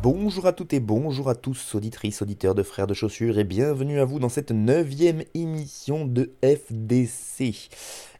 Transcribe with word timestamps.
Bonjour 0.00 0.46
à 0.46 0.52
toutes 0.52 0.72
et 0.74 0.80
bonjour 0.80 1.28
à 1.28 1.34
tous, 1.34 1.74
auditrices, 1.74 2.22
auditeurs 2.22 2.54
de 2.54 2.62
Frères 2.62 2.86
de 2.86 2.94
Chaussures, 2.94 3.38
et 3.38 3.44
bienvenue 3.44 3.98
à 3.98 4.04
vous 4.04 4.20
dans 4.20 4.28
cette 4.28 4.52
neuvième 4.52 5.24
émission 5.34 6.06
de 6.06 6.30
FDC. 6.42 7.68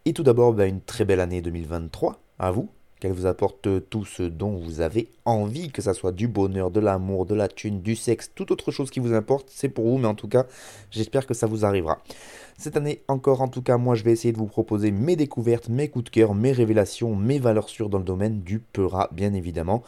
Et 0.06 0.12
tout 0.12 0.24
d'abord, 0.24 0.54
bah, 0.54 0.66
une 0.66 0.80
très 0.80 1.04
belle 1.04 1.20
année 1.20 1.40
2023 1.40 2.20
à 2.40 2.50
vous, 2.50 2.68
qu'elle 2.98 3.12
vous 3.12 3.26
apporte 3.26 3.68
tout 3.90 4.04
ce 4.04 4.24
dont 4.24 4.56
vous 4.56 4.80
avez 4.80 5.08
envie, 5.24 5.70
que 5.70 5.82
ça 5.82 5.94
soit 5.94 6.12
du 6.12 6.26
bonheur, 6.26 6.72
de 6.72 6.80
l'amour, 6.80 7.26
de 7.26 7.34
la 7.34 7.46
thune, 7.46 7.80
du 7.80 7.94
sexe, 7.94 8.32
toute 8.34 8.50
autre 8.50 8.72
chose 8.72 8.90
qui 8.90 8.98
vous 8.98 9.14
importe, 9.14 9.50
c'est 9.54 9.68
pour 9.68 9.86
vous, 9.88 9.98
mais 9.98 10.08
en 10.08 10.14
tout 10.14 10.28
cas, 10.28 10.46
j'espère 10.90 11.26
que 11.26 11.34
ça 11.34 11.46
vous 11.46 11.64
arrivera. 11.64 12.02
Cette 12.56 12.76
année 12.76 13.02
encore, 13.08 13.40
en 13.42 13.48
tout 13.48 13.62
cas, 13.62 13.78
moi 13.78 13.96
je 13.96 14.04
vais 14.04 14.12
essayer 14.12 14.32
de 14.32 14.38
vous 14.38 14.46
proposer 14.46 14.92
mes 14.92 15.16
découvertes, 15.16 15.68
mes 15.68 15.88
coups 15.88 16.04
de 16.04 16.10
cœur, 16.10 16.34
mes 16.34 16.52
révélations, 16.52 17.16
mes 17.16 17.40
valeurs 17.40 17.68
sûres 17.68 17.88
dans 17.88 17.98
le 17.98 18.04
domaine 18.04 18.42
du 18.42 18.60
Peura, 18.60 19.08
bien 19.12 19.34
évidemment. 19.34 19.82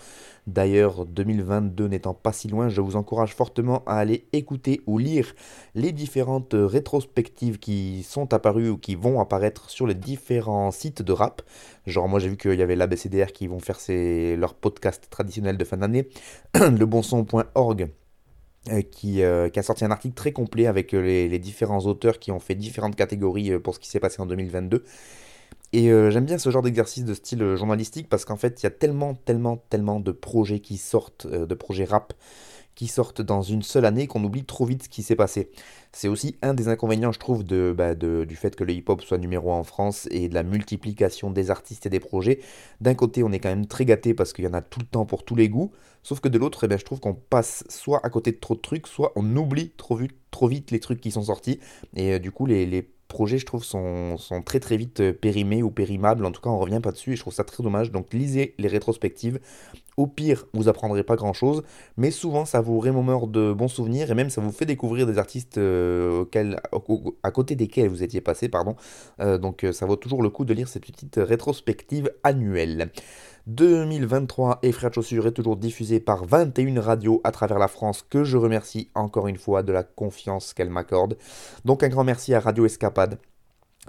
D'ailleurs, 0.49 1.07
2022 1.07 1.87
n'étant 1.87 2.13
pas 2.13 2.33
si 2.33 2.49
loin, 2.49 2.69
je 2.69 2.81
vous 2.81 2.97
encourage 2.97 3.35
fortement 3.35 3.85
à 3.87 3.99
aller 3.99 4.27
écouter 4.33 4.81
ou 4.87 4.99
lire 4.99 5.33
les 5.77 5.93
différentes 5.93 6.55
rétrospectives 6.55 7.61
qui 7.61 8.03
sont 8.03 8.35
apparues 8.35 8.71
ou 8.71 8.79
qui 8.79 8.97
vont 8.97 9.21
apparaître 9.21 9.71
sur 9.71 9.87
les 9.87 9.95
différents 9.95 10.73
sites 10.73 11.03
de 11.03 11.13
rap. 11.13 11.43
Genre, 11.87 12.09
moi 12.09 12.19
j'ai 12.19 12.29
vu 12.29 12.37
qu'il 12.37 12.55
y 12.55 12.63
avait 12.63 12.77
l'ABCDR 12.77 13.33
qui 13.33 13.47
vont 13.47 13.61
faire 13.61 13.79
leur 14.37 14.55
podcast 14.55 15.07
traditionnel 15.09 15.57
de 15.57 15.65
fin 15.65 15.77
d'année, 15.77 16.09
lebonson.org. 16.55 17.91
Euh, 18.73 18.83
qui, 18.83 19.23
euh, 19.23 19.49
qui, 19.49 19.61
a 19.61 19.63
sorti 19.63 19.85
un 19.85 19.93
article 19.93 20.15
très 20.15 20.33
complet 20.33 20.67
avec 20.67 20.93
euh, 20.93 21.01
les, 21.01 21.29
les, 21.29 21.39
différents 21.39 21.79
auteurs 21.87 22.19
qui 22.19 22.33
ont 22.33 22.41
fait 22.41 22.57
différentes 22.57 22.97
catégories 22.97 23.61
pour 23.61 23.77
ce 23.77 23.79
qui 23.81 23.89
s'est 23.89 24.01
passé 24.01 24.21
en 24.21 24.27
2022. 24.27 24.83
Et 25.73 25.91
euh, 25.91 26.11
j'aime 26.11 26.25
bien 26.25 26.39
ce 26.39 26.51
genre 26.51 26.63
d'exercice 26.63 27.05
de 27.05 27.15
style 27.15 27.43
euh, 27.43 27.57
journalistique 27.57 28.09
parce 28.09 28.25
qu'en 28.25 28.37
fait, 28.37 28.63
il 28.63 28.65
y 28.65 28.67
a 28.67 28.71
tellement, 28.71 29.15
tellement, 29.15 29.57
tellement 29.69 30.01
de 30.01 30.13
projets 30.13 30.61
qui 30.61 30.77
sortent, 30.77 31.27
euh, 31.27 31.47
de 31.47 31.55
projets 31.55 31.85
rap, 31.85 32.15
qui 32.75 32.87
sortent 32.87 33.23
dans 33.23 33.43
une 33.43 33.63
seule 33.63 33.85
année 33.85 34.07
qu'on 34.07 34.23
oublie 34.23 34.45
trop 34.45 34.65
vite 34.65 34.85
ce 34.85 34.89
qui 34.89 35.03
s'est 35.03 35.17
passé. 35.17 35.51
C'est 35.93 36.09
aussi 36.09 36.37
un 36.43 36.55
des 36.55 36.69
inconvénients, 36.69 37.11
je 37.11 37.19
trouve, 37.19 37.43
de, 37.43 37.75
bah, 37.77 37.95
de, 37.95 38.25
du 38.25 38.37
fait 38.37 38.55
que 38.55 38.65
le 38.65 38.75
hip-hop 38.75 39.03
soit 39.03 39.19
numéro 39.19 39.51
1 39.53 39.57
en 39.57 39.65
France 39.65 40.09
et 40.11 40.29
de 40.29 40.35
la 40.35 40.43
multiplication 40.43 41.31
des 41.31 41.51
artistes 41.51 41.87
et 41.87 41.91
des 41.91 42.01
projets. 42.01 42.41
D'un 42.81 42.95
côté, 42.95 43.23
on 43.23 43.33
est 43.33 43.41
quand 43.41 43.49
même 43.49 43.67
très 43.67 43.87
gâté 43.87 44.15
parce 44.15 44.33
qu'il 44.33 44.45
y 44.45 44.49
en 44.49 44.55
a 44.55 44.63
tout 44.63 44.81
le 44.81 44.87
temps 44.87 45.07
pour 45.07 45.25
tous 45.25 45.35
les 45.35 45.49
goûts, 45.49 45.73
sauf 46.03 46.21
que 46.21 46.29
de 46.29 46.39
l'autre, 46.39 46.65
eh 46.65 46.69
bien, 46.69 46.77
je 46.77 46.85
trouve 46.85 47.01
qu'on 47.01 47.15
passe 47.15 47.65
soit 47.69 48.01
à 48.05 48.11
côté 48.11 48.31
de 48.33 48.39
trop 48.39 48.55
de 48.55 48.61
trucs, 48.61 48.87
soit 48.87 49.13
on 49.17 49.37
oublie 49.37 49.71
trop, 49.77 49.97
vite, 49.97 50.17
trop 50.31 50.47
vite 50.47 50.71
les 50.71 50.81
trucs 50.81 51.01
qui 51.01 51.11
sont 51.11 51.23
sortis. 51.23 51.61
Et 51.97 52.19
du 52.19 52.31
coup, 52.31 52.45
les, 52.45 52.67
les 52.67 52.83
projets, 53.09 53.39
je 53.39 53.47
trouve, 53.47 53.65
sont, 53.65 54.17
très 54.45 54.61
très 54.61 54.77
vite 54.77 55.01
euh, 55.01 55.13
périmés 55.13 55.63
ou 55.63 55.71
périmables. 55.71 56.25
En 56.25 56.33
tout 56.33 56.41
cas, 56.41 56.51
on 56.51 56.59
revient 56.59 56.81
pas 56.83 56.93
dessus 56.93 57.13
et 57.13 57.17
je 57.17 57.21
trouve 57.21 57.33
ça 57.33 57.45
très 57.45 57.63
dommage. 57.63 57.91
Donc, 57.91 58.13
lisez 58.13 58.55
les 58.59 58.69
rétrospectives. 58.69 59.41
Au 59.97 60.07
pire, 60.07 60.45
vous 60.53 60.69
apprendrez 60.69 61.05
pas 61.05 61.17
grand 61.17 61.33
chose, 61.33 61.63
mais 61.97 62.11
souvent, 62.11 62.45
ça 62.45 62.61
vous 62.61 62.79
remémore 62.81 63.29
de 63.29 63.55
bons 63.55 63.69
souvenirs 63.69 64.11
et 64.11 64.15
même 64.15 64.29
ça 64.29 64.43
vous 64.43 64.53
fait 64.53 64.67
découvrir 64.67 65.07
des 65.07 65.17
artistes 65.17 65.57
euh, 65.57 66.21
auxquels, 66.21 66.61
à 67.23 67.31
côté 67.31 67.57
desquels 67.57 67.89
vous 67.89 68.03
étiez 68.03 68.21
passé. 68.21 68.51
Pardon. 68.51 68.77
Euh, 69.21 69.39
donc, 69.39 69.65
ça 69.73 69.87
vaut 69.87 69.97
toujours 69.97 70.23
le 70.23 70.29
coup 70.29 70.45
de 70.45 70.53
lire 70.53 70.69
cette 70.69 70.85
petite 70.85 71.17
rétrospective 71.17 72.11
annuelle. 72.25 72.91
2023 73.47 74.59
et 74.63 74.73
Frères 74.73 74.91
de 74.91 74.95
Chaussures 74.95 75.27
est 75.29 75.33
toujours 75.33 75.57
diffusé 75.57 76.01
par 76.01 76.25
21 76.25 76.81
radios 76.81 77.21
à 77.23 77.31
travers 77.31 77.61
la 77.61 77.69
France 77.69 78.05
que 78.09 78.25
je 78.25 78.37
remercie 78.37 78.91
encore 78.95 79.29
une 79.29 79.37
fois 79.37 79.63
de 79.63 79.73
la 79.73 79.85
confiance 79.85 80.53
qu'elle 80.53 80.71
m'accorde. 80.71 81.17
Donc 81.65 81.85
un 81.85 81.89
grand 81.89 82.03
merci 82.03 82.35
à 82.35 82.41
Radio 82.41 82.67
Escapade, 82.67 83.19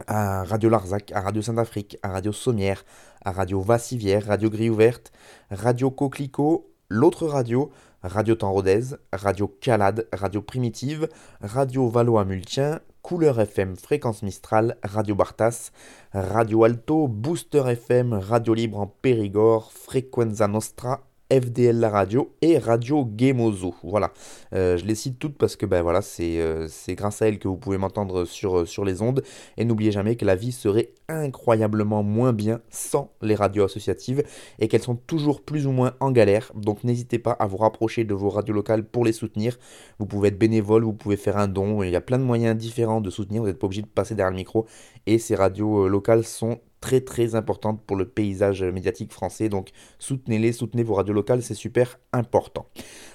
à 0.06 0.44
Radio 0.44 0.70
Larzac, 0.70 1.12
à 1.12 1.22
Radio 1.22 1.42
Saint-Afrique, 1.42 1.98
à 2.04 2.10
Radio 2.10 2.32
Sommière, 2.32 2.86
à 3.26 3.32
Radio 3.32 3.60
Vassivière, 3.60 4.28
Radio 4.28 4.52
Gris 4.52 4.70
Ouverte, 4.70 5.12
Radio 5.50 5.90
Coquelicot, 5.90 6.70
l'autre 6.90 7.26
radio, 7.26 7.72
Radio 8.04 8.36
Temps 8.36 8.52
Rodez, 8.52 8.96
Radio 9.12 9.48
Calade, 9.48 10.08
Radio 10.14 10.44
Primitive, 10.44 11.10
Radio 11.42 11.90
Valois-Multien, 11.90 12.80
Couleur 13.08 13.40
FM, 13.40 13.78
Fréquence 13.78 14.22
Mistral, 14.22 14.78
Radio 14.84 15.16
Bartas, 15.16 15.72
Radio 16.12 16.66
Alto, 16.66 17.08
Booster 17.08 17.66
FM, 17.66 18.12
Radio 18.16 18.54
Libre 18.54 18.80
en 18.82 18.88
Périgord, 18.88 19.72
Frequenza 19.72 20.50
Nostra, 20.50 21.07
FDL 21.32 21.80
La 21.80 21.90
Radio 21.90 22.34
et 22.42 22.58
Radio 22.58 23.10
Gemozo. 23.18 23.76
Voilà, 23.84 24.14
euh, 24.54 24.78
je 24.78 24.86
les 24.86 24.96
cite 24.96 25.20
toutes 25.20 25.38
parce 25.38 25.56
que 25.56 25.66
ben 25.66 25.82
voilà, 25.82 26.02
c'est 26.02 26.40
euh, 26.40 26.68
grâce 26.90 27.22
à 27.22 27.28
elles 27.28 27.40
que 27.40 27.48
vous 27.48 27.58
pouvez 27.58 27.78
m'entendre 27.78 28.26
sur, 28.26 28.60
euh, 28.60 28.66
sur 28.66 28.86
les 28.86 29.02
ondes. 29.02 29.24
Et 29.58 29.66
n'oubliez 29.66 29.92
jamais 29.92 30.16
que 30.16 30.26
la 30.26 30.36
vie 30.36 30.54
serait 30.54 30.92
incroyablement 31.10 32.02
moins 32.02 32.32
bien 32.32 32.62
sans 32.70 33.12
les 33.22 33.36
radios 33.36 33.66
associatives 33.66 34.24
et 34.60 34.68
qu'elles 34.68 34.82
sont 34.82 34.96
toujours 34.96 35.42
plus 35.42 35.68
ou 35.68 35.72
moins 35.72 35.94
en 36.00 36.12
galère. 36.12 36.52
Donc 36.56 36.84
n'hésitez 36.84 37.20
pas 37.20 37.32
à 37.32 37.46
vous 37.46 37.58
rapprocher 37.58 38.06
de 38.06 38.14
vos 38.14 38.30
radios 38.30 38.54
locales 38.54 38.86
pour 38.86 39.04
les 39.04 39.14
soutenir. 39.14 39.58
Vous 40.00 40.06
pouvez 40.06 40.30
être 40.30 40.40
bénévole, 40.40 40.84
vous 40.84 40.94
pouvez 40.94 41.18
faire 41.18 41.38
un 41.38 41.48
don. 41.48 41.84
Il 41.84 41.90
y 41.90 41.96
a 41.96 42.02
plein 42.02 42.20
de 42.20 42.24
moyens 42.24 42.56
différents 42.56 43.02
de 43.02 43.10
soutenir. 43.10 43.42
Vous 43.42 43.48
n'êtes 43.48 43.60
pas 43.60 43.68
obligé 43.68 43.82
de 43.82 43.88
passer 43.88 44.16
derrière 44.16 44.32
le 44.32 44.38
micro. 44.38 44.66
Et 45.06 45.20
ces 45.20 45.36
radios 45.36 45.90
locales 45.90 46.24
sont 46.24 46.60
très 46.82 47.02
très 47.02 47.36
importante 47.36 47.82
pour 47.86 47.98
le 47.98 48.08
paysage 48.08 48.64
médiatique 48.64 49.12
français. 49.12 49.50
Donc 49.50 49.70
soutenez-les, 50.00 50.52
soutenez 50.52 50.84
vos 50.84 50.96
radios 50.96 51.14
locales, 51.14 51.42
c'est 51.42 51.54
super 51.54 52.00
important. 52.14 52.68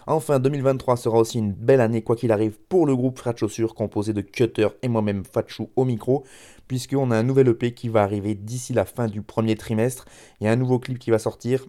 Enfin, 0.07 0.39
2023 0.39 0.97
sera 0.97 1.19
aussi 1.19 1.39
une 1.39 1.53
belle 1.53 1.81
année, 1.81 2.03
quoi 2.03 2.17
qu'il 2.17 2.33
arrive, 2.33 2.59
pour 2.69 2.87
le 2.87 2.97
groupe 2.97 3.19
Frat 3.19 3.37
Chaussures, 3.37 3.75
composé 3.75 4.13
de 4.13 4.21
Cutter 4.21 4.69
et 4.83 4.89
moi-même 4.89 5.25
Fatchou 5.25 5.71
au 5.77 5.85
micro, 5.85 6.25
puisqu'on 6.69 7.11
a 7.11 7.17
un 7.17 7.23
nouvel 7.23 7.49
EP 7.49 7.73
qui 7.75 7.89
va 7.89 8.03
arriver 8.03 8.35
d'ici 8.35 8.73
la 8.73 8.85
fin 8.85 9.07
du 9.07 9.23
premier 9.23 9.57
trimestre. 9.57 10.07
Il 10.41 10.45
y 10.45 10.49
a 10.49 10.53
un 10.53 10.57
nouveau 10.57 10.79
clip 10.79 10.99
qui 10.99 11.11
va 11.11 11.19
sortir. 11.19 11.65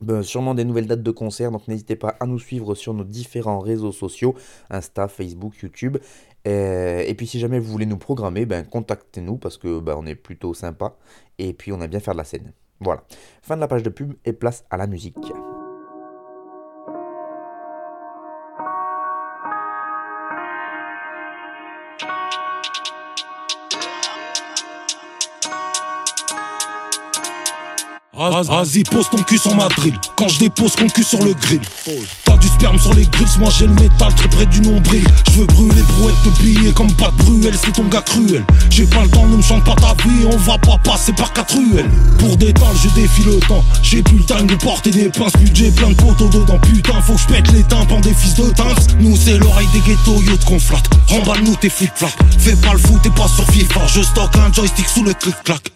Ben, 0.00 0.22
sûrement 0.22 0.54
des 0.54 0.64
nouvelles 0.64 0.88
dates 0.88 1.04
de 1.04 1.10
concert, 1.12 1.52
donc 1.52 1.68
n'hésitez 1.68 1.94
pas 1.94 2.16
à 2.20 2.26
nous 2.26 2.40
suivre 2.40 2.74
sur 2.74 2.92
nos 2.94 3.04
différents 3.04 3.60
réseaux 3.60 3.92
sociaux, 3.92 4.34
Insta, 4.68 5.06
Facebook, 5.06 5.54
YouTube. 5.62 5.98
Et, 6.44 7.14
puis 7.16 7.26
si 7.26 7.40
jamais 7.40 7.58
vous 7.58 7.70
voulez 7.70 7.86
nous 7.86 7.96
programmer, 7.96 8.44
ben, 8.44 8.64
contactez-nous 8.64 9.38
parce 9.38 9.56
que 9.56 9.80
ben, 9.80 9.96
on 9.98 10.06
est 10.06 10.14
plutôt 10.14 10.52
sympa 10.54 10.96
et 11.38 11.52
puis 11.52 11.72
on 11.72 11.80
aime 11.80 11.90
bien 11.90 12.00
faire 12.00 12.14
de 12.14 12.18
la 12.18 12.24
scène. 12.24 12.52
Voilà. 12.80 13.04
Fin 13.42 13.56
de 13.56 13.60
la 13.60 13.68
page 13.68 13.82
de 13.82 13.90
pub 13.90 14.14
et 14.24 14.32
place 14.32 14.64
à 14.70 14.76
la 14.76 14.86
musique. 14.86 15.16
Vas-y, 28.32 28.84
pose 28.84 29.08
ton 29.10 29.22
cul 29.22 29.38
sur 29.38 29.54
ma 29.54 29.68
drill. 29.68 29.94
Quand 30.16 30.28
je 30.28 30.40
dépose 30.40 30.74
ton 30.74 30.86
cul 30.88 31.02
sur 31.02 31.22
le 31.24 31.34
grill. 31.34 31.60
Sperme 32.64 32.78
sur 32.78 32.94
les 32.94 33.04
grilles, 33.04 33.26
moi 33.40 33.50
j'ai 33.58 33.66
le 33.66 33.74
métal 33.74 34.14
très 34.14 34.26
près 34.26 34.46
du 34.46 34.62
nombril. 34.62 35.04
Je 35.30 35.40
veux 35.40 35.44
brûler 35.44 35.82
brouette 35.82 36.14
de 36.24 36.30
billets 36.42 36.72
comme 36.72 36.90
pas 36.94 37.10
de 37.10 37.22
bruelle, 37.22 37.54
c'est 37.62 37.72
ton 37.72 37.84
gars 37.88 38.00
cruel. 38.00 38.42
J'ai 38.70 38.86
pas 38.86 39.02
le 39.02 39.10
temps, 39.10 39.26
ne 39.26 39.36
me 39.36 39.42
chante 39.42 39.64
pas 39.64 39.74
ta 39.74 39.92
vie, 40.02 40.24
on 40.32 40.36
va 40.38 40.56
pas 40.56 40.78
passer 40.82 41.12
par 41.12 41.30
quatre 41.34 41.54
ruelles. 41.54 41.90
Pour 42.18 42.38
dalles, 42.38 42.54
je 42.82 42.88
défie 42.98 43.22
le 43.24 43.38
temps. 43.40 43.62
J'ai 43.82 44.02
plus 44.02 44.16
le 44.16 44.24
temps 44.24 44.42
de 44.42 44.54
porter 44.54 44.90
des 44.92 45.10
pinces, 45.10 45.34
budget 45.34 45.72
plein 45.72 45.90
de 45.90 45.94
poteaux 45.94 46.30
dedans. 46.30 46.58
Putain, 46.60 47.02
faut 47.02 47.12
que 47.12 47.20
je 47.20 47.26
pète 47.26 47.52
les 47.52 47.64
tympans 47.64 48.00
des 48.00 48.14
fils 48.14 48.34
de 48.36 48.48
tince. 48.52 48.86
Nous, 48.98 49.14
c'est 49.14 49.36
l'oreille 49.36 49.68
des 49.74 49.80
ghettos, 49.80 50.22
yo 50.22 50.32
qu'on 50.46 50.58
flatte. 50.58 50.88
Remballe-nous 51.08 51.56
tes 51.56 51.68
flip-flap. 51.68 52.12
Fais 52.38 52.56
pas 52.56 52.72
le 52.72 52.78
foot, 52.78 52.98
t'es 53.02 53.10
pas 53.10 53.28
sur 53.28 53.46
FIFA. 53.46 53.80
Je 53.88 54.00
stocke 54.00 54.38
un 54.38 54.50
joystick 54.50 54.88
sous 54.88 55.04
le 55.04 55.12
clic-clac. 55.12 55.70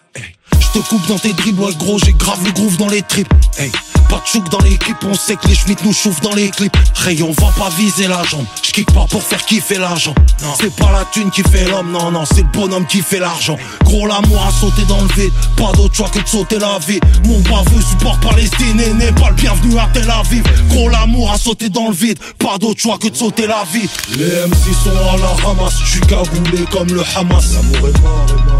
Je 0.59 0.79
te 0.79 0.89
coupe 0.89 1.07
dans 1.07 1.19
tes 1.19 1.33
dribbles, 1.33 1.61
ouais 1.61 1.75
gros, 1.77 1.99
j'ai 2.03 2.13
grave 2.13 2.39
le 2.43 2.51
groove 2.51 2.77
dans 2.77 2.89
les 2.89 3.03
tripes. 3.03 3.31
Hey, 3.59 3.71
pas 4.09 4.21
de 4.21 4.25
chouk 4.25 4.49
dans 4.49 4.59
l'équipe, 4.59 4.97
on 5.03 5.13
sait 5.13 5.35
que 5.35 5.47
les 5.47 5.55
schmitts 5.55 5.83
nous 5.85 5.93
chauffent 5.93 6.21
dans 6.21 6.33
les 6.33 6.49
clips. 6.49 6.75
Ray, 6.95 7.21
on 7.23 7.31
va 7.31 7.51
pas 7.57 7.69
viser 7.77 8.07
la 8.07 8.23
jambe, 8.23 8.45
je 8.61 8.83
pas 8.83 9.05
pour 9.09 9.23
faire 9.23 9.45
kiffer 9.45 9.77
l'argent. 9.77 10.15
C'est 10.59 10.75
pas 10.75 10.91
la 10.91 11.05
thune 11.05 11.29
qui 11.31 11.43
fait 11.43 11.65
l'homme, 11.65 11.91
non, 11.91 12.11
non, 12.11 12.23
c'est 12.25 12.41
le 12.41 12.49
bonhomme 12.51 12.85
qui 12.85 13.01
fait 13.01 13.19
l'argent. 13.19 13.57
Gros, 13.83 14.07
l'amour 14.07 14.43
a 14.45 14.51
sauté 14.51 14.83
dans 14.87 15.01
le 15.01 15.07
vide, 15.15 15.33
pas 15.55 15.71
d'autre 15.73 15.95
choix 15.95 16.09
que 16.09 16.19
de 16.19 16.27
sauter 16.27 16.59
la 16.59 16.79
vie. 16.79 16.99
Mon 17.25 17.39
baveux 17.39 17.81
support 17.81 18.19
palestinien 18.19 18.93
n'est 18.95 19.11
pas 19.11 19.29
le 19.29 19.35
bienvenu 19.35 19.77
à 19.77 19.87
Tel 19.93 20.09
Aviv. 20.09 20.43
Gros 20.69 20.89
l'amour 20.89 21.31
a 21.31 21.37
sauté 21.37 21.69
dans 21.69 21.89
le 21.89 21.95
vide, 21.95 22.19
pas 22.39 22.57
d'autre 22.57 22.81
choix 22.81 22.97
que 22.97 23.07
de 23.07 23.15
sauter 23.15 23.47
la 23.47 23.63
vie. 23.71 23.87
Les 24.17 24.25
MC 24.25 24.73
sont 24.83 24.89
à 24.89 25.17
la 25.17 25.47
ramasse, 25.47 25.75
je 25.83 25.91
suis 25.91 26.01
cagoulé 26.01 26.65
comme 26.71 26.87
le 26.87 27.03
Hamas. 27.15 27.53
L'amour 27.53 27.89
est 27.89 28.01
mort, 28.01 28.25
est 28.29 28.45
mort. 28.45 28.57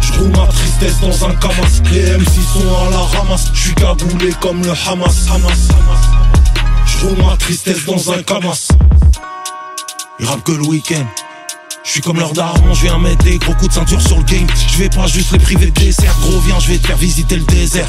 Je 0.00 0.12
roule 0.12 0.30
ma 0.30 0.46
tristesse 0.46 1.00
dans 1.00 1.28
un 1.28 1.34
camas. 1.34 1.54
Les 1.92 2.16
MC 2.16 2.34
sont 2.52 2.86
à 2.86 2.90
la 2.90 3.18
ramasse, 3.18 3.48
je 3.54 3.60
suis 3.60 3.74
cagoulé 3.74 4.32
comme 4.40 4.62
le 4.62 4.70
Hamas. 4.70 4.87
Hamas, 4.88 5.28
Hamas. 5.30 5.68
Je 6.86 7.06
roule 7.06 7.18
ma 7.22 7.36
tristesse 7.36 7.84
dans 7.84 8.10
un 8.10 8.22
camas. 8.22 8.68
Ils 10.18 10.24
rappent 10.24 10.42
que 10.44 10.52
le 10.52 10.62
week-end. 10.62 11.04
Je 11.84 11.90
suis 11.90 12.00
comme 12.00 12.18
leur 12.18 12.32
daron, 12.32 12.72
je 12.72 12.84
viens 12.84 12.98
mettre 12.98 13.22
des 13.22 13.36
gros 13.36 13.52
coups 13.52 13.68
de 13.68 13.74
ceinture 13.74 14.00
sur 14.00 14.16
le 14.16 14.22
game. 14.22 14.46
Je 14.72 14.78
vais 14.78 14.88
pas 14.88 15.06
juste 15.06 15.32
les 15.32 15.38
priver 15.40 15.66
de 15.66 15.78
dessert, 15.78 16.16
gros 16.22 16.40
viens, 16.40 16.58
je 16.58 16.68
vais 16.68 16.78
te 16.78 16.86
faire 16.86 16.96
visiter 16.96 17.36
le 17.36 17.44
désert. 17.44 17.86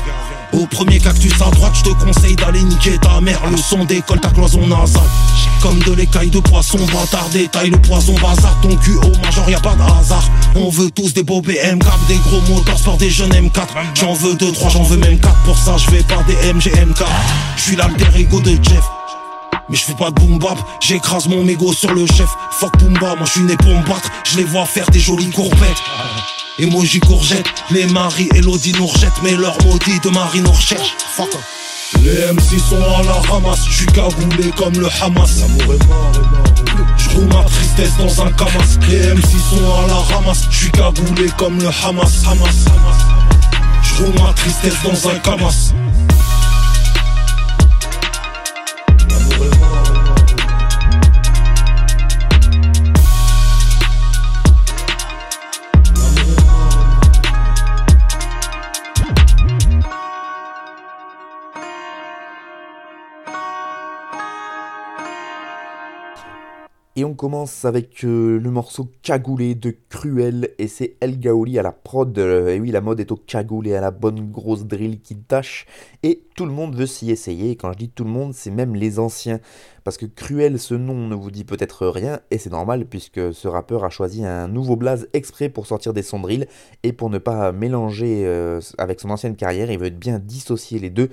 Au 0.51 0.66
premier 0.66 1.00
cactus 1.00 1.34
à 1.42 1.51
droite, 1.51 1.74
je 1.75 1.84
te 1.84 1.90
conseille 2.04 2.36
d'aller 2.36 2.63
niquer 2.63 2.98
ta 2.98 3.22
mère. 3.22 3.40
Le 3.50 3.57
son 3.57 3.86
décolle 3.86 4.19
ta 4.19 4.30
cloison 4.30 4.66
nasale. 4.66 5.04
Comme 5.62 5.80
de 5.80 5.92
l'écaille 5.94 6.30
de 6.30 6.40
poisson, 6.40 6.80
bâtard, 6.94 7.30
détaille 7.31 7.69
le 7.69 7.81
poison, 7.81 8.16
bazar. 8.16 8.56
Ton 8.62 8.75
cul 8.78 8.96
au 8.98 9.12
major, 9.24 9.50
y 9.50 9.56
a 9.56 9.60
pas 9.60 9.75
de 9.75 9.81
hasard. 9.81 10.24
On 10.56 10.69
veut 10.69 10.90
tous 10.90 11.13
des 11.13 11.24
beaux 11.24 11.42
BM, 11.42 11.80
cap, 11.80 12.00
des 12.07 12.16
gros 12.16 12.42
moteurs, 12.50 12.78
sport 12.78 12.98
des 12.98 13.10
jeunes 13.10 13.31
M4. 13.31 13.68
J'en 13.96 14.13
veux 14.13 14.36
2, 14.36 14.51
3, 14.51 14.69
j'en 14.69 14.84
veux 14.84 14.98
même 14.98 15.19
4. 15.19 15.36
Pour 15.46 15.57
ça, 15.57 15.78
je 15.78 15.90
vais 15.92 16.04
pas 16.04 16.24
des 16.24 16.54
MGMK. 16.54 17.04
Je 17.56 17.62
suis 17.62 17.75
l'alter 17.75 18.07
ego 18.16 18.40
de 18.40 18.51
Jeff. 18.51 18.84
Mais 19.69 19.78
je 19.78 19.84
fais 19.84 19.94
pas 19.94 20.10
de 20.10 20.16
boom 20.16 20.40
bap, 20.40 20.57
j'écrase 20.80 21.28
mon 21.28 21.44
mégot 21.44 21.74
sur 21.74 21.94
le 21.94 22.07
chef. 22.07 22.30
Fuck 22.60 22.75
Pumba, 22.80 23.16
moi 23.16 23.25
je 23.25 23.31
suis 23.34 23.42
né 23.42 23.56
pour 23.56 23.69
me 23.69 23.86
battre. 23.88 24.10
Je 24.24 24.38
les 24.38 24.44
vois 24.44 24.66
faire 24.66 24.90
des 24.90 25.00
jolies 25.00 25.30
courbettes. 25.30 25.84
Emoji 26.60 27.00
courgette, 27.00 27.48
les 27.72 27.86
maris 27.86 28.28
Elodie 28.36 28.74
nous 28.78 28.88
rejettent, 28.88 29.22
mais 29.24 29.32
leur 29.32 29.58
maudit 29.64 29.98
de 30.02 30.10
Marie 30.10 30.42
nous 30.42 30.52
recherche. 30.52 30.94
Fuck 31.16 31.30
Les 32.04 32.34
MC 32.34 32.60
sont 32.60 32.76
à 32.76 33.02
la 33.04 33.14
ramasse, 33.32 33.66
je 33.70 33.76
suis 33.78 33.86
cagoulé 33.86 34.52
comme 34.58 34.74
le 34.74 34.88
Hamas. 35.02 35.40
L'amour 35.40 35.74
est 35.74 35.88
mort, 35.88 36.12
est 36.16 36.20
mort. 36.20 36.98
Je 36.98 37.10
roule 37.12 37.28
ma 37.28 37.44
tristesse 37.46 37.96
dans 37.98 38.26
un 38.26 38.32
camas. 38.32 38.78
Les 38.90 39.14
MC 39.14 39.40
sont 39.50 39.84
à 39.84 39.88
la 39.88 40.16
ramasse, 40.16 40.48
je 40.52 40.58
suis 40.58 40.72
cagoulé 40.72 41.30
comme 41.38 41.60
le 41.60 41.68
Hamas. 41.68 42.26
Hamas, 42.28 42.66
Hamas. 42.68 43.06
Je 43.82 44.04
roule 44.04 44.16
ma 44.22 44.34
tristesse 44.34 44.76
dans 44.84 45.10
un 45.10 45.20
camas. 45.20 45.74
Et 67.00 67.06
on 67.06 67.13
commence 67.13 67.63
avec 67.63 68.04
euh, 68.04 68.42
le 68.42 68.51
morceau 68.51 68.92
Cagoulé 69.04 69.56
de 69.56 69.74
Cruel 69.88 70.50
et 70.57 70.68
c'est 70.68 70.98
El 71.00 71.18
Gaoli 71.18 71.57
à 71.57 71.63
la 71.63 71.72
prod. 71.72 72.18
Euh, 72.19 72.50
et 72.50 72.60
oui, 72.60 72.72
la 72.72 72.81
mode 72.81 73.00
est 73.00 73.13
au 73.13 73.16
cagoulé, 73.16 73.74
à 73.74 73.80
la 73.80 73.92
bonne 73.92 74.30
grosse 74.30 74.66
drill 74.66 75.00
qui 75.00 75.16
tâche. 75.16 75.66
Et 76.04 76.25
tout 76.36 76.46
le 76.46 76.51
monde 76.51 76.75
veut 76.75 76.86
s'y 76.86 77.10
essayer. 77.10 77.51
Et 77.51 77.56
quand 77.56 77.72
je 77.72 77.78
dis 77.78 77.88
tout 77.88 78.04
le 78.04 78.10
monde, 78.10 78.34
c'est 78.34 78.51
même 78.51 78.75
les 78.75 79.00
anciens. 79.00 79.40
Parce 79.86 79.96
que 79.98 80.06
Cruel, 80.06 80.60
ce 80.60 80.74
nom 80.74 81.07
ne 81.07 81.16
vous 81.16 81.31
dit 81.31 81.46
peut-être 81.46 81.88
rien, 81.88 82.19
et 82.31 82.38
c'est 82.38 82.51
normal 82.51 82.86
puisque 82.86 83.34
ce 83.34 83.48
rappeur 83.48 83.84
a 83.86 83.90
choisi 83.90 84.25
un 84.25 84.48
nouveau 84.48 84.75
blaze 84.75 85.07
exprès 85.13 85.50
pour 85.50 85.68
sortir 85.68 85.94
des 85.94 86.04
sons 86.04 86.22
et 86.84 86.94
pour 86.94 87.10
ne 87.10 87.18
pas 87.18 87.51
mélanger 87.51 88.24
euh, 88.25 88.60
avec 88.78 89.00
son 89.00 89.10
ancienne 89.10 89.36
carrière. 89.36 89.72
Il 89.72 89.80
veut 89.80 89.90
bien 89.90 90.19
dissocier 90.19 90.80
les 90.80 90.90
deux. 90.90 91.10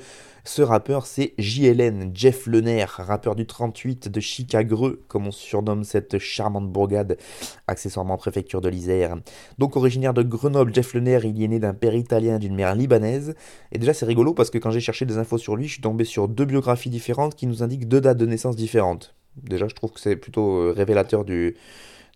Ce 0.47 0.63
rappeur, 0.63 1.07
c'est 1.07 1.35
JLN, 1.39 2.13
Jeff 2.15 2.47
Lener, 2.47 2.85
rappeur 2.87 3.35
du 3.35 3.47
38 3.47 4.09
de 4.09 4.21
Chicago, 4.21 4.95
comme 5.09 5.27
on 5.27 5.33
surnomme 5.33 5.83
cette 5.83 6.21
charmante 6.21 6.71
bourgade, 6.71 7.19
accessoirement 7.67 8.17
préfecture 8.17 8.61
de 8.61 8.69
l'Isère. 8.69 9.17
Donc 9.59 9.75
originaire 9.75 10.15
de 10.15 10.23
Grenoble, 10.23 10.73
Jeff 10.73 10.95
Lener, 10.95 11.19
il 11.25 11.43
est 11.43 11.49
né 11.49 11.59
d'un 11.59 11.75
père 11.75 11.97
italien, 11.97 12.39
d'une 12.39 12.55
mère 12.55 12.77
libanaise. 12.77 13.35
Et 13.73 13.79
déjà, 13.81 13.93
c'est 13.93 14.07
rigolo 14.07 14.35
parce 14.35 14.51
que 14.51 14.59
quand 14.59 14.71
j'ai 14.71 14.79
cherché 14.79 15.05
des 15.05 15.19
infos 15.19 15.37
sur 15.37 15.57
lui, 15.57 15.67
je 15.67 15.73
suis 15.73 15.83
tombé 15.83 16.05
sur 16.05 16.29
deux 16.29 16.45
biographies 16.45 16.91
différentes 16.91 17.35
qui 17.35 17.49
nous 17.49 17.65
indiquent 17.65 17.89
deux 17.89 18.01
dates 18.01 18.19
de 18.19 18.27
naissance 18.27 18.55
différentes. 18.55 19.17
Déjà, 19.43 19.67
je 19.67 19.75
trouve 19.75 19.91
que 19.91 20.01
c'est 20.01 20.15
plutôt 20.15 20.59
euh, 20.59 20.73
révélateur 20.73 21.25
du, 21.25 21.57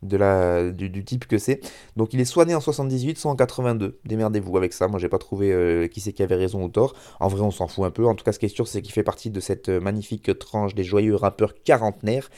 de 0.03 0.17
la, 0.17 0.71
du, 0.71 1.05
type 1.05 1.27
que 1.27 1.39
c'est. 1.39 1.61
Donc 1.97 2.15
il 2.15 2.21
est 2.21 2.25
soit 2.25 2.45
né 2.45 2.55
en 2.55 2.61
78, 2.61 3.19
soit 3.19 3.31
en 3.31 3.37
82. 3.37 3.99
Démerdez-vous 4.05 4.57
avec 4.57 4.73
ça. 4.73 4.89
Moi, 4.89 4.99
j'ai 4.99 5.09
pas 5.09 5.19
trouvé 5.19 5.53
euh, 5.53 5.87
qui 5.89 6.01
c'est 6.01 6.13
qui 6.13 6.23
avait 6.23 6.37
raison 6.37 6.65
ou 6.65 6.69
tort. 6.69 6.95
En 7.21 7.29
vrai, 7.29 7.43
on 7.43 7.51
s'en 7.51 7.69
fout 7.69 7.85
un 7.85 7.91
peu. 7.91 8.07
En 8.07 8.15
tout 8.15 8.25
cas, 8.25 8.33
ce 8.33 8.39
qui 8.39 8.47
est 8.47 8.55
sûr, 8.55 8.67
c'est 8.67 8.83
qu'il 8.83 8.93
fait 8.93 9.03
partie 9.03 9.31
de 9.31 9.41
cette 9.41 9.69
euh, 9.69 9.81
magnifique 9.81 10.39
tranche 10.39 10.75
des 10.75 10.85
joyeux 10.85 11.15
rappeurs 11.15 11.55
quarantenaires. 11.63 12.31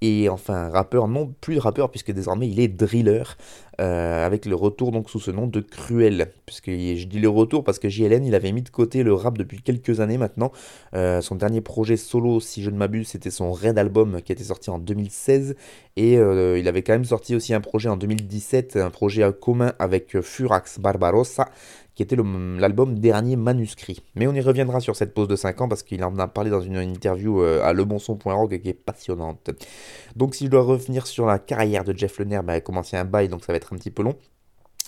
Et 0.00 0.28
enfin, 0.28 0.68
rappeur, 0.68 1.08
non 1.08 1.34
plus 1.40 1.58
rappeur, 1.58 1.90
puisque 1.90 2.12
désormais 2.12 2.48
il 2.48 2.60
est 2.60 2.68
driller, 2.68 3.36
euh, 3.80 4.26
avec 4.26 4.44
le 4.44 4.56
retour 4.56 4.90
donc 4.90 5.08
sous 5.08 5.20
ce 5.20 5.30
nom 5.30 5.46
de 5.46 5.60
Cruel. 5.60 6.32
Puisque 6.46 6.70
je 6.70 7.04
dis 7.04 7.20
le 7.20 7.28
retour 7.28 7.62
parce 7.62 7.78
que 7.78 7.88
JLN, 7.88 8.24
il 8.24 8.34
avait 8.34 8.52
mis 8.52 8.62
de 8.62 8.68
côté 8.70 9.02
le 9.02 9.12
rap 9.14 9.38
depuis 9.38 9.62
quelques 9.62 10.00
années 10.00 10.18
maintenant. 10.18 10.50
Euh, 10.94 11.20
son 11.20 11.36
dernier 11.36 11.60
projet 11.60 11.96
solo, 11.96 12.40
si 12.40 12.62
je 12.62 12.70
ne 12.70 12.76
m'abuse, 12.76 13.08
c'était 13.08 13.30
son 13.30 13.52
Red 13.52 13.78
Album 13.78 14.20
qui 14.22 14.32
était 14.32 14.44
sorti 14.44 14.70
en 14.70 14.78
2016. 14.78 15.54
Et 15.96 16.18
euh, 16.18 16.58
il 16.58 16.66
avait 16.68 16.82
quand 16.82 16.92
même 16.92 17.04
sorti 17.04 17.34
aussi 17.34 17.54
un 17.54 17.60
projet 17.60 17.88
en 17.88 17.96
2017, 17.96 18.76
un 18.76 18.90
projet 18.90 19.30
commun 19.40 19.72
avec 19.78 20.20
Furax 20.20 20.78
Barbarossa, 20.80 21.48
qui 21.98 22.04
était 22.04 22.14
l'album 22.14 23.00
Dernier 23.00 23.34
Manuscrit. 23.34 24.04
Mais 24.14 24.28
on 24.28 24.32
y 24.32 24.40
reviendra 24.40 24.78
sur 24.78 24.94
cette 24.94 25.12
pause 25.12 25.26
de 25.26 25.34
5 25.34 25.62
ans 25.62 25.68
parce 25.68 25.82
qu'il 25.82 26.04
en 26.04 26.16
a 26.20 26.28
parlé 26.28 26.48
dans 26.48 26.60
une 26.60 26.76
interview 26.76 27.42
euh, 27.42 27.60
à 27.64 27.72
lebonson.org 27.72 28.60
qui 28.62 28.68
est 28.68 28.72
passionnante. 28.72 29.50
Donc 30.14 30.36
si 30.36 30.44
je 30.44 30.50
dois 30.50 30.62
revenir 30.62 31.08
sur 31.08 31.26
la 31.26 31.40
carrière 31.40 31.82
de 31.82 31.92
Jeff 31.92 32.20
Lener, 32.20 32.38
bah, 32.44 32.54
il 32.54 32.58
a 32.58 32.60
commencé 32.60 32.96
un 32.96 33.04
bail 33.04 33.28
donc 33.28 33.44
ça 33.44 33.52
va 33.52 33.56
être 33.56 33.72
un 33.72 33.76
petit 33.76 33.90
peu 33.90 34.04
long. 34.04 34.14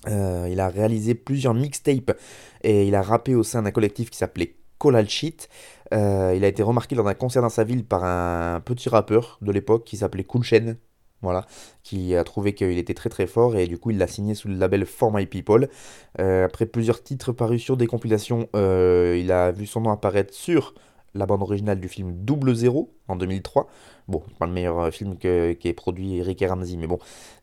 Euh, 0.07 0.47
il 0.53 0.61
a 0.61 0.69
réalisé 0.69 1.17
plusieurs 1.17 1.53
mixtapes 1.53 2.17
et 2.63 2.87
il 2.87 2.95
a 2.95 3.03
rappé 3.03 3.35
au 3.35 3.43
sein 3.43 3.63
d'un 3.63 3.73
collectif 3.73 4.09
qui 4.11 4.17
s'appelait 4.17 4.55
Colal 4.79 5.09
Shit. 5.09 5.49
Euh, 5.93 6.33
il 6.37 6.45
a 6.45 6.47
été 6.47 6.63
remarqué 6.63 6.95
lors 6.95 7.07
d'un 7.07 7.15
concert 7.15 7.43
dans 7.43 7.49
sa 7.49 7.65
ville 7.65 7.85
par 7.85 8.05
un 8.05 8.61
petit 8.61 8.89
rappeur 8.89 9.39
de 9.43 9.51
l'époque 9.51 9.83
qui 9.83 9.97
s'appelait 9.97 10.23
Cool 10.23 10.45
Shen, 10.45 10.77
voilà, 11.23 11.45
qui 11.83 12.17
a 12.17 12.25
trouvé 12.25 12.55
qu'il 12.55 12.79
était 12.79 12.95
très 12.95 13.11
très 13.11 13.27
fort 13.27 13.57
et 13.57 13.67
du 13.67 13.79
coup 13.79 13.91
il 13.91 13.99
l'a 13.99 14.07
signé 14.07 14.35
sous 14.35 14.49
le 14.49 14.55
label 14.55 14.87
For 14.87 15.13
My 15.13 15.27
People. 15.27 15.69
Euh, 16.19 16.45
après 16.47 16.67
plusieurs 16.67 17.03
titres 17.03 17.33
parus 17.33 17.63
sur 17.63 17.77
des 17.77 17.87
compilations, 17.87 18.49
euh, 18.57 19.19
il 19.21 19.31
a 19.31 19.53
vu 19.53 19.67
son 19.67 19.83
nom 19.83 19.91
apparaître 19.91 20.33
sur 20.33 20.75
la 21.13 21.27
bande 21.27 21.43
originale 21.43 21.81
du 21.81 21.89
film 21.89 22.13
Double 22.13 22.55
Zéro 22.55 22.95
en 23.09 23.17
2003. 23.17 23.69
Bon, 24.07 24.23
pas 24.39 24.47
le 24.47 24.53
meilleur 24.53 24.79
euh, 24.79 24.91
film 24.91 25.19
que, 25.19 25.53
qui 25.53 25.69
est 25.69 25.73
produit 25.73 26.17
Eric 26.19 26.41
et 26.41 26.47
Ramsey, 26.47 26.77
mais 26.77 26.87
bon, 26.87 26.99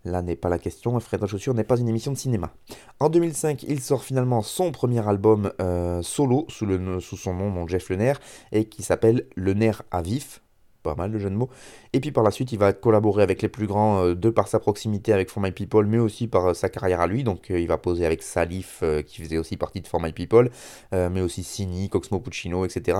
là 0.06 0.22
n'est 0.22 0.38
pas 0.38 0.50
la 0.50 0.58
question. 0.58 0.98
Fred 1.00 1.22
la 1.22 1.28
chaussure 1.28 1.54
n'est 1.54 1.64
pas 1.64 1.78
une 1.78 1.90
émission 1.90 2.12
de 2.12 2.18
cinéma. 2.18 2.54
En 3.00 3.10
2005, 3.10 3.64
il 3.64 3.82
sort 3.82 4.04
finalement 4.04 4.42
son 4.42 4.72
premier 4.72 5.06
album 5.08 5.52
solo 6.02 6.46
sous, 6.50 6.66
le, 6.66 7.00
sous 7.00 7.18
son 7.18 7.34
nom, 7.34 7.54
donc 7.54 7.70
Jeff 7.70 7.90
Lener, 7.90 8.14
et 8.52 8.66
qui 8.66 8.84
s'appelle 8.84 9.28
Le 9.36 9.54
Nerf 9.54 9.84
à 9.92 10.02
vif. 10.02 10.42
Pas 10.84 10.96
mal 10.96 11.12
le 11.12 11.20
jeu 11.20 11.30
de 11.30 11.36
mots. 11.36 11.50
Et 11.94 12.00
puis 12.00 12.12
par 12.12 12.24
la 12.24 12.32
suite, 12.32 12.52
il 12.52 12.60
va 12.60 12.74
collaborer 12.74 13.24
avec 13.24 13.42
les 13.42 13.50
plus 13.50 13.68
grands, 13.68 14.04
euh, 14.04 14.16
de 14.16 14.30
par 14.30 14.48
sa 14.48 14.60
proximité 14.60 15.14
avec 15.14 15.30
For 15.30 15.42
My 15.42 15.52
People, 15.52 15.86
mais 15.86 15.98
aussi 15.98 16.28
par 16.28 16.48
euh, 16.48 16.54
sa 16.54 16.70
carrière 16.70 17.02
à 17.02 17.08
lui. 17.08 17.24
Donc 17.24 17.52
euh, 17.52 17.60
il 17.60 17.68
va 17.68 17.78
poser 17.78 18.06
avec 18.06 18.24
Salif, 18.24 18.84
qui 19.06 19.22
faisait 19.22 19.38
aussi 19.38 19.58
partie 19.58 19.82
de 19.82 19.88
For 19.88 20.02
My 20.02 20.12
People, 20.12 20.50
mais 20.92 21.22
aussi 21.22 21.44
Sini, 21.44 21.90
Coxmo 21.90 22.20
Puccino, 22.20 22.66
etc. 22.66 22.98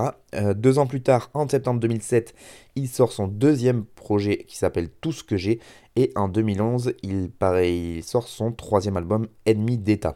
Deux 0.54 0.78
ans 0.78 0.86
plus 0.86 1.02
tard, 1.02 1.30
en 1.34 1.48
septembre 1.48 1.80
2007, 1.80 2.34
il 2.76 2.88
sort 2.88 3.12
son 3.12 3.28
deuxième 3.28 3.84
projet 3.84 4.44
qui 4.44 4.56
s'appelle 4.56 4.88
Tout 4.88 5.12
ce 5.12 5.24
que 5.24 5.36
j'ai. 5.36 5.60
Et 5.96 6.12
en 6.14 6.28
2011, 6.28 6.94
il, 7.02 7.30
pareil, 7.30 7.98
il 7.98 8.04
sort 8.04 8.28
son 8.28 8.52
troisième 8.52 8.96
album, 8.96 9.26
Ennemi 9.46 9.78
d'État. 9.78 10.14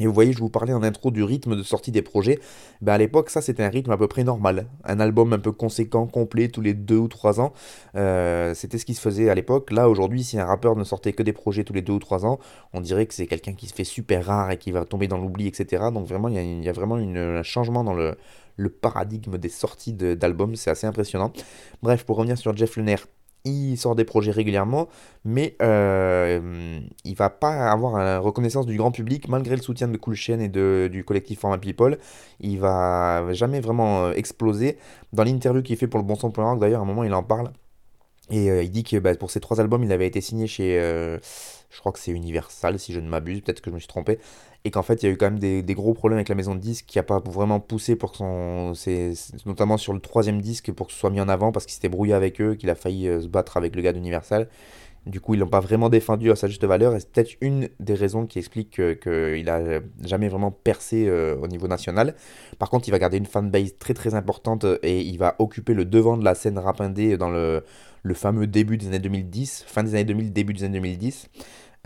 Et 0.00 0.06
vous 0.06 0.12
voyez, 0.12 0.32
je 0.32 0.38
vous 0.38 0.48
parlais 0.48 0.72
en 0.72 0.82
intro 0.82 1.12
du 1.12 1.22
rythme 1.22 1.54
de 1.54 1.62
sortie 1.62 1.92
des 1.92 2.02
projets. 2.02 2.40
Ben 2.80 2.94
à 2.94 2.98
l'époque, 2.98 3.30
ça 3.30 3.40
c'était 3.40 3.62
un 3.62 3.68
rythme 3.68 3.92
à 3.92 3.96
peu 3.96 4.08
près 4.08 4.24
normal. 4.24 4.66
Un 4.84 4.98
album 4.98 5.32
un 5.32 5.38
peu 5.38 5.52
conséquent, 5.52 6.06
complet, 6.06 6.48
tous 6.48 6.60
les 6.60 6.74
deux 6.74 6.96
ou 6.96 7.06
trois 7.06 7.40
ans. 7.40 7.52
Euh, 7.94 8.54
c'était 8.54 8.78
ce 8.78 8.84
qui 8.84 8.94
se 8.94 9.00
faisait 9.00 9.30
à 9.30 9.34
l'époque. 9.36 9.70
Là, 9.70 9.88
aujourd'hui, 9.88 10.24
si 10.24 10.38
un 10.38 10.46
rappeur 10.46 10.74
ne 10.74 10.82
sortait 10.82 11.12
que 11.12 11.22
des 11.22 11.32
projets 11.32 11.62
tous 11.62 11.72
les 11.72 11.82
deux 11.82 11.92
ou 11.92 12.00
trois 12.00 12.26
ans, 12.26 12.40
on 12.72 12.80
dirait 12.80 13.06
que 13.06 13.14
c'est 13.14 13.28
quelqu'un 13.28 13.52
qui 13.52 13.66
se 13.66 13.74
fait 13.74 13.84
super 13.84 14.26
rare 14.26 14.50
et 14.50 14.58
qui 14.58 14.72
va 14.72 14.84
tomber 14.84 15.06
dans 15.06 15.18
l'oubli, 15.18 15.46
etc. 15.46 15.84
Donc 15.92 16.08
vraiment, 16.08 16.28
il 16.28 16.64
y 16.64 16.68
a, 16.68 16.72
vraiment 16.72 16.96
un 16.96 17.42
changement 17.44 17.84
dans 17.84 17.94
le, 17.94 18.16
paradigme 18.80 19.38
des 19.38 19.48
sorties 19.48 19.92
d'albums. 19.92 20.56
C'est 20.56 20.70
assez 20.70 20.88
impressionnant. 20.88 21.32
Bref, 21.82 22.04
pour 22.04 22.16
revenir 22.16 22.36
sur 22.36 22.56
Jeff 22.56 22.76
Lener, 22.76 22.96
il 23.44 23.76
sort 23.76 23.94
des 23.94 24.04
projets 24.04 24.30
régulièrement, 24.30 24.88
mais 25.24 25.56
euh, 25.60 26.80
il 27.04 27.14
va 27.14 27.30
pas 27.30 27.70
avoir 27.70 27.98
la 27.98 28.18
reconnaissance 28.18 28.66
du 28.66 28.76
grand 28.76 28.90
public 28.90 29.28
malgré 29.28 29.56
le 29.56 29.62
soutien 29.62 29.88
de 29.88 29.96
Cool 29.96 30.14
Chain 30.14 30.40
et 30.40 30.48
du 30.48 31.04
collectif 31.04 31.40
Format 31.40 31.58
People. 31.58 31.98
Il 32.40 32.58
va 32.58 33.32
jamais 33.32 33.60
vraiment 33.60 34.06
euh, 34.06 34.12
exploser. 34.12 34.78
Dans 35.12 35.24
l'interview 35.24 35.62
qu'il 35.62 35.76
fait 35.76 35.86
pour 35.86 36.00
le 36.00 36.06
bon 36.06 36.14
son.org, 36.14 36.58
d'ailleurs, 36.58 36.80
à 36.80 36.84
un 36.84 36.86
moment, 36.86 37.04
il 37.04 37.12
en 37.14 37.22
parle. 37.22 37.52
Et 38.30 38.46
il 38.46 38.70
dit 38.70 38.84
que 38.84 38.96
bah, 38.96 39.14
pour 39.16 39.30
ces 39.30 39.40
trois 39.40 39.60
albums, 39.60 39.84
il 39.84 39.92
avait 39.92 40.06
été 40.06 40.22
signé 40.22 40.46
chez, 40.46 40.78
je 41.74 41.80
crois 41.80 41.92
que 41.92 41.98
c'est 41.98 42.10
Universal, 42.10 42.78
si 42.78 42.94
je 42.94 43.00
ne 43.00 43.08
m'abuse, 43.08 43.42
peut-être 43.42 43.60
que 43.60 43.68
je 43.68 43.74
me 43.74 43.80
suis 43.80 43.88
trompé, 43.88 44.18
et 44.64 44.70
qu'en 44.70 44.82
fait, 44.82 45.02
il 45.02 45.06
y 45.06 45.08
a 45.10 45.12
eu 45.12 45.16
quand 45.18 45.30
même 45.30 45.38
des, 45.38 45.74
gros 45.74 45.92
problèmes 45.92 46.16
avec 46.16 46.30
la 46.30 46.34
maison 46.34 46.54
de 46.54 46.60
disques 46.60 46.86
qui 46.86 46.98
n'a 46.98 47.02
pas 47.02 47.20
vraiment 47.20 47.60
poussé 47.60 47.96
pour 47.96 48.12
que 48.12 48.16
son. 48.18 48.72
notamment 49.44 49.76
sur 49.76 49.92
le 49.92 50.00
troisième 50.00 50.40
disque, 50.40 50.72
pour 50.72 50.86
que 50.86 50.92
ce 50.92 50.98
soit 50.98 51.10
mis 51.10 51.20
en 51.20 51.28
avant, 51.28 51.52
parce 51.52 51.66
qu'il 51.66 51.74
s'était 51.74 51.90
brouillé 51.90 52.14
avec 52.14 52.40
eux, 52.40 52.54
qu'il 52.54 52.70
a 52.70 52.74
failli 52.74 53.04
se 53.22 53.26
battre 53.26 53.58
avec 53.58 53.76
le 53.76 53.82
gars 53.82 53.92
d'Universal. 53.92 54.48
Du 55.06 55.20
coup, 55.20 55.34
ils 55.34 55.40
l'ont 55.40 55.48
pas 55.48 55.60
vraiment 55.60 55.90
défendu 55.90 56.30
à 56.30 56.36
sa 56.36 56.48
juste 56.48 56.64
valeur, 56.64 56.96
et 56.96 57.00
c'est 57.00 57.12
peut-être 57.12 57.36
une 57.42 57.68
des 57.78 57.92
raisons 57.92 58.24
qui 58.24 58.38
explique 58.38 58.70
qu'il 58.70 59.44
n'a 59.44 59.80
jamais 60.02 60.28
vraiment 60.28 60.50
percé 60.50 61.06
euh, 61.08 61.36
au 61.42 61.46
niveau 61.46 61.68
national. 61.68 62.14
Par 62.58 62.70
contre, 62.70 62.88
il 62.88 62.90
va 62.90 62.98
garder 62.98 63.18
une 63.18 63.26
fanbase 63.26 63.76
très 63.78 63.92
très 63.92 64.14
importante 64.14 64.64
et 64.82 65.02
il 65.02 65.18
va 65.18 65.36
occuper 65.40 65.74
le 65.74 65.84
devant 65.84 66.16
de 66.16 66.24
la 66.24 66.34
scène 66.34 66.58
rap 66.58 66.80
indé 66.80 67.18
dans 67.18 67.28
le, 67.28 67.64
le 68.02 68.14
fameux 68.14 68.46
début 68.46 68.78
des 68.78 68.86
années 68.86 68.98
2010, 68.98 69.64
fin 69.66 69.82
des 69.82 69.94
années 69.94 70.04
2000, 70.04 70.32
début 70.32 70.54
des 70.54 70.64
années 70.64 70.78
2010. 70.78 71.28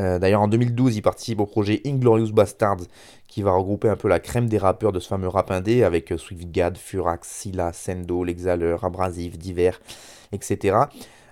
Euh, 0.00 0.18
d'ailleurs, 0.18 0.42
en 0.42 0.48
2012, 0.48 0.96
il 0.96 1.02
participe 1.02 1.40
au 1.40 1.46
projet 1.46 1.80
Inglorious 1.84 2.32
Bastards, 2.32 2.82
qui 3.26 3.42
va 3.42 3.52
regrouper 3.52 3.88
un 3.88 3.96
peu 3.96 4.08
la 4.08 4.20
crème 4.20 4.48
des 4.48 4.58
rappeurs 4.58 4.92
de 4.92 5.00
ce 5.00 5.08
fameux 5.08 5.28
rap 5.28 5.50
indé, 5.50 5.82
avec 5.82 6.12
euh, 6.12 6.18
Swiftgad, 6.18 6.76
Furax, 6.76 7.28
Silla, 7.28 7.72
Sendo, 7.72 8.24
L'Exhaleur, 8.24 8.84
Abrasif, 8.84 9.38
Divers, 9.38 9.80
etc. 10.32 10.76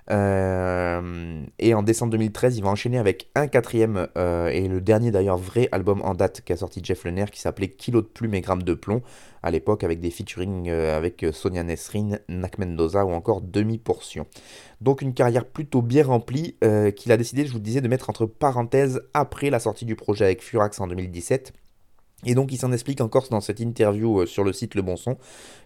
Euh, 0.09 1.43
et 1.59 1.73
en 1.73 1.83
décembre 1.83 2.11
2013, 2.11 2.57
il 2.57 2.63
va 2.63 2.69
enchaîner 2.69 2.97
avec 2.97 3.29
un 3.35 3.47
quatrième 3.47 4.07
euh, 4.17 4.47
et 4.47 4.67
le 4.67 4.79
dernier 4.79 5.11
d'ailleurs 5.11 5.37
vrai 5.37 5.67
album 5.71 6.01
en 6.03 6.13
date 6.13 6.41
qu'a 6.41 6.55
sorti 6.55 6.81
Jeff 6.83 7.03
Lenner 7.03 7.25
qui 7.31 7.41
s'appelait 7.41 7.69
Kilo 7.69 8.01
de 8.01 8.07
plume 8.07 8.33
et 8.33 8.41
grammes 8.41 8.63
de 8.63 8.73
plomb 8.73 9.01
à 9.43 9.51
l'époque 9.51 9.83
avec 9.83 9.99
des 9.99 10.09
featuring 10.09 10.69
euh, 10.69 10.97
avec 10.97 11.25
Sonia 11.31 11.63
Nesrin, 11.63 12.19
Nak 12.29 12.57
Mendoza 12.57 13.05
ou 13.05 13.11
encore 13.11 13.41
Demi 13.41 13.77
Portion. 13.77 14.27
Donc 14.79 15.01
une 15.01 15.13
carrière 15.13 15.45
plutôt 15.45 15.81
bien 15.81 16.05
remplie 16.05 16.55
qu'il 16.95 17.11
a 17.11 17.17
décidé, 17.17 17.45
je 17.45 17.51
vous 17.51 17.59
disais, 17.59 17.81
de 17.81 17.87
mettre 17.87 18.09
entre 18.09 18.25
parenthèses 18.25 19.01
après 19.13 19.49
la 19.49 19.59
sortie 19.59 19.85
du 19.85 19.95
projet 19.95 20.25
avec 20.25 20.43
Furax 20.43 20.79
en 20.79 20.87
2017 20.87 21.53
et 22.25 22.33
donc 22.33 22.51
il 22.51 22.57
s'en 22.57 22.71
explique 22.71 22.99
encore 22.99 23.27
dans 23.29 23.41
cette 23.41 23.59
interview 23.59 24.21
euh, 24.21 24.25
sur 24.25 24.43
le 24.43 24.51
site 24.51 24.73
Le 24.73 24.81
Bon 24.81 24.95
Son. 24.95 25.17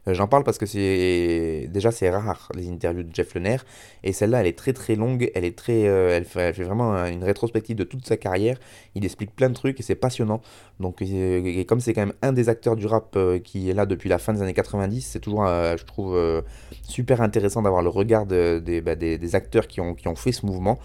Euh, 0.07 0.13
j'en 0.13 0.27
parle 0.27 0.43
parce 0.43 0.57
que 0.57 0.65
c'est 0.65 1.69
déjà 1.71 1.91
c'est 1.91 2.09
rare 2.09 2.51
les 2.55 2.69
interviews 2.69 3.03
de 3.03 3.15
Jeff 3.15 3.33
Lenner 3.35 3.55
et 4.03 4.11
celle-là 4.11 4.41
elle 4.41 4.47
est 4.47 4.57
très 4.57 4.73
très 4.73 4.95
longue, 4.95 5.31
elle 5.33 5.45
est 5.45 5.57
très 5.57 5.87
euh, 5.87 6.09
elle, 6.13 6.25
fait, 6.25 6.51
vraiment 6.51 7.05
une 7.05 7.23
rétrospective 7.23 7.77
de 7.77 7.85
toute 7.85 8.05
sa 8.05 8.17
carrière. 8.17 8.59
Il 8.95 9.05
explique 9.05 9.33
plein 9.33 9.47
de 9.47 9.53
trucs 9.53 9.79
et 9.79 9.83
c'est 9.83 9.95
passionnant. 9.95 10.41
Donc 10.81 11.01
et 11.01 11.63
comme 11.65 11.79
c'est 11.79 11.93
quand 11.93 12.01
même 12.01 12.15
un 12.21 12.33
des 12.33 12.49
acteurs 12.49 12.75
du 12.75 12.85
rap 12.85 13.17
qui 13.45 13.69
est 13.69 13.73
là 13.73 13.85
depuis 13.85 14.09
la 14.09 14.17
fin 14.17 14.33
des 14.33 14.41
années 14.41 14.53
90, 14.53 15.01
c'est 15.01 15.21
toujours 15.21 15.45
je 15.45 15.85
trouve 15.85 16.43
super 16.83 17.21
intéressant 17.21 17.61
d'avoir 17.61 17.81
le 17.81 17.89
regard 17.89 18.25
bah, 18.25 18.59
des, 18.59 19.17
des, 19.17 19.35
acteurs 19.35 19.67
qui 19.67 19.79
ont, 19.79 19.93
qui 19.95 20.09
ont 20.09 20.15
fait 20.15 20.33
ce 20.33 20.45
mouvement. 20.45 20.79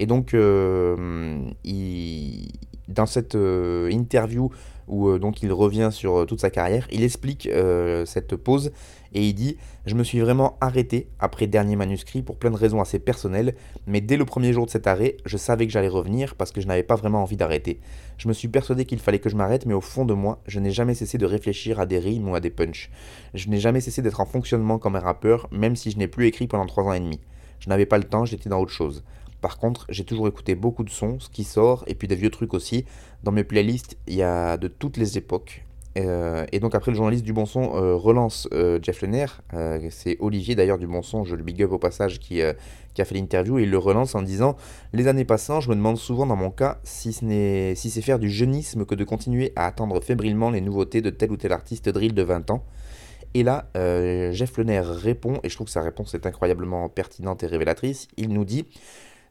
Et 0.00 0.06
donc 0.06 0.34
il, 1.64 2.48
dans 2.88 3.06
cette 3.06 3.36
interview 3.36 4.50
où 4.92 5.08
euh, 5.08 5.18
donc 5.18 5.42
il 5.42 5.52
revient 5.52 5.88
sur 5.90 6.20
euh, 6.20 6.24
toute 6.26 6.40
sa 6.40 6.50
carrière. 6.50 6.86
Il 6.92 7.02
explique 7.02 7.46
euh, 7.46 8.04
cette 8.04 8.36
pause 8.36 8.70
et 9.14 9.26
il 9.26 9.32
dit 9.32 9.56
Je 9.86 9.94
me 9.94 10.04
suis 10.04 10.20
vraiment 10.20 10.58
arrêté 10.60 11.08
après 11.18 11.46
dernier 11.46 11.74
manuscrit 11.74 12.22
pour 12.22 12.36
plein 12.36 12.50
de 12.50 12.56
raisons 12.56 12.80
assez 12.80 12.98
personnelles, 12.98 13.54
mais 13.86 14.00
dès 14.00 14.16
le 14.16 14.24
premier 14.24 14.52
jour 14.52 14.66
de 14.66 14.70
cet 14.70 14.86
arrêt, 14.86 15.16
je 15.24 15.36
savais 15.36 15.66
que 15.66 15.72
j'allais 15.72 15.88
revenir 15.88 16.34
parce 16.36 16.52
que 16.52 16.60
je 16.60 16.68
n'avais 16.68 16.82
pas 16.82 16.94
vraiment 16.94 17.22
envie 17.22 17.36
d'arrêter. 17.36 17.80
Je 18.18 18.28
me 18.28 18.34
suis 18.34 18.48
persuadé 18.48 18.84
qu'il 18.84 19.00
fallait 19.00 19.18
que 19.18 19.30
je 19.30 19.36
m'arrête, 19.36 19.66
mais 19.66 19.74
au 19.74 19.80
fond 19.80 20.04
de 20.04 20.14
moi, 20.14 20.40
je 20.46 20.60
n'ai 20.60 20.70
jamais 20.70 20.94
cessé 20.94 21.18
de 21.18 21.26
réfléchir 21.26 21.80
à 21.80 21.86
des 21.86 21.98
rimes 21.98 22.28
ou 22.28 22.34
à 22.34 22.40
des 22.40 22.50
punchs. 22.50 22.90
Je 23.34 23.48
n'ai 23.48 23.58
jamais 23.58 23.80
cessé 23.80 24.02
d'être 24.02 24.20
en 24.20 24.26
fonctionnement 24.26 24.78
comme 24.78 24.96
un 24.96 25.00
rappeur, 25.00 25.48
même 25.50 25.74
si 25.74 25.90
je 25.90 25.98
n'ai 25.98 26.06
plus 26.06 26.26
écrit 26.26 26.46
pendant 26.46 26.66
trois 26.66 26.84
ans 26.84 26.92
et 26.92 27.00
demi. 27.00 27.18
Je 27.58 27.68
n'avais 27.68 27.86
pas 27.86 27.98
le 27.98 28.04
temps, 28.04 28.24
j'étais 28.24 28.50
dans 28.50 28.60
autre 28.60 28.72
chose. 28.72 29.02
Par 29.42 29.58
contre, 29.58 29.84
j'ai 29.90 30.04
toujours 30.04 30.28
écouté 30.28 30.54
beaucoup 30.54 30.84
de 30.84 30.90
sons, 30.90 31.18
ce 31.18 31.28
qui 31.28 31.42
sort, 31.42 31.84
et 31.88 31.94
puis 31.96 32.08
des 32.08 32.14
vieux 32.14 32.30
trucs 32.30 32.54
aussi. 32.54 32.86
Dans 33.24 33.32
mes 33.32 33.44
playlists, 33.44 33.98
il 34.06 34.14
y 34.14 34.22
a 34.22 34.56
de 34.56 34.68
toutes 34.68 34.96
les 34.96 35.18
époques. 35.18 35.66
Euh, 35.98 36.46
et 36.52 36.60
donc 36.60 36.76
après, 36.76 36.92
le 36.92 36.96
journaliste 36.96 37.24
du 37.24 37.32
Bon 37.32 37.44
Son 37.44 37.74
euh, 37.74 37.96
relance 37.96 38.48
euh, 38.54 38.78
Jeff 38.80 39.02
Lenner. 39.02 39.26
c'est 39.90 40.16
Olivier 40.20 40.54
d'ailleurs 40.54 40.78
du 40.78 40.86
Bon 40.86 41.02
Son, 41.02 41.24
je 41.24 41.34
le 41.34 41.42
big 41.42 41.60
up 41.60 41.72
au 41.72 41.78
passage, 41.78 42.20
qui, 42.20 42.40
a 42.40 42.54
fait 42.96 43.14
l'interview. 43.16 43.58
Et 43.58 43.64
il 43.64 43.70
le 43.70 43.78
relance 43.78 44.14
en 44.14 44.22
disant 44.22 44.56
Les 44.92 45.08
années 45.08 45.24
passant, 45.24 45.60
je 45.60 45.68
me 45.70 45.74
demande 45.74 45.98
souvent 45.98 46.24
dans 46.24 46.36
mon 46.36 46.50
cas 46.50 46.78
si 46.84 47.12
c'est 47.12 48.00
faire 48.00 48.20
du 48.20 48.30
jeunisme 48.30 48.84
que 48.84 48.94
de 48.94 49.02
continuer 49.02 49.52
à 49.56 49.66
attendre 49.66 50.00
fébrilement 50.00 50.50
les 50.50 50.60
nouveautés 50.60 51.00
de 51.00 51.10
tel 51.10 51.32
ou 51.32 51.36
tel 51.36 51.52
artiste 51.52 51.88
drill 51.88 52.14
de 52.14 52.22
20 52.22 52.52
ans. 52.52 52.64
Et 53.34 53.42
là, 53.42 53.66
Jeff 53.74 54.56
Lenner 54.56 54.82
répond, 54.84 55.40
et 55.42 55.48
je 55.48 55.54
trouve 55.56 55.66
que 55.66 55.72
sa 55.72 55.82
réponse 55.82 56.14
est 56.14 56.26
incroyablement 56.26 56.88
pertinente 56.88 57.42
et 57.42 57.46
révélatrice. 57.46 58.06
Il 58.16 58.28
nous 58.28 58.44
dit 58.44 58.66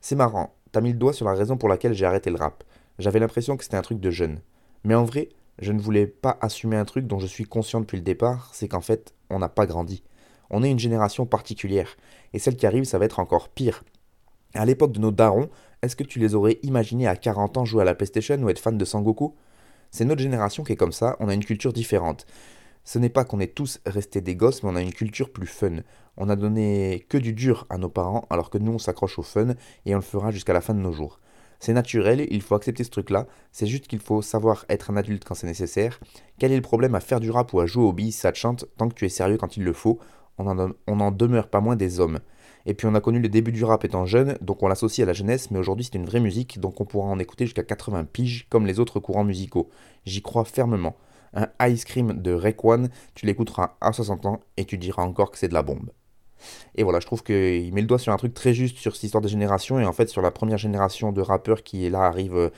c'est 0.01 0.15
marrant, 0.15 0.53
t'as 0.71 0.81
mis 0.81 0.91
le 0.91 0.97
doigt 0.97 1.13
sur 1.13 1.25
la 1.25 1.33
raison 1.33 1.57
pour 1.57 1.69
laquelle 1.69 1.93
j'ai 1.93 2.05
arrêté 2.05 2.29
le 2.29 2.37
rap. 2.37 2.63
J'avais 2.99 3.19
l'impression 3.19 3.55
que 3.55 3.63
c'était 3.63 3.77
un 3.77 3.81
truc 3.81 3.99
de 3.99 4.11
jeune. 4.11 4.39
Mais 4.83 4.95
en 4.95 5.05
vrai, 5.05 5.29
je 5.59 5.71
ne 5.71 5.79
voulais 5.79 6.07
pas 6.07 6.37
assumer 6.41 6.75
un 6.75 6.85
truc 6.85 7.05
dont 7.07 7.19
je 7.19 7.27
suis 7.27 7.45
conscient 7.45 7.79
depuis 7.79 7.97
le 7.97 8.03
départ, 8.03 8.49
c'est 8.53 8.67
qu'en 8.67 8.81
fait, 8.81 9.13
on 9.29 9.39
n'a 9.39 9.49
pas 9.49 9.67
grandi. 9.67 10.03
On 10.49 10.63
est 10.63 10.71
une 10.71 10.79
génération 10.79 11.25
particulière, 11.25 11.95
et 12.33 12.39
celle 12.39 12.57
qui 12.57 12.65
arrive, 12.65 12.83
ça 12.83 12.97
va 12.97 13.05
être 13.05 13.19
encore 13.19 13.49
pire. 13.49 13.83
À 14.53 14.65
l'époque 14.65 14.91
de 14.91 14.99
nos 14.99 15.11
darons, 15.11 15.49
est-ce 15.81 15.95
que 15.95 16.03
tu 16.03 16.19
les 16.19 16.35
aurais 16.35 16.59
imaginés 16.63 17.07
à 17.07 17.15
40 17.15 17.57
ans 17.57 17.65
jouer 17.65 17.83
à 17.83 17.85
la 17.85 17.95
PlayStation 17.95 18.35
ou 18.41 18.49
être 18.49 18.59
fan 18.59 18.77
de 18.77 18.85
Sangoku? 18.85 19.35
C'est 19.91 20.05
notre 20.05 20.21
génération 20.21 20.63
qui 20.63 20.73
est 20.73 20.77
comme 20.77 20.91
ça, 20.91 21.15
on 21.19 21.29
a 21.29 21.33
une 21.33 21.45
culture 21.45 21.73
différente. 21.73 22.25
Ce 22.83 22.99
n'est 22.99 23.09
pas 23.09 23.25
qu'on 23.25 23.39
est 23.39 23.53
tous 23.53 23.79
restés 23.85 24.21
des 24.21 24.35
gosses, 24.35 24.63
mais 24.63 24.69
on 24.69 24.75
a 24.75 24.81
une 24.81 24.93
culture 24.93 25.31
plus 25.31 25.47
fun. 25.47 25.77
On 26.17 26.29
a 26.29 26.35
donné 26.35 27.05
que 27.09 27.17
du 27.17 27.33
dur 27.33 27.67
à 27.69 27.77
nos 27.77 27.89
parents, 27.89 28.25
alors 28.29 28.49
que 28.49 28.57
nous 28.57 28.73
on 28.73 28.79
s'accroche 28.79 29.19
au 29.19 29.23
fun 29.23 29.53
et 29.85 29.93
on 29.93 29.99
le 29.99 30.03
fera 30.03 30.31
jusqu'à 30.31 30.53
la 30.53 30.61
fin 30.61 30.73
de 30.73 30.79
nos 30.79 30.91
jours. 30.91 31.19
C'est 31.59 31.73
naturel, 31.73 32.27
il 32.31 32.41
faut 32.41 32.55
accepter 32.55 32.83
ce 32.83 32.89
truc-là, 32.89 33.27
c'est 33.51 33.67
juste 33.67 33.87
qu'il 33.87 33.99
faut 33.99 34.23
savoir 34.23 34.65
être 34.67 34.89
un 34.89 34.97
adulte 34.97 35.23
quand 35.23 35.35
c'est 35.35 35.45
nécessaire. 35.45 35.99
Quel 36.39 36.51
est 36.51 36.55
le 36.55 36.63
problème 36.63 36.95
à 36.95 36.99
faire 36.99 37.19
du 37.19 37.29
rap 37.29 37.53
ou 37.53 37.59
à 37.59 37.67
jouer 37.67 37.83
au 37.83 37.93
billes? 37.93 38.11
Ça 38.11 38.31
te 38.31 38.37
chante 38.39 38.65
tant 38.77 38.89
que 38.89 38.95
tu 38.95 39.05
es 39.05 39.09
sérieux 39.09 39.37
quand 39.37 39.57
il 39.57 39.63
le 39.63 39.73
faut 39.73 39.99
On 40.39 40.95
n'en 40.95 41.11
demeure 41.11 41.49
pas 41.49 41.61
moins 41.61 41.75
des 41.75 41.99
hommes. 41.99 42.19
Et 42.65 42.73
puis 42.73 42.87
on 42.87 42.95
a 42.95 43.01
connu 43.01 43.19
le 43.19 43.29
début 43.29 43.51
du 43.51 43.63
rap 43.63 43.85
étant 43.85 44.07
jeune, 44.07 44.37
donc 44.41 44.63
on 44.63 44.67
l'associe 44.67 45.03
à 45.03 45.07
la 45.07 45.13
jeunesse, 45.13 45.51
mais 45.51 45.59
aujourd'hui 45.59 45.85
c'est 45.85 45.97
une 45.97 46.05
vraie 46.05 46.19
musique, 46.19 46.59
donc 46.59 46.81
on 46.81 46.85
pourra 46.85 47.07
en 47.07 47.19
écouter 47.19 47.45
jusqu'à 47.45 47.63
80 47.63 48.05
piges 48.05 48.47
comme 48.49 48.65
les 48.65 48.79
autres 48.79 48.99
courants 48.99 49.23
musicaux. 49.23 49.69
J'y 50.05 50.23
crois 50.23 50.45
fermement 50.45 50.95
un 51.33 51.47
Ice 51.67 51.85
Cream 51.85 52.21
de 52.21 52.39
One, 52.63 52.89
tu 53.15 53.25
l'écouteras 53.25 53.75
à 53.81 53.93
60 53.93 54.25
ans 54.25 54.39
et 54.57 54.65
tu 54.65 54.77
diras 54.77 55.03
encore 55.03 55.31
que 55.31 55.37
c'est 55.37 55.47
de 55.47 55.53
la 55.53 55.63
bombe. 55.63 55.89
Et 56.75 56.83
voilà, 56.83 56.99
je 56.99 57.05
trouve 57.05 57.23
qu'il 57.23 57.73
met 57.73 57.81
le 57.81 57.87
doigt 57.87 57.99
sur 57.99 58.11
un 58.11 58.17
truc 58.17 58.33
très 58.33 58.53
juste 58.53 58.77
sur 58.77 58.95
cette 58.95 59.03
histoire 59.03 59.21
de 59.21 59.27
génération 59.27 59.79
et 59.79 59.85
en 59.85 59.93
fait 59.93 60.09
sur 60.09 60.21
la 60.21 60.31
première 60.31 60.57
génération 60.57 61.11
de 61.11 61.21
rappeurs 61.21 61.63
qui 61.63 61.87
là 61.89 62.01
arrive 62.01 62.35
euh, 62.35 62.49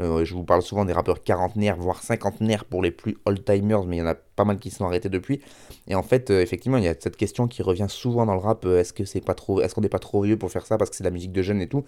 euh, 0.00 0.24
je 0.24 0.34
vous 0.34 0.44
parle 0.44 0.62
souvent 0.62 0.84
des 0.84 0.92
rappeurs 0.92 1.22
quarantenaires, 1.22 1.76
voire 1.76 2.02
cinquantenaires 2.02 2.64
pour 2.64 2.82
les 2.82 2.90
plus 2.90 3.18
old-timers, 3.26 3.84
mais 3.84 3.96
il 3.96 3.98
y 3.98 4.02
en 4.02 4.06
a 4.06 4.14
pas 4.14 4.44
mal 4.44 4.58
qui 4.58 4.70
sont 4.70 4.86
arrêtés 4.86 5.10
depuis. 5.10 5.40
Et 5.88 5.94
en 5.94 6.02
fait, 6.02 6.30
euh, 6.30 6.40
effectivement, 6.40 6.78
il 6.78 6.84
y 6.84 6.88
a 6.88 6.94
cette 6.98 7.16
question 7.16 7.46
qui 7.46 7.62
revient 7.62 7.86
souvent 7.88 8.24
dans 8.24 8.34
le 8.34 8.40
rap 8.40 8.64
est-ce 8.64 8.92
que 8.92 9.04
c'est 9.04 9.20
pas 9.20 9.34
trop, 9.34 9.60
est-ce 9.60 9.74
qu'on 9.74 9.82
n'est 9.82 9.90
pas 9.90 9.98
trop 9.98 10.22
vieux 10.22 10.38
pour 10.38 10.50
faire 10.50 10.64
ça 10.64 10.78
parce 10.78 10.90
que 10.90 10.96
c'est 10.96 11.04
de 11.04 11.08
la 11.08 11.12
musique 11.12 11.32
de 11.32 11.42
jeunes 11.42 11.60
et 11.60 11.68
tout? 11.68 11.84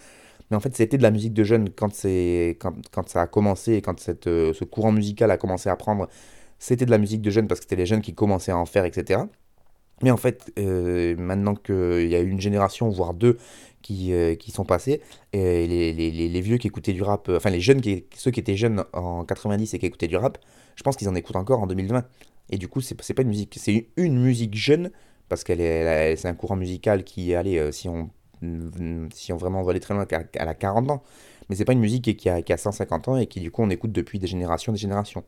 Mais 0.50 0.56
en 0.56 0.60
fait, 0.60 0.76
c'était 0.76 0.98
de 0.98 1.02
la 1.02 1.10
musique 1.10 1.32
de 1.32 1.44
jeunes 1.44 1.70
quand 1.70 1.92
quand, 2.60 2.74
quand, 2.90 3.08
ça 3.08 3.22
a 3.22 3.26
commencé 3.26 3.74
et 3.74 3.82
quand 3.82 3.98
cette, 4.00 4.24
ce 4.24 4.64
courant 4.64 4.92
musical 4.92 5.30
a 5.30 5.36
commencé 5.36 5.68
à 5.68 5.76
prendre 5.76 6.08
c'était 6.62 6.86
de 6.86 6.92
la 6.92 6.98
musique 6.98 7.22
de 7.22 7.30
jeunes 7.30 7.48
parce 7.48 7.58
que 7.58 7.64
c'était 7.64 7.76
les 7.76 7.86
jeunes 7.86 8.02
qui 8.02 8.14
commençaient 8.14 8.52
à 8.52 8.56
en 8.56 8.66
faire, 8.66 8.84
etc. 8.84 9.22
Mais 10.00 10.12
en 10.12 10.16
fait, 10.16 10.52
euh, 10.60 11.16
maintenant 11.16 11.56
qu'il 11.56 12.08
y 12.08 12.14
a 12.14 12.20
une 12.20 12.40
génération, 12.40 12.88
voire 12.88 13.14
deux, 13.14 13.36
qui, 13.82 14.12
euh, 14.12 14.36
qui 14.36 14.52
sont 14.52 14.64
passés, 14.64 15.00
et 15.32 15.66
les, 15.66 15.92
les, 15.92 16.28
les, 16.28 16.40
vieux 16.40 16.58
qui 16.58 16.68
écoutaient 16.68 16.92
du 16.92 17.02
rap, 17.02 17.28
euh, 17.28 17.36
enfin 17.36 17.50
les 17.50 17.60
jeunes, 17.60 17.80
qui, 17.80 18.04
ceux 18.14 18.30
qui 18.30 18.38
étaient 18.38 18.56
jeunes 18.56 18.84
en 18.92 19.24
90 19.24 19.74
et 19.74 19.78
qui 19.80 19.86
écoutaient 19.86 20.06
du 20.06 20.16
rap, 20.16 20.38
je 20.76 20.84
pense 20.84 20.96
qu'ils 20.96 21.08
en 21.08 21.16
écoutent 21.16 21.34
encore 21.34 21.60
en 21.60 21.66
2020. 21.66 22.04
Et 22.50 22.58
du 22.58 22.68
coup, 22.68 22.80
c'est 22.80 22.94
pas 22.94 23.22
une 23.22 23.28
musique, 23.28 23.56
c'est 23.58 23.88
une 23.96 24.20
musique 24.22 24.54
jeune, 24.54 24.92
parce 25.28 25.42
qu'elle 25.42 25.60
est, 25.60 26.14
c'est 26.14 26.28
un 26.28 26.34
courant 26.34 26.56
musical 26.56 27.02
qui, 27.02 27.34
allez, 27.34 27.72
si 27.72 27.88
on, 27.88 28.08
si 29.12 29.32
on 29.32 29.36
vraiment 29.36 29.62
va 29.62 29.70
aller 29.70 29.80
très 29.80 29.94
loin, 29.94 30.06
elle 30.10 30.48
a 30.48 30.54
40 30.54 30.90
ans. 30.90 31.02
Mais 31.48 31.56
c'est 31.56 31.64
pas 31.64 31.72
une 31.72 31.80
musique 31.80 32.16
qui 32.16 32.28
a, 32.28 32.42
qui 32.42 32.52
a 32.52 32.56
150 32.56 33.08
ans 33.08 33.16
et 33.16 33.26
qui, 33.26 33.40
du 33.40 33.50
coup, 33.50 33.62
on 33.62 33.70
écoute 33.70 33.92
depuis 33.92 34.18
des 34.18 34.26
générations, 34.26 34.72
des 34.72 34.78
générations. 34.78 35.24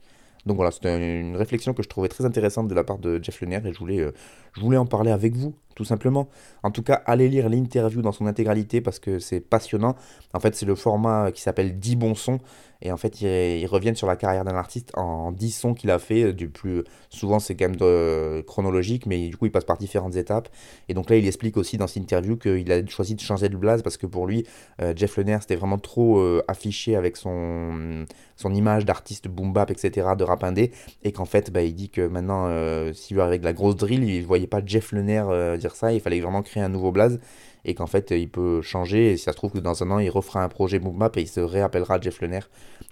Donc 0.47 0.57
voilà, 0.57 0.71
c'était 0.71 1.21
une 1.21 1.37
réflexion 1.37 1.73
que 1.73 1.83
je 1.83 1.89
trouvais 1.89 2.09
très 2.09 2.25
intéressante 2.25 2.69
de 2.69 2.75
la 2.75 2.85
part 2.85 2.99
de 2.99 3.23
Jeff 3.23 3.41
Lenner 3.41 3.61
et 3.65 3.73
je 3.73 3.79
voulais, 3.79 4.01
euh, 4.01 4.13
je 4.53 4.61
voulais 4.61 4.77
en 4.77 4.87
parler 4.87 5.11
avec 5.11 5.35
vous, 5.35 5.55
tout 5.75 5.85
simplement. 5.85 6.29
En 6.63 6.71
tout 6.71 6.83
cas, 6.83 7.03
allez 7.07 7.29
lire 7.29 7.49
l'interview 7.49 8.03
dans 8.03 8.13
son 8.13 8.27
intégralité 8.27 8.81
parce 8.81 8.99
que 8.99 9.19
c'est 9.19 9.41
passionnant. 9.41 9.97
En 10.33 10.41
fait, 10.41 10.55
c'est 10.55 10.67
le 10.67 10.75
format 10.75 11.33
qui 11.33 11.43
s'appelle 11.43 11.79
10 11.79 11.97
bons 11.97 12.15
sons 12.15 12.41
et 12.85 12.93
en 12.93 12.99
fait, 12.99 13.23
ils, 13.23 13.67
reviennent 13.67 13.97
sur 13.97 14.07
la 14.07 14.15
carrière 14.15 14.45
d'un 14.45 14.57
artiste 14.57 14.91
en 14.95 15.33
10 15.33 15.51
sons 15.51 15.75
qu'il 15.75 15.91
a 15.91 15.99
fait. 15.99 16.25
Euh, 16.25 16.33
du 16.33 16.49
plus, 16.49 16.85
souvent, 17.09 17.39
c'est 17.39 17.55
quand 17.55 17.65
même 17.67 17.77
de, 17.77 18.43
chronologique, 18.47 19.07
mais 19.07 19.29
du 19.29 19.37
coup, 19.37 19.47
il 19.47 19.53
passe 19.53 19.65
par 19.65 19.79
différentes 19.79 20.17
étapes. 20.17 20.49
Et 20.89 20.95
donc 20.95 21.09
là, 21.09 21.17
il 21.17 21.27
explique 21.27 21.57
aussi 21.57 21.79
dans 21.79 21.87
cette 21.87 22.03
interview 22.03 22.37
qu'il 22.37 22.71
a 22.71 22.87
choisi 22.87 23.15
de 23.15 23.21
changer 23.21 23.49
de 23.49 23.57
blase 23.57 23.83
parce 23.83 23.97
que 23.97 24.07
pour 24.07 24.27
lui, 24.27 24.47
euh, 24.83 24.93
Jeff 24.95 25.17
Lenner, 25.17 25.39
c'était 25.41 25.57
vraiment 25.57 25.79
trop 25.79 26.23
affiché 26.47 26.95
avec 26.97 27.17
son, 27.17 28.05
son 28.37 28.53
image 28.53 28.85
d'artiste 28.85 29.29
boom 29.29 29.53
bap, 29.53 29.71
etc., 29.71 30.09
de 30.19 30.25
rap 30.25 30.45
indé, 30.45 30.73
et 31.03 31.13
qu'en 31.13 31.25
fait, 31.25 31.51
bah, 31.51 31.63
il 31.63 31.75
dit 31.75 31.91
que 31.91 32.07
maintenant, 32.07 32.47
euh, 32.47 32.93
s'il 32.93 33.17
veut 33.17 33.23
avec 33.23 33.45
la 33.45 33.53
grosse 33.53 33.77
drill, 33.77 34.05
il 34.05 34.25
voyait 34.25 34.47
pas 34.47 34.61
Jeff 34.65 34.93
Lenner 34.93 35.25
euh, 35.29 35.59
ça, 35.73 35.93
il 35.93 36.01
fallait 36.01 36.21
vraiment 36.21 36.43
créer 36.43 36.63
un 36.63 36.69
nouveau 36.69 36.93
blaze 36.93 37.21
et 37.65 37.75
qu'en 37.75 37.87
fait 37.87 38.11
il 38.11 38.29
peut 38.29 38.61
changer 38.63 39.13
et 39.13 39.17
si 39.17 39.25
ça 39.25 39.33
se 39.33 39.37
trouve 39.37 39.53
que 39.53 39.59
dans 39.59 39.83
un 39.83 39.91
an 39.91 39.99
il 39.99 40.11
refera 40.11 40.43
un 40.45 40.49
projet 40.49 40.79
boom 40.79 40.99
bap 40.99 41.17
et 41.17 41.23
il 41.23 41.29
se 41.29 41.41
réappellera 41.41 42.01
Jeff 42.01 42.21
Lenner 42.21 42.41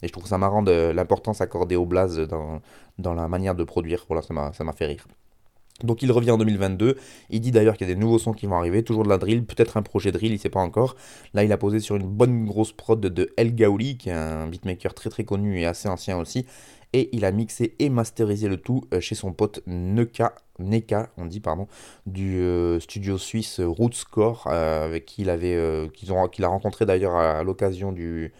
et 0.02 0.08
je 0.08 0.12
trouve 0.12 0.26
ça 0.26 0.38
marrant 0.38 0.62
de 0.62 0.92
l'importance 0.94 1.40
accordée 1.40 1.76
au 1.76 1.84
blaze 1.84 2.18
dans, 2.20 2.60
dans 2.98 3.14
la 3.14 3.28
manière 3.28 3.54
de 3.54 3.64
produire, 3.64 4.04
voilà 4.08 4.22
ça 4.22 4.64
m'a 4.64 4.72
fait 4.72 4.86
rire. 4.86 5.06
Donc 5.82 6.02
il 6.02 6.12
revient 6.12 6.30
en 6.30 6.38
2022, 6.38 6.96
il 7.30 7.40
dit 7.40 7.50
d'ailleurs 7.50 7.76
qu'il 7.76 7.88
y 7.88 7.90
a 7.90 7.94
des 7.94 8.00
nouveaux 8.00 8.18
sons 8.18 8.32
qui 8.32 8.46
vont 8.46 8.56
arriver, 8.56 8.84
toujours 8.84 9.02
de 9.02 9.08
la 9.08 9.18
drill, 9.18 9.44
peut-être 9.44 9.76
un 9.76 9.82
projet 9.82 10.12
drill, 10.12 10.32
il 10.32 10.38
sait 10.38 10.50
pas 10.50 10.60
encore. 10.60 10.94
Là 11.34 11.44
il 11.44 11.52
a 11.52 11.56
posé 11.56 11.80
sur 11.80 11.96
une 11.96 12.06
bonne 12.06 12.44
grosse 12.44 12.72
prod 12.72 13.00
de 13.00 13.32
El 13.36 13.54
Gaouli, 13.54 13.96
qui 13.96 14.10
est 14.10 14.12
un 14.12 14.46
beatmaker 14.46 14.94
très 14.94 15.10
très 15.10 15.24
connu 15.24 15.58
et 15.60 15.66
assez 15.66 15.88
ancien 15.88 16.18
aussi, 16.18 16.46
et 16.92 17.08
il 17.12 17.24
a 17.24 17.32
mixé 17.32 17.74
et 17.78 17.88
masterisé 17.88 18.48
le 18.48 18.56
tout 18.56 18.82
euh, 18.92 19.00
chez 19.00 19.14
son 19.14 19.32
pote 19.32 19.60
Neka, 19.66 20.34
Neka 20.58 21.10
on 21.16 21.26
dit 21.26 21.40
pardon, 21.40 21.66
du 22.06 22.40
euh, 22.40 22.80
studio 22.80 23.18
suisse 23.18 23.60
Rootscore, 23.60 24.46
euh, 24.48 24.84
avec 24.84 25.06
qui 25.06 25.22
il 25.22 25.30
avait, 25.30 25.90
qu'il 25.94 26.44
a 26.44 26.48
rencontré 26.48 26.86
d'ailleurs 26.86 27.16
à 27.16 27.42
l'occasion 27.42 27.92
du 27.92 28.32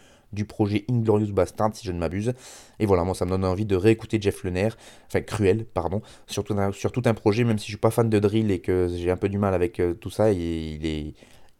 projet 0.46 0.84
Inglorious 0.90 1.32
Bastard, 1.32 1.70
si 1.74 1.86
je 1.86 1.92
ne 1.92 1.98
m'abuse. 1.98 2.34
Et 2.78 2.86
voilà, 2.86 3.04
moi 3.04 3.14
ça 3.14 3.24
me 3.24 3.30
donne 3.30 3.44
envie 3.44 3.66
de 3.66 3.76
réécouter 3.76 4.20
Jeff 4.20 4.44
Lener, 4.44 4.70
enfin 5.06 5.20
Cruel, 5.20 5.64
pardon, 5.64 6.02
sur 6.26 6.44
tout, 6.44 6.54
un, 6.56 7.14
projet, 7.14 7.44
même 7.44 7.58
si 7.58 7.66
je 7.66 7.70
suis 7.72 7.76
pas 7.76 7.90
fan 7.90 8.08
de 8.08 8.18
drill 8.18 8.50
et 8.50 8.60
que 8.60 8.88
j'ai 8.94 9.10
un 9.10 9.16
peu 9.16 9.28
du 9.28 9.38
mal 9.38 9.54
avec 9.54 9.80
tout 10.00 10.10
ça, 10.10 10.32
il, 10.32 10.84
est, 10.86 11.14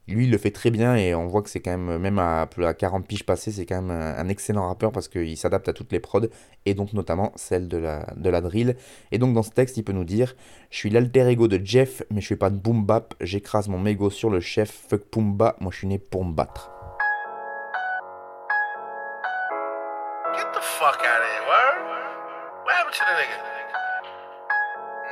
lui 0.09 0.25
il 0.25 0.31
le 0.31 0.39
fait 0.39 0.51
très 0.51 0.71
bien 0.71 0.97
et 0.97 1.15
on 1.15 1.27
voit 1.27 1.43
que 1.43 1.51
c'est 1.51 1.61
quand 1.61 1.77
même, 1.77 1.99
même 1.99 2.19
à, 2.19 2.43
à 2.43 2.75
40 2.75 3.07
piges 3.07 3.25
passées, 3.25 3.53
c'est 3.53 3.67
quand 3.67 3.81
même 3.81 3.91
un, 3.91 4.29
excellent 4.29 4.67
rappeur 4.67 4.93
parce 4.93 5.09
qu'il 5.09 5.37
s'adapte 5.37 5.69
à 5.69 5.73
toutes 5.73 5.93
les 5.93 6.01
prods 6.01 6.27
et 6.67 6.75
donc 6.75 6.93
notamment 6.93 7.33
celle 7.37 7.69
de 7.69 7.77
la, 7.77 8.07
de 8.17 8.31
la 8.31 8.41
drill. 8.41 8.77
Et 9.13 9.19
donc 9.19 9.35
dans 9.35 9.43
ce 9.43 9.51
texte, 9.51 9.77
il 9.77 9.85
peut 9.85 9.93
nous 9.93 10.05
dire 10.05 10.35
Je 10.71 10.79
suis 10.79 10.91
l'alter 10.91 11.29
ego 11.29 11.49
de 11.49 11.61
Jeff, 11.65 12.03
mais 12.11 12.21
je 12.21 12.29
fais 12.29 12.37
pas 12.37 12.51
de 12.51 12.57
boom 12.57 12.85
bap, 12.85 13.15
j'écrase 13.21 13.69
mon 13.69 13.79
mégot 13.79 14.11
sur 14.11 14.31
le 14.31 14.41
chef, 14.41 14.71
fuck 14.89 15.03
Pumba, 15.03 15.57
moi 15.61 15.71
je 15.71 15.79
suis 15.79 15.87
né 15.87 15.99
pour 15.99 16.25
me 16.25 16.33
battre. 16.33 16.71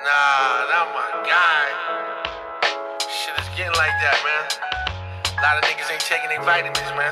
Nah, 0.03 0.65
not 0.73 0.89
my 0.97 1.29
guy. 1.29 1.67
Shit 3.07 3.39
is 3.39 3.49
getting 3.55 3.77
like 3.77 3.93
that, 4.01 4.19
man. 4.25 4.70
A 5.41 5.43
lot 5.43 5.57
of 5.57 5.65
niggas 5.71 5.91
ain't 5.91 6.03
taking 6.03 6.29
their 6.29 6.43
vitamins, 6.43 6.77
man. 7.01 7.11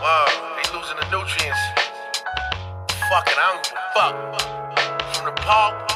Whoa, 0.00 0.24
they 0.56 0.64
losing 0.72 0.96
the 0.96 1.04
nutrients. 1.12 1.60
Fuck 3.10 3.28
it, 3.28 3.36
I 3.36 3.52
don't 3.52 3.62
give 3.62 3.76
a 3.76 3.84
fuck. 3.92 4.14
From 5.12 5.26
the 5.26 5.32
pulp 5.42 5.86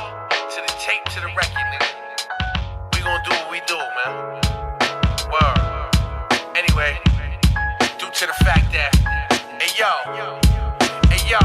to 0.52 0.60
the 0.60 0.74
tape 0.78 1.02
to 1.14 1.20
the 1.20 1.28
record, 1.28 1.64
nigga. 1.72 1.88
We 2.92 3.00
gonna 3.00 3.24
do 3.24 3.30
what 3.30 3.50
we 3.50 3.60
do, 3.66 3.78
man. 3.96 4.36
Word. 5.32 5.56
Anyway, 6.54 7.00
due 7.98 8.10
to 8.12 8.26
the 8.26 8.44
fact 8.44 8.70
that, 8.74 8.94
hey 9.62 9.72
yo. 9.80 9.88
Hey 11.08 11.24
yo. 11.30 11.40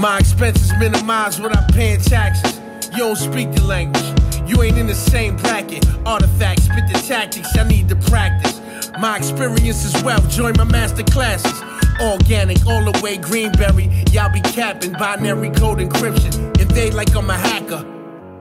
My 0.00 0.20
expenses 0.20 0.72
minimized 0.78 1.42
without 1.42 1.72
paying 1.72 1.98
taxes. 1.98 2.60
You 2.92 2.98
don't 2.98 3.16
speak 3.16 3.50
the 3.50 3.64
language. 3.64 4.21
You 4.52 4.60
ain't 4.60 4.76
in 4.76 4.86
the 4.86 4.94
same 4.94 5.38
bracket. 5.38 5.82
Artifacts, 6.04 6.64
spit 6.64 6.86
the 6.86 7.02
tactics. 7.08 7.56
I 7.56 7.66
need 7.66 7.88
to 7.88 7.96
practice. 7.96 8.60
My 9.00 9.16
experience 9.16 9.82
is 9.82 10.02
wealth. 10.02 10.28
Join 10.28 10.52
my 10.58 10.64
master 10.64 11.04
classes. 11.04 11.58
Organic, 12.02 12.66
all 12.66 12.84
the 12.84 13.00
way 13.02 13.16
Greenberry. 13.16 13.88
Y'all 14.10 14.30
be 14.30 14.42
capping 14.42 14.92
binary 14.92 15.48
code 15.52 15.78
encryption. 15.78 16.60
Invade 16.60 16.92
like 16.92 17.16
I'm 17.16 17.30
a 17.30 17.38
hacker. 17.38 17.82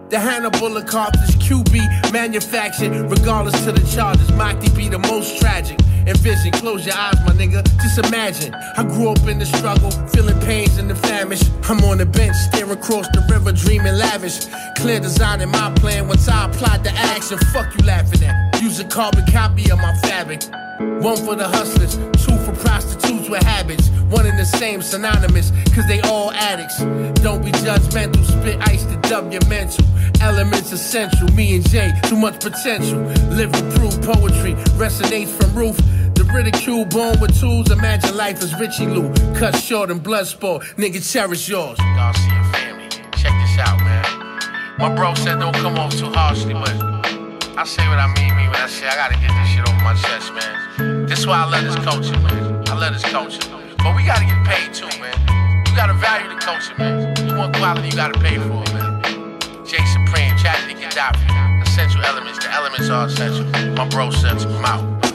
The 0.10 0.20
Hannibal 0.20 0.76
of 0.76 0.86
cartridge 0.86 1.38
QB 1.38 2.12
manufactured, 2.12 2.92
regardless 3.10 3.64
to 3.64 3.72
the 3.72 3.88
charges. 3.96 4.30
Mockty 4.32 4.68
be 4.76 4.90
the 4.90 5.00
most 5.00 5.40
tragic. 5.40 5.80
Envision, 6.08 6.52
close 6.52 6.86
your 6.86 6.96
eyes, 6.96 7.16
my 7.26 7.34
nigga. 7.34 7.64
Just 7.82 8.00
imagine. 8.00 8.54
I 8.54 8.84
grew 8.84 9.10
up 9.10 9.28
in 9.28 9.40
the 9.40 9.46
struggle, 9.46 9.92
feeling 10.10 10.40
pains 10.42 10.78
and 10.78 10.90
the 10.90 10.96
famish. 10.96 11.42
I'm 11.70 11.84
on 11.84 12.00
the 12.00 12.06
bench, 12.06 12.36
staring 12.36 12.72
across 12.72 13.08
the 13.10 13.26
river, 13.30 13.52
dreaming 13.52 13.96
lavish. 13.96 14.46
Clear 14.78 15.00
design 15.00 15.42
in 15.42 15.50
my 15.50 15.72
plan. 15.76 16.08
Once 16.08 16.28
I 16.28 16.46
applied 16.46 16.84
the 16.84 16.92
action, 16.92 17.38
fuck 17.54 17.68
you 17.78 17.86
laughing 17.86 18.24
at. 18.24 18.62
Use 18.62 18.80
a 18.80 18.86
carbon 18.86 19.26
copy 19.32 19.70
of 19.72 19.78
my 19.80 19.94
fabric. 20.04 20.44
One 21.02 21.18
for 21.18 21.36
the 21.36 21.48
hustlers, 21.48 21.96
two 22.26 22.38
for 22.38 22.54
prostitutes 22.64 23.30
with 23.30 23.44
habits. 23.44 23.90
One 24.10 24.26
and 24.26 24.38
the 24.38 24.46
same, 24.46 24.82
synonymous, 24.82 25.52
cause 25.74 25.88
they 25.88 26.02
all 26.02 26.32
addicts. 26.32 26.80
Don't 27.22 27.46
be 27.46 27.52
judgmental, 27.52 28.26
spit 28.26 28.60
ice 28.68 28.84
to 28.86 28.98
dub 29.08 29.32
your 29.32 29.46
mental. 29.48 29.86
Elements 30.22 30.72
essential, 30.72 31.28
me 31.34 31.56
and 31.56 31.70
Jay, 31.70 31.92
too 32.04 32.18
much 32.18 32.40
potential. 32.40 33.00
Living 33.30 33.72
proof 33.72 33.94
poetry 34.02 34.54
resonates 34.78 35.30
from 35.30 35.54
roof. 35.56 35.78
The 36.22 36.32
ridicule 36.32 36.86
born 36.86 37.20
with 37.20 37.34
tools, 37.40 37.72
imagine 37.72 38.16
life 38.16 38.44
as 38.44 38.54
Richie 38.60 38.86
Lou. 38.86 39.12
Cut 39.34 39.58
short 39.58 39.90
and 39.90 40.04
blood 40.04 40.28
sport, 40.28 40.62
nigga 40.78 41.02
cherish 41.02 41.50
yours. 41.50 41.80
Y'all 41.80 42.14
see 42.14 42.30
your 42.30 42.44
family, 42.54 42.88
check 43.18 43.34
this 43.42 43.58
out, 43.58 43.80
man. 43.80 44.06
My 44.78 44.94
bro 44.94 45.16
said 45.16 45.40
don't 45.40 45.56
come 45.56 45.80
off 45.80 45.98
too 45.98 46.12
harshly, 46.14 46.54
but 46.54 46.78
I 47.58 47.66
say 47.66 47.82
what 47.90 47.98
I 47.98 48.06
mean, 48.14 48.38
me 48.38 48.46
when 48.46 48.62
I 48.62 48.68
say 48.70 48.86
I 48.86 48.96
gotta 49.02 49.18
get 49.18 49.34
this 49.34 49.50
shit 49.50 49.68
off 49.68 49.82
my 49.82 49.96
chest, 49.98 50.32
man. 50.38 51.08
This 51.08 51.22
is 51.22 51.26
why 51.26 51.42
I 51.42 51.50
love 51.50 51.64
this 51.64 51.84
culture, 51.84 52.20
man. 52.20 52.70
I 52.70 52.78
love 52.78 52.94
this 52.94 53.04
culture. 53.10 53.42
But 53.82 53.96
we 53.96 54.06
gotta 54.06 54.26
get 54.26 54.38
paid 54.46 54.76
too, 54.78 54.94
man. 55.02 55.18
You 55.66 55.76
gotta 55.76 55.98
value 55.98 56.30
the 56.30 56.40
culture, 56.40 56.78
man. 56.78 57.18
You 57.18 57.36
want 57.36 57.56
quality, 57.56 57.90
you 57.90 57.96
gotta 57.96 58.20
pay 58.20 58.38
for 58.38 58.62
it, 58.62 58.74
man. 58.78 59.02
Jay 59.66 59.82
Supreme, 59.90 60.38
Tragedy 60.38 60.78
Gaddafi. 60.78 61.66
Essential 61.66 62.06
elements, 62.06 62.38
the 62.38 62.54
elements 62.54 62.92
are 62.92 63.08
essential. 63.08 63.46
My 63.74 63.90
bro 63.90 64.12
to 64.12 64.38
come 64.38 64.66
out. 64.66 65.11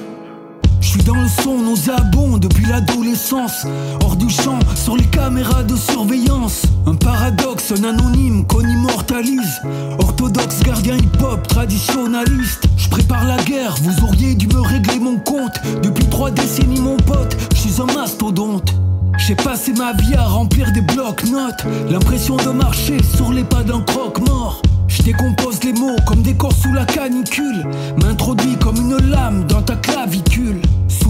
Dans 1.04 1.14
le 1.14 1.28
son 1.42 1.58
nauséabond 1.58 2.38
depuis 2.38 2.66
l'adolescence. 2.66 3.66
Hors 4.02 4.16
du 4.16 4.28
champ, 4.28 4.58
sur 4.74 4.96
les 4.96 5.04
caméras 5.04 5.62
de 5.62 5.76
surveillance. 5.76 6.62
Un 6.86 6.94
paradoxe, 6.94 7.72
un 7.72 7.84
anonyme 7.84 8.46
qu'on 8.46 8.60
immortalise. 8.60 9.60
Orthodoxe, 9.98 10.60
gardien 10.62 10.96
hip-hop, 10.96 11.46
traditionnaliste. 11.48 12.64
Je 12.76 12.88
prépare 12.88 13.24
la 13.26 13.42
guerre, 13.44 13.74
vous 13.82 14.04
auriez 14.04 14.34
dû 14.34 14.46
me 14.48 14.60
régler 14.60 14.98
mon 14.98 15.18
compte. 15.18 15.60
Depuis 15.82 16.06
trois 16.06 16.30
décennies, 16.30 16.80
mon 16.80 16.96
pote, 16.96 17.36
je 17.54 17.60
suis 17.60 17.80
un 17.80 17.86
mastodonte. 17.86 18.74
J'ai 19.18 19.34
passé 19.34 19.72
ma 19.72 19.92
vie 19.92 20.14
à 20.14 20.24
remplir 20.24 20.70
des 20.72 20.82
blocs-notes. 20.82 21.64
L'impression 21.90 22.36
de 22.36 22.50
marcher 22.50 22.98
sur 23.16 23.32
les 23.32 23.44
pas 23.44 23.62
d'un 23.62 23.80
croque-mort. 23.80 24.62
Je 24.88 25.02
décompose 25.02 25.62
les 25.64 25.72
mots 25.72 25.96
comme 26.06 26.22
des 26.22 26.34
corps 26.34 26.52
sous 26.52 26.72
la 26.72 26.84
canicule. 26.84 27.66
M'introduis 28.02 28.56
comme 28.56 28.76
une 28.76 29.10
lame 29.10 29.44
dans 29.46 29.62
ta 29.62 29.74
clavicule. 29.76 30.60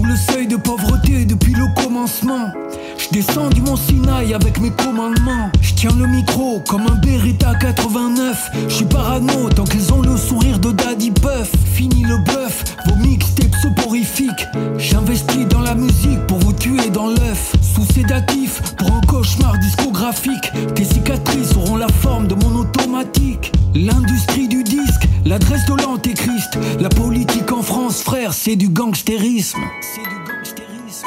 Le 0.09 0.15
seuil 0.15 0.47
de 0.47 0.57
pauvreté 0.57 1.25
depuis 1.25 1.55
le 1.55 1.67
commencement. 1.75 2.53
Je 2.97 3.09
descends 3.11 3.49
du 3.49 3.61
mont 3.61 3.77
Sinaï 3.77 4.35
avec 4.35 4.61
mes 4.61 4.71
commandements. 4.71 5.51
Je 5.61 5.75
tiens 5.75 5.91
le 5.99 6.07
micro 6.07 6.63
comme 6.69 6.83
un 6.83 6.95
Beretta 6.95 7.55
89. 7.55 8.51
Je 8.69 8.75
suis 8.75 8.85
parano 8.85 9.49
tant 9.49 9.65
qu'ils 9.65 9.93
ont 9.93 10.03
le 10.03 10.17
sourire 10.17 10.61
de 10.61 10.71
Daddy 10.71 11.11
Puff. 11.11 11.51
Fini 11.75 12.05
le 12.05 12.19
bluff, 12.19 12.76
vos 12.87 12.97
mixtapes 12.97 13.55
soporifiques. 13.63 14.47
J'investis 14.79 15.47
dans 15.49 15.61
la 15.61 15.75
musique 15.75 16.21
pour 16.27 16.39
vous 16.39 16.53
tuer 16.53 16.91
dans 16.91 17.09
l'œuf. 17.09 17.53
Sous 17.61 17.85
sédatif 17.93 18.61
pour 18.77 18.93
un 18.93 19.01
cauchemar 19.03 19.59
discographique. 19.59 20.53
Tes 20.75 20.85
cicatrices 20.85 21.55
auront 21.57 21.77
la 21.77 21.89
forme 21.89 22.27
de 22.27 22.35
mon 22.35 22.57
automatique. 22.57 23.53
L'industrie 23.75 24.49
du 24.49 24.63
disque, 24.63 25.07
l'adresse 25.25 25.67
de 25.67 25.75
l'antéchrist. 25.83 26.59
La 26.81 26.89
politique 26.89 27.53
en 27.53 27.63
France, 27.63 28.03
frère, 28.03 28.33
c'est 28.33 28.57
du 28.57 28.69
gangstérisme. 28.69 29.61
C'est 29.83 30.03
du 30.03 30.17
gangstérisme. 30.27 31.07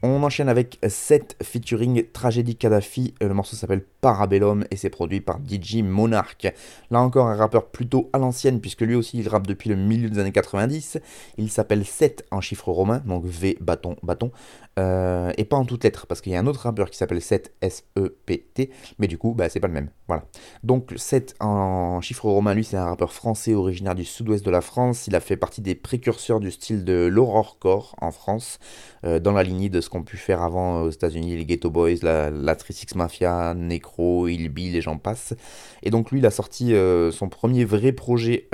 On 0.00 0.22
enchaîne 0.22 0.48
avec 0.48 0.78
7 0.86 1.38
featuring 1.42 2.04
Tragédie 2.12 2.54
Kadhafi. 2.54 3.14
Le 3.20 3.34
morceau 3.34 3.56
s'appelle 3.56 3.84
Parabellum 4.00 4.64
et 4.70 4.76
c'est 4.76 4.90
produit 4.90 5.20
par 5.20 5.40
DJ 5.44 5.82
Monarch. 5.82 6.46
Là 6.92 7.00
encore 7.00 7.26
un 7.26 7.34
rappeur 7.34 7.66
plutôt 7.66 8.08
à 8.12 8.18
l'ancienne 8.18 8.60
puisque 8.60 8.82
lui 8.82 8.94
aussi 8.94 9.18
il 9.18 9.28
rappe 9.28 9.48
depuis 9.48 9.68
le 9.70 9.74
milieu 9.74 10.08
des 10.08 10.20
années 10.20 10.30
90. 10.30 11.00
Il 11.36 11.50
s'appelle 11.50 11.84
7 11.84 12.26
en 12.30 12.40
chiffre 12.40 12.70
romain, 12.70 13.02
donc 13.06 13.24
V 13.24 13.58
bâton 13.60 13.96
bâton. 14.04 14.30
Euh, 14.78 15.32
et 15.36 15.44
pas 15.44 15.56
en 15.56 15.64
toutes 15.64 15.82
lettres, 15.82 16.06
parce 16.06 16.20
qu'il 16.20 16.32
y 16.32 16.36
a 16.36 16.38
un 16.38 16.46
autre 16.46 16.60
rappeur 16.60 16.88
qui 16.88 16.96
s'appelle 16.96 17.20
7 17.20 17.52
S-E-P-T, 17.60 18.70
mais 18.98 19.08
du 19.08 19.18
coup, 19.18 19.34
bah, 19.34 19.48
c'est 19.48 19.58
pas 19.58 19.66
le 19.66 19.72
même. 19.72 19.90
Voilà. 20.06 20.24
Donc 20.62 20.92
7 20.94 21.34
en 21.40 22.00
chiffre 22.00 22.26
romain, 22.26 22.54
lui, 22.54 22.62
c'est 22.62 22.76
un 22.76 22.84
rappeur 22.84 23.12
français 23.12 23.54
originaire 23.54 23.96
du 23.96 24.04
sud-ouest 24.04 24.44
de 24.44 24.50
la 24.50 24.60
France. 24.60 25.08
Il 25.08 25.16
a 25.16 25.20
fait 25.20 25.36
partie 25.36 25.62
des 25.62 25.74
précurseurs 25.74 26.38
du 26.38 26.52
style 26.52 26.84
de 26.84 27.08
l'horrorcore 27.10 27.96
en 28.00 28.12
France, 28.12 28.60
euh, 29.04 29.18
dans 29.18 29.32
la 29.32 29.42
lignée 29.42 29.68
de 29.68 29.80
ce 29.88 29.90
qu'ont 29.90 30.02
pu 30.02 30.16
faire 30.16 30.42
avant 30.42 30.82
aux 30.82 30.90
États-Unis 30.90 31.36
les 31.36 31.44
Ghetto 31.44 31.70
Boys, 31.70 31.96
la, 32.02 32.30
la 32.30 32.54
Trisix 32.56 32.94
Mafia, 32.94 33.54
Necro, 33.54 34.28
Ilby, 34.28 34.70
les 34.70 34.80
gens 34.80 34.98
passent. 34.98 35.34
Et 35.82 35.90
donc 35.90 36.10
lui, 36.10 36.20
il 36.20 36.26
a 36.26 36.30
sorti 36.30 36.74
euh, 36.74 37.10
son 37.10 37.28
premier 37.28 37.64
vrai 37.64 37.92
projet 37.92 38.48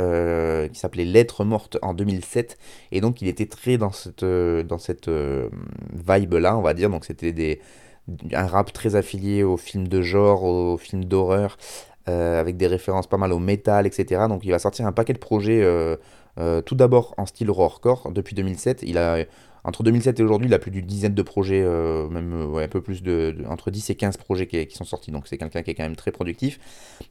qui 0.72 0.78
s'appelait 0.78 1.04
Lettres 1.04 1.44
mortes 1.44 1.78
en 1.82 1.94
2007, 1.94 2.58
et 2.92 3.00
donc 3.00 3.20
il 3.22 3.28
était 3.28 3.46
très 3.46 3.78
dans 3.78 3.92
cette, 3.92 4.24
dans 4.24 4.78
cette 4.78 5.08
là, 5.08 6.56
on 6.56 6.62
va 6.62 6.74
dire. 6.74 6.90
Donc 6.90 7.04
c'était 7.04 7.32
des, 7.32 7.60
un 8.32 8.46
rap 8.46 8.72
très 8.72 8.96
affilié 8.96 9.42
aux 9.42 9.56
films 9.56 9.88
de 9.88 10.02
genre, 10.02 10.44
aux 10.44 10.76
films 10.76 11.04
d'horreur, 11.04 11.56
euh, 12.08 12.40
avec 12.40 12.56
des 12.56 12.66
références 12.66 13.06
pas 13.06 13.16
mal 13.16 13.32
au 13.32 13.38
métal, 13.38 13.86
etc. 13.86 14.22
Donc 14.28 14.44
il 14.44 14.50
va 14.50 14.58
sortir 14.58 14.86
un 14.86 14.92
paquet 14.92 15.12
de 15.12 15.18
projets, 15.18 15.62
euh, 15.62 15.96
euh, 16.38 16.60
tout 16.60 16.74
d'abord 16.74 17.14
en 17.16 17.26
style 17.26 17.50
horrorcore. 17.50 18.10
Depuis 18.12 18.34
2007, 18.34 18.82
il 18.86 18.98
a 18.98 19.24
entre 19.64 19.82
2007 19.82 20.20
et 20.20 20.22
aujourd'hui, 20.22 20.48
il 20.48 20.54
a 20.54 20.58
plus 20.58 20.70
d'une 20.70 20.84
dizaine 20.84 21.14
de 21.14 21.22
projets, 21.22 21.62
euh, 21.62 22.06
même 22.08 22.32
euh, 22.34 22.62
un 22.62 22.68
peu 22.68 22.82
plus 22.82 23.02
de, 23.02 23.34
entre 23.48 23.70
10 23.70 23.88
et 23.90 23.94
15 23.94 24.18
projets 24.18 24.46
qui, 24.46 24.66
sont 24.76 24.84
sortis. 24.84 25.10
Donc 25.10 25.26
c'est 25.26 25.38
quelqu'un 25.38 25.62
qui 25.62 25.70
est 25.70 25.74
quand 25.74 25.82
même 25.82 25.96
très 25.96 26.12
productif. 26.12 26.60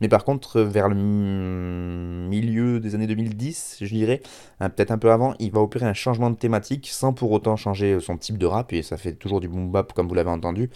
Mais 0.01 0.07
par 0.07 0.23
contre, 0.23 0.61
vers 0.61 0.87
le 0.87 0.95
milieu 0.95 2.79
des 2.79 2.93
années 2.93 3.07
2010, 3.07 3.77
je 3.81 3.93
dirais, 3.93 4.21
hein, 4.59 4.69
peut-être 4.69 4.91
un 4.91 4.99
peu 4.99 5.11
avant, 5.11 5.33
il 5.39 5.51
va 5.51 5.61
opérer 5.61 5.87
un 5.87 5.93
changement 5.93 6.29
de 6.29 6.35
thématique 6.35 6.87
sans 6.91 7.11
pour 7.11 7.31
autant 7.31 7.55
changer 7.55 7.99
son 7.99 8.17
type 8.17 8.37
de 8.37 8.45
rap. 8.45 8.71
Et 8.71 8.83
ça 8.83 8.97
fait 8.97 9.13
toujours 9.13 9.39
du 9.39 9.47
boom 9.47 9.71
bap 9.71 9.91
comme 9.93 10.07
vous 10.07 10.15
l'avez 10.15 10.29
entendu 10.29 10.69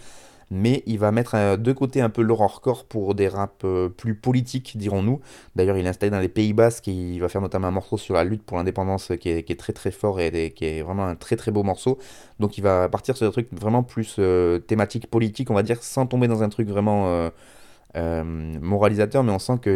mais 0.50 0.82
il 0.86 0.98
va 0.98 1.12
mettre 1.12 1.34
euh, 1.34 1.56
de 1.56 1.72
côté 1.72 2.00
un 2.00 2.08
peu 2.10 2.22
l'horrorcore 2.22 2.84
pour 2.84 3.14
des 3.14 3.28
raps 3.28 3.64
euh, 3.64 3.88
plus 3.88 4.14
politiques, 4.14 4.76
dirons-nous. 4.76 5.20
D'ailleurs, 5.56 5.76
il 5.76 5.86
est 5.86 5.88
installé 5.88 6.10
dans 6.10 6.20
les 6.20 6.28
Pays 6.28 6.52
Basques, 6.52 6.86
il 6.86 7.18
va 7.18 7.28
faire 7.28 7.40
notamment 7.40 7.68
un 7.68 7.72
morceau 7.72 7.98
sur 7.98 8.14
la 8.14 8.24
lutte 8.24 8.42
pour 8.42 8.56
l'indépendance 8.56 9.12
qui 9.20 9.28
est, 9.30 9.58
très 9.58 9.72
très 9.72 9.90
fort 9.90 10.20
et, 10.20 10.52
qui 10.52 10.64
est 10.64 10.82
vraiment 10.82 11.06
un 11.06 11.16
très 11.16 11.36
très 11.36 11.50
beau 11.50 11.62
morceau. 11.62 11.98
Donc 12.40 12.58
il 12.58 12.62
va 12.62 12.88
partir 12.88 13.16
sur 13.16 13.26
des 13.26 13.32
trucs 13.32 13.52
vraiment 13.52 13.82
plus 13.82 14.16
euh, 14.18 14.58
thématiques 14.58 15.08
politiques, 15.08 15.50
on 15.50 15.54
va 15.54 15.62
dire, 15.62 15.82
sans 15.82 16.06
tomber 16.06 16.28
dans 16.28 16.42
un 16.42 16.48
truc 16.48 16.68
vraiment 16.68 17.30
moralisateur, 17.94 19.24
mais 19.24 19.32
on 19.32 19.38
sent 19.38 19.58
que 19.60 19.70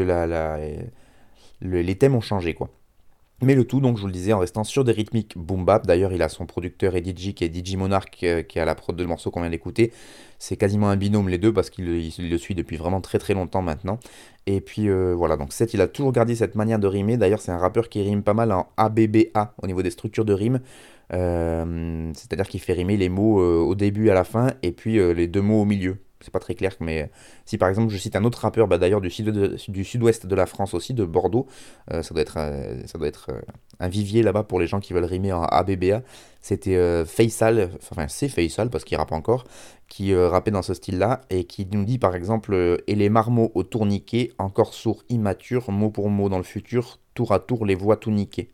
les 1.63 1.99
thèmes 1.99 2.15
ont 2.15 2.21
changé, 2.21 2.55
quoi. 2.55 2.71
Mais 3.43 3.57
le 3.57 3.65
tout, 3.65 3.81
donc 3.81 3.97
je 3.97 4.03
vous 4.03 4.07
le 4.07 4.13
disais, 4.13 4.33
en 4.33 4.39
restant 4.39 4.63
sur 4.63 4.85
des 4.85 4.93
rythmiques 4.93 5.37
boom 5.37 5.65
bap. 5.65 5.85
D'ailleurs, 5.85 6.13
il 6.13 6.23
a 6.23 6.29
son 6.29 6.47
producteur 6.47 6.95
et 6.95 7.01
DJ 7.01 7.35
qui 7.35 7.45
est 7.45 7.53
DJ 7.55 7.75
Monarch, 7.75 8.11
qui 8.11 8.27
est 8.27 8.57
à 8.57 8.65
la 8.65 8.77
prod 8.77 8.95
de 8.95 9.03
le 9.03 9.09
morceau 9.09 9.33
qu'on 9.33 9.41
vient 9.41 9.51
d'écouter. 9.51 9.93
C'est 10.39 10.57
quasiment 10.57 10.89
un 10.91 10.97
binôme 10.97 11.29
les 11.29 11.39
deux 11.39 11.53
parce 11.53 11.69
qu'il 11.69 11.85
le 11.87 12.39
suit 12.39 12.55
depuis 12.55 12.77
vraiment 12.77 13.01
très 13.01 13.19
très 13.19 13.35
longtemps 13.35 13.63
maintenant. 13.63 13.99
Et 14.47 14.61
puis 14.61 14.89
euh, 14.89 15.13
voilà, 15.17 15.37
donc 15.37 15.53
il 15.73 15.81
a 15.81 15.89
toujours 15.89 16.13
gardé 16.13 16.37
cette 16.37 16.55
manière 16.55 16.79
de 16.79 16.87
rimer. 16.87 17.17
D'ailleurs, 17.17 17.41
c'est 17.41 17.53
un 17.53 17.59
rappeur 17.59 17.89
qui 17.89 18.01
rime 18.03 18.23
pas 18.23 18.35
mal 18.35 18.53
en 18.53 18.69
ABBA 18.77 19.55
au 19.61 19.67
niveau 19.67 19.83
des 19.83 19.91
structures 19.91 20.25
de 20.25 20.33
rime. 20.33 20.61
Euh, 21.13 22.11
c'est-à-dire 22.15 22.47
qu'il 22.49 22.61
fait 22.61 22.73
rimer 22.73 22.97
les 22.97 23.09
mots 23.09 23.41
euh, 23.41 23.59
au 23.59 23.75
début 23.75 24.07
et 24.07 24.11
à 24.13 24.15
la 24.15 24.25
fin 24.25 24.53
et 24.63 24.73
puis 24.73 24.95
les 25.15 25.27
deux 25.27 25.43
mots 25.43 25.63
au 25.63 25.65
milieu 25.65 25.99
c'est 26.25 26.31
pas 26.33 26.41
très 26.41 26.55
clair, 26.55 26.75
mais 26.81 27.11
si 27.45 27.59
par 27.59 27.69
exemple 27.69 27.93
je 27.93 27.99
cite 27.99 28.17
un 28.17 28.25
autre 28.25 28.39
rappeur, 28.41 28.69
bah, 28.69 28.79
d'ailleurs 28.79 29.01
du, 29.01 29.11
sud-ouest 29.11 30.27
de 30.27 30.35
la 30.35 30.47
France 30.47 30.75
aussi, 30.75 30.95
de 30.95 31.05
Bordeaux, 31.05 31.47
euh, 31.93 32.03
ça 32.03 32.15
doit 32.15 32.23
être, 32.23 32.37
euh, 32.39 32.83
ça 32.87 32.99
doit 32.99 33.09
être 33.09 33.31
euh, 33.31 33.41
un 33.81 33.89
vivier 33.89 34.23
là-bas 34.23 34.45
pour 34.45 34.61
les 34.61 34.67
gens 34.67 34.81
qui 34.81 34.93
veulent 34.93 35.05
rimer 35.05 35.33
en 35.33 35.43
ABBA. 35.43 36.03
C'était 36.41 37.05
Faisal, 37.05 37.71
enfin 37.93 38.09
c'est 38.09 38.29
Faisal 38.29 38.69
parce 38.69 38.83
qu'il 38.83 38.97
rappe 38.97 39.13
encore, 39.13 39.45
qui 39.89 40.13
rappait 40.13 40.51
dans 40.51 40.63
ce 40.63 40.75
style-là 40.75 41.21
et 41.31 41.45
qui 41.45 41.69
nous 41.71 41.85
dit 41.85 41.99
par 41.99 42.17
exemple 42.17 42.83
Et 42.89 42.97
les 42.97 43.09
marmots 43.11 43.53
au 43.55 43.63
tourniquet, 43.63 44.33
encore 44.39 44.75
sourds 44.75 45.05
immatures, 45.09 45.71
mot 45.71 45.91
pour 45.91 46.11
mot 46.11 46.29
dans 46.29 46.39
le 46.39 46.43
futur, 46.43 46.99
tour 47.15 47.31
à 47.31 47.39
tour 47.39 47.65
les 47.65 47.77
voix 47.77 47.97
tout 47.97 48.11
niquées. 48.11 48.51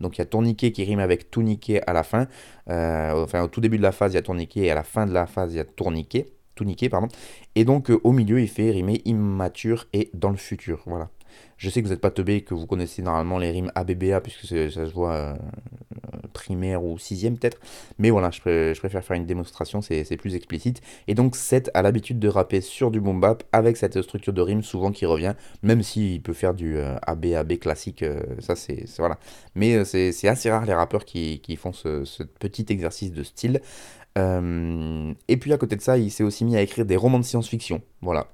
Donc 0.00 0.16
il 0.16 0.20
y 0.20 0.22
a 0.22 0.26
tourniquet 0.26 0.72
qui 0.72 0.82
rime 0.82 0.98
avec 0.98 1.30
tourniquet 1.30 1.80
à 1.86 1.92
la 1.92 2.02
fin. 2.02 2.26
enfin, 2.66 3.42
au 3.42 3.48
tout 3.48 3.60
début 3.60 3.78
de 3.78 3.82
la 3.84 3.92
phase, 3.92 4.12
il 4.12 4.16
y 4.16 4.18
a 4.18 4.22
tourniquet 4.22 4.62
et 4.62 4.70
à 4.72 4.74
la 4.74 4.82
fin 4.82 5.06
de 5.06 5.12
la 5.12 5.26
phase, 5.26 5.54
il 5.54 5.58
y 5.58 5.60
a 5.60 5.64
tourniquet 5.64 6.26
tout 6.54 6.66
pardon. 6.90 7.08
Et 7.54 7.64
donc 7.64 7.90
euh, 7.90 8.00
au 8.04 8.12
milieu, 8.12 8.40
il 8.40 8.48
fait 8.48 8.70
rimer 8.70 9.02
immature 9.04 9.86
et 9.92 10.10
dans 10.14 10.30
le 10.30 10.36
futur. 10.36 10.82
Voilà. 10.86 11.10
Je 11.56 11.68
sais 11.68 11.82
que 11.82 11.86
vous 11.86 11.92
n'êtes 11.92 12.00
pas 12.00 12.10
teubé, 12.10 12.40
que 12.40 12.54
vous 12.54 12.66
connaissez 12.66 13.02
normalement 13.02 13.38
les 13.38 13.50
rimes 13.50 13.70
ABBA, 13.74 14.20
puisque 14.22 14.46
ça 14.46 14.86
se 14.86 14.92
voit 14.92 15.12
euh, 15.12 15.36
primaire 16.32 16.82
ou 16.82 16.98
sixième 16.98 17.36
peut-être. 17.36 17.58
Mais 17.98 18.10
voilà, 18.10 18.30
je, 18.30 18.40
préfère 18.78 19.04
faire 19.04 19.16
une 19.16 19.26
démonstration, 19.26 19.82
c'est 19.82 20.16
plus 20.16 20.34
explicite. 20.34 20.80
Et 21.06 21.14
donc 21.14 21.36
7 21.36 21.70
a 21.74 21.82
l'habitude 21.82 22.18
de 22.18 22.28
rapper 22.28 22.60
sur 22.62 22.90
du 22.90 23.00
boom 23.00 23.20
bap 23.20 23.44
avec 23.52 23.76
cette 23.76 24.00
structure 24.00 24.32
de 24.32 24.40
rime 24.40 24.62
souvent 24.62 24.90
qui 24.90 25.04
revient, 25.04 25.34
même 25.62 25.82
s'il 25.82 26.22
peut 26.22 26.32
faire 26.32 26.54
du 26.54 26.78
ABAB 26.78 27.52
euh, 27.52 27.56
classique, 27.56 28.04
ça 28.38 28.56
c'est 28.56 28.86
voilà. 28.98 29.18
Mais 29.54 29.84
c'est 29.84 30.28
assez 30.28 30.50
rare 30.50 30.64
les 30.64 30.74
rappeurs 30.74 31.04
qui, 31.04 31.40
font 31.56 31.72
ce, 31.72 32.22
petit 32.22 32.66
exercice 32.70 33.12
de 33.12 33.22
style. 33.22 33.60
Euh, 34.18 35.14
et 35.28 35.36
puis 35.36 35.52
à 35.52 35.58
côté 35.58 35.76
de 35.76 35.80
ça, 35.80 35.98
il 35.98 36.10
s'est 36.10 36.24
aussi 36.24 36.44
mis 36.44 36.56
à 36.56 36.62
écrire 36.62 36.84
des 36.84 36.96
romans 36.96 37.18
de 37.18 37.24
science-fiction. 37.24 37.82
Voilà. 38.02 38.28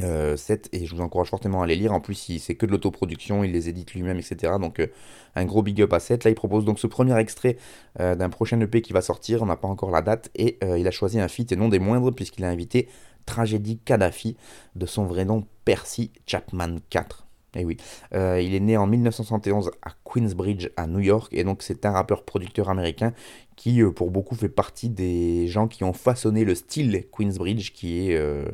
Euh, 0.00 0.36
7 0.36 0.68
et 0.72 0.86
je 0.86 0.94
vous 0.94 1.00
encourage 1.00 1.28
fortement 1.28 1.62
à 1.62 1.66
les 1.66 1.74
lire. 1.74 1.92
En 1.92 2.00
plus, 2.00 2.14
c'est 2.38 2.54
que 2.54 2.66
de 2.66 2.70
l'autoproduction, 2.70 3.42
il 3.42 3.50
les 3.50 3.68
édite 3.68 3.94
lui-même, 3.94 4.18
etc. 4.18 4.54
Donc, 4.60 4.78
euh, 4.78 4.86
un 5.34 5.44
gros 5.44 5.62
big 5.62 5.82
up 5.82 5.92
à 5.92 5.98
7. 5.98 6.24
Là, 6.24 6.30
il 6.30 6.34
propose 6.34 6.64
donc 6.64 6.78
ce 6.78 6.86
premier 6.86 7.18
extrait 7.18 7.56
euh, 7.98 8.14
d'un 8.14 8.28
prochain 8.28 8.60
EP 8.60 8.80
qui 8.80 8.92
va 8.92 9.02
sortir. 9.02 9.42
On 9.42 9.46
n'a 9.46 9.56
pas 9.56 9.68
encore 9.68 9.90
la 9.90 10.02
date 10.02 10.30
et 10.36 10.58
il 10.76 10.86
a 10.86 10.90
choisi 10.90 11.18
un 11.18 11.28
feat 11.28 11.50
et 11.52 11.56
non 11.56 11.68
des 11.68 11.78
moindres 11.78 12.14
puisqu'il 12.14 12.44
a 12.44 12.48
invité 12.48 12.88
Tragédie 13.26 13.78
Kadhafi 13.78 14.36
de 14.76 14.86
son 14.86 15.04
vrai 15.04 15.24
nom 15.24 15.46
Percy 15.64 16.12
Chapman 16.26 16.76
4. 16.90 17.27
Eh 17.56 17.64
oui, 17.64 17.78
euh, 18.14 18.40
il 18.40 18.54
est 18.54 18.60
né 18.60 18.76
en 18.76 18.86
1971 18.86 19.70
à 19.82 19.90
Queensbridge, 20.04 20.68
à 20.76 20.86
New 20.86 21.00
York, 21.00 21.32
et 21.32 21.44
donc 21.44 21.62
c'est 21.62 21.86
un 21.86 21.92
rappeur-producteur 21.92 22.68
américain 22.68 23.14
qui, 23.56 23.82
euh, 23.82 23.90
pour 23.90 24.10
beaucoup, 24.10 24.34
fait 24.34 24.50
partie 24.50 24.90
des 24.90 25.46
gens 25.48 25.66
qui 25.66 25.82
ont 25.82 25.94
façonné 25.94 26.44
le 26.44 26.54
style 26.54 27.06
Queensbridge, 27.10 27.72
qui 27.72 28.10
est 28.10 28.16
euh, 28.16 28.44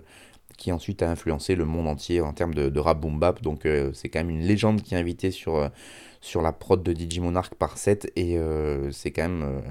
qui 0.57 0.71
ensuite 0.71 1.03
a 1.03 1.11
influencé 1.11 1.57
le 1.57 1.65
monde 1.65 1.89
entier 1.89 2.21
en 2.21 2.33
termes 2.33 2.55
de, 2.55 2.79
rap 2.79 3.01
boom 3.01 3.19
bap. 3.19 3.43
Donc 3.43 3.67
c'est 3.93 4.09
quand 4.09 4.21
même 4.21 4.31
une 4.31 4.47
légende 4.47 4.83
qui 4.83 4.95
est 4.95 4.99
invitée 4.99 5.33
sur, 5.33 5.69
sur 6.21 6.43
la 6.43 6.53
prod 6.53 6.81
de 6.81 6.93
DJ 6.93 7.19
Monarch 7.19 7.55
par 7.57 7.77
7 7.77 8.13
et 8.15 8.39
c'est 8.93 9.11
quand 9.11 9.23
même 9.29 9.63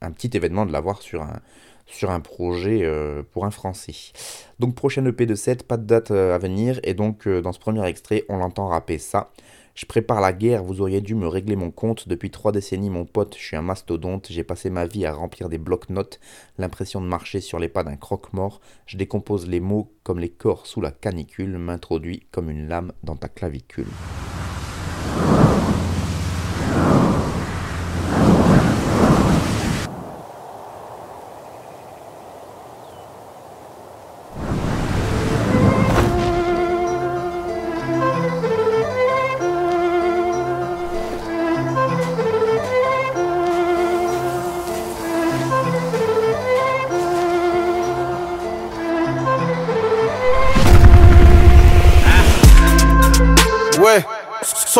un 0.00 0.10
petit 0.10 0.36
événement 0.36 0.66
de 0.66 0.72
l'avoir 0.72 1.00
sur 1.00 1.22
un, 1.22 1.40
sur 1.86 2.10
un 2.10 2.20
projet 2.20 2.80
euh, 2.82 3.22
pour 3.32 3.44
un 3.44 3.50
Français. 3.50 4.12
Donc 4.58 4.74
prochaine 4.74 5.06
EP 5.06 5.26
de 5.26 5.34
7, 5.34 5.66
pas 5.66 5.76
de 5.76 5.84
date 5.84 6.10
euh, 6.10 6.34
à 6.34 6.38
venir, 6.38 6.80
et 6.82 6.94
donc 6.94 7.26
euh, 7.26 7.40
dans 7.40 7.52
ce 7.52 7.58
premier 7.58 7.86
extrait, 7.86 8.24
on 8.28 8.38
l'entend 8.38 8.68
rapper 8.68 8.98
ça. 8.98 9.30
Je 9.74 9.84
prépare 9.84 10.22
la 10.22 10.32
guerre, 10.32 10.64
vous 10.64 10.80
auriez 10.80 11.02
dû 11.02 11.14
me 11.14 11.28
régler 11.28 11.54
mon 11.54 11.70
compte. 11.70 12.08
Depuis 12.08 12.30
trois 12.30 12.50
décennies, 12.50 12.88
mon 12.88 13.04
pote, 13.04 13.36
je 13.38 13.44
suis 13.44 13.56
un 13.56 13.62
mastodonte. 13.62 14.28
J'ai 14.30 14.42
passé 14.42 14.70
ma 14.70 14.86
vie 14.86 15.04
à 15.04 15.12
remplir 15.12 15.50
des 15.50 15.58
blocs-notes, 15.58 16.18
l'impression 16.56 17.02
de 17.02 17.06
marcher 17.06 17.42
sur 17.42 17.58
les 17.58 17.68
pas 17.68 17.84
d'un 17.84 17.96
croque-mort. 17.96 18.62
Je 18.86 18.96
décompose 18.96 19.46
les 19.46 19.60
mots 19.60 19.92
comme 20.02 20.18
les 20.18 20.30
corps 20.30 20.66
sous 20.66 20.80
la 20.80 20.92
canicule, 20.92 21.58
m'introduis 21.58 22.26
comme 22.30 22.48
une 22.48 22.68
lame 22.68 22.92
dans 23.02 23.16
ta 23.16 23.28
clavicule. 23.28 23.88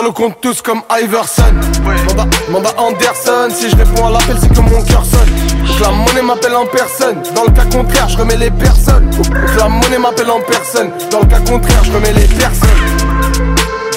Le 0.06 0.12
compte 0.12 0.40
tous 0.40 0.62
comme 0.62 0.82
Iverson 1.02 1.42
Mamba, 2.48 2.70
Anderson 2.78 3.48
Si 3.52 3.68
je 3.68 3.74
réponds 3.74 4.06
à 4.06 4.12
l'appel 4.12 4.36
c'est 4.40 4.54
que 4.54 4.60
mon 4.60 4.80
cœur 4.84 5.04
sonne 5.04 5.66
Donc 5.66 5.80
la 5.80 5.90
monnaie 5.90 6.22
m'appelle 6.22 6.54
en 6.54 6.64
personne 6.64 7.24
Dans 7.34 7.42
le 7.42 7.50
cas 7.50 7.64
contraire 7.64 8.08
je 8.08 8.16
remets 8.16 8.36
les 8.36 8.52
personnes 8.52 9.10
Donc 9.10 9.26
la 9.58 9.68
monnaie 9.68 9.98
m'appelle 9.98 10.30
en 10.30 10.38
personne 10.42 10.92
Dans 11.10 11.18
le 11.18 11.26
cas 11.26 11.40
contraire 11.40 11.82
je 11.82 11.90
remets 11.90 12.12
les 12.12 12.28
personnes 12.28 12.68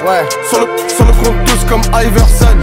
Ouais 0.04 0.28
Sur 0.50 0.62
le, 0.62 0.68
sur 0.90 1.06
le 1.06 1.12
compte 1.12 1.46
tous 1.46 1.70
comme 1.70 1.82
Iverson 1.94 2.58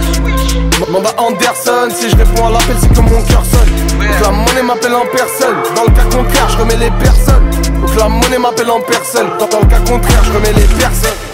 Manda 0.91 1.11
Anderson, 1.17 1.89
si 1.95 2.11
je 2.11 2.17
réponds 2.17 2.49
à 2.49 2.51
l'appel, 2.51 2.77
c'est 2.81 2.93
que 2.93 3.01
mon 3.01 3.23
cœur 3.23 3.43
sonne. 3.45 3.99
Donc 3.99 4.21
la 4.23 4.31
monnaie 4.31 4.63
m'appelle 4.63 4.95
en 4.95 5.07
personne. 5.07 5.57
Dans 5.75 5.85
le 5.85 5.91
cas 5.91 6.05
contraire, 6.05 6.49
je 6.51 6.59
remets 6.59 6.77
les 6.77 6.91
personnes. 6.91 7.51
Donc 7.81 7.97
la 7.97 8.09
monnaie 8.09 8.39
m'appelle 8.39 8.71
en 8.71 8.81
personne. 8.81 9.29
Dans 9.39 9.61
le 9.61 9.67
cas 9.67 9.79
contraire, 9.79 10.23
je 10.25 10.33
remets 10.33 10.53
les 10.53 10.67
personnes. 10.79 11.26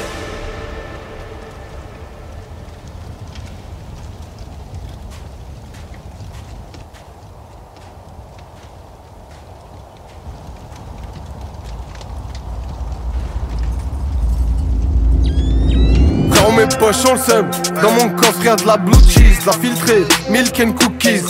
Poches 16.78 17.04
on 17.06 17.16
seum 17.16 17.46
Dans 17.82 17.92
mon 17.92 18.08
coffre 18.10 18.42
y'a 18.44 18.56
de 18.56 18.66
la 18.66 18.76
blue 18.76 18.94
cheese, 19.08 19.38
la 19.46 19.52
filtrée, 19.52 20.04
milk 20.30 20.60
and 20.60 20.72
cookies. 20.72 21.22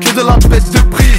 Que 0.00 0.14
de 0.14 0.26
la 0.26 0.36
bête 0.48 0.70
de 0.70 0.80
prise. 0.90 1.10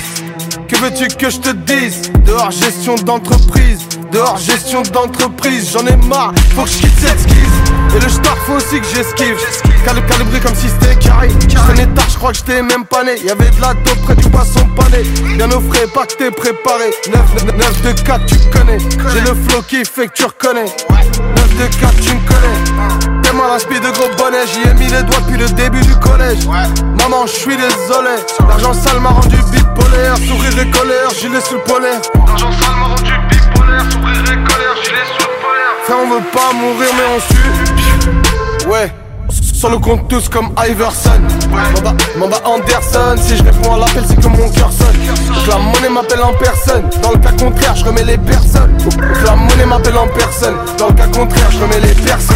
Que 0.67 0.75
veux-tu 0.77 1.07
que 1.15 1.29
je 1.29 1.37
te 1.39 1.49
dise? 1.49 2.11
Dehors 2.25 2.51
gestion 2.51 2.95
d'entreprise. 2.95 3.79
Dehors 4.11 4.37
gestion 4.37 4.81
d'entreprise. 4.83 5.71
J'en 5.73 5.85
ai 5.85 5.95
marre, 6.07 6.33
faut 6.55 6.63
que 6.63 6.69
je 6.69 6.77
quitte 6.79 6.99
cette 6.99 7.19
skise 7.19 7.95
Et 7.95 7.99
le 7.99 8.09
star 8.09 8.37
faut 8.45 8.53
aussi 8.53 8.79
que 8.79 8.87
j'esquive. 8.95 9.37
Cali 9.85 10.01
calibré 10.07 10.39
comme 10.39 10.55
si 10.55 10.67
c'était 10.67 10.95
carré. 10.95 11.29
J'traînais 11.47 11.87
tard, 11.87 12.09
je 12.09 12.17
crois 12.17 12.31
que 12.31 12.37
j'étais 12.37 12.61
même 12.61 12.85
pas 12.85 13.03
né. 13.03 13.15
Y'avait 13.25 13.49
de 13.49 13.61
la 13.61 13.73
dope 13.73 14.01
près 14.03 14.15
du 14.15 14.29
poisson 14.29 14.65
pané. 14.75 15.03
Bien 15.37 15.51
au 15.51 15.61
frais, 15.61 15.87
pas 15.93 16.05
que 16.05 16.15
t'es 16.15 16.31
préparé. 16.31 16.91
9, 17.11 17.45
9, 17.57 17.81
de 17.81 18.01
4 18.01 18.25
tu 18.25 18.35
connais. 18.49 18.79
J'ai 18.79 19.21
le 19.21 19.35
flow 19.35 19.61
qui 19.67 19.83
fait 19.85 20.07
que 20.07 20.13
tu 20.13 20.23
reconnais. 20.25 20.65
9 21.35 21.40
de 21.67 21.75
4 21.75 21.95
tu 21.95 22.13
me 22.15 22.19
connais. 22.27 23.21
T'es 23.21 23.33
mal 23.33 23.51
inspiré 23.51 23.79
de 23.79 23.89
gros 23.91 24.09
bonnets 24.17 24.47
J'y 24.47 24.67
ai 24.67 24.73
mis 24.73 24.87
les 24.87 25.03
doigts 25.03 25.19
depuis 25.21 25.37
le 25.37 25.49
début 25.49 25.81
du 25.81 25.95
collège. 25.95 26.45
Maman 26.47 27.25
je 27.27 27.31
suis 27.31 27.55
désolé. 27.55 28.15
L'argent 28.47 28.73
sale 28.73 28.99
m'a 28.99 29.09
rendu 29.09 29.37
bipolaire 29.51 30.17
Sourire 30.17 30.59
et 30.59 30.69
colère, 30.69 31.09
gilet 31.19 31.41
sous 31.41 31.55
le 31.55 31.61
polaire 31.61 32.01
L'argent 32.27 32.51
sale 32.51 32.75
m'a 32.79 32.87
rendu 32.87 33.11
bipolaire 33.29 33.91
Sourire 33.91 34.23
et 34.23 34.43
colère, 34.43 34.75
gilet 34.83 35.05
sous 35.05 35.27
le 35.27 35.41
polaire 35.41 35.75
Frère 35.83 35.97
on 36.03 36.09
veut 36.09 36.25
pas 36.31 36.53
mourir 36.53 36.89
mais 36.97 37.07
on 37.15 37.19
suit. 37.19 38.67
Ouais 38.67 38.91
sur 39.61 39.69
le 39.69 39.77
compte 39.77 40.07
tous 40.07 40.27
comme 40.27 40.49
Iverson. 40.67 41.21
Manda 42.17 42.37
Anderson 42.45 43.15
Si 43.21 43.37
je 43.37 43.43
réponds 43.43 43.75
à 43.75 43.77
l'appel 43.77 44.03
c'est 44.07 44.19
que 44.19 44.27
mon 44.27 44.49
cœur 44.49 44.71
sonne. 44.71 44.95
La 45.47 45.57
monnaie 45.59 45.89
m'appelle 45.93 46.23
en 46.23 46.33
personne. 46.33 46.89
Dans 47.03 47.11
le 47.11 47.19
cas 47.19 47.31
contraire 47.33 47.75
je 47.75 47.85
remets 47.85 48.03
les 48.03 48.17
personnes. 48.17 48.75
La 49.23 49.35
monnaie 49.35 49.67
m'appelle 49.67 49.97
en 49.97 50.07
personne. 50.07 50.55
Dans 50.79 50.87
le 50.87 50.93
cas 50.93 51.05
contraire 51.05 51.51
je 51.51 51.59
remets 51.59 51.79
les 51.79 51.93
personnes. 51.93 52.35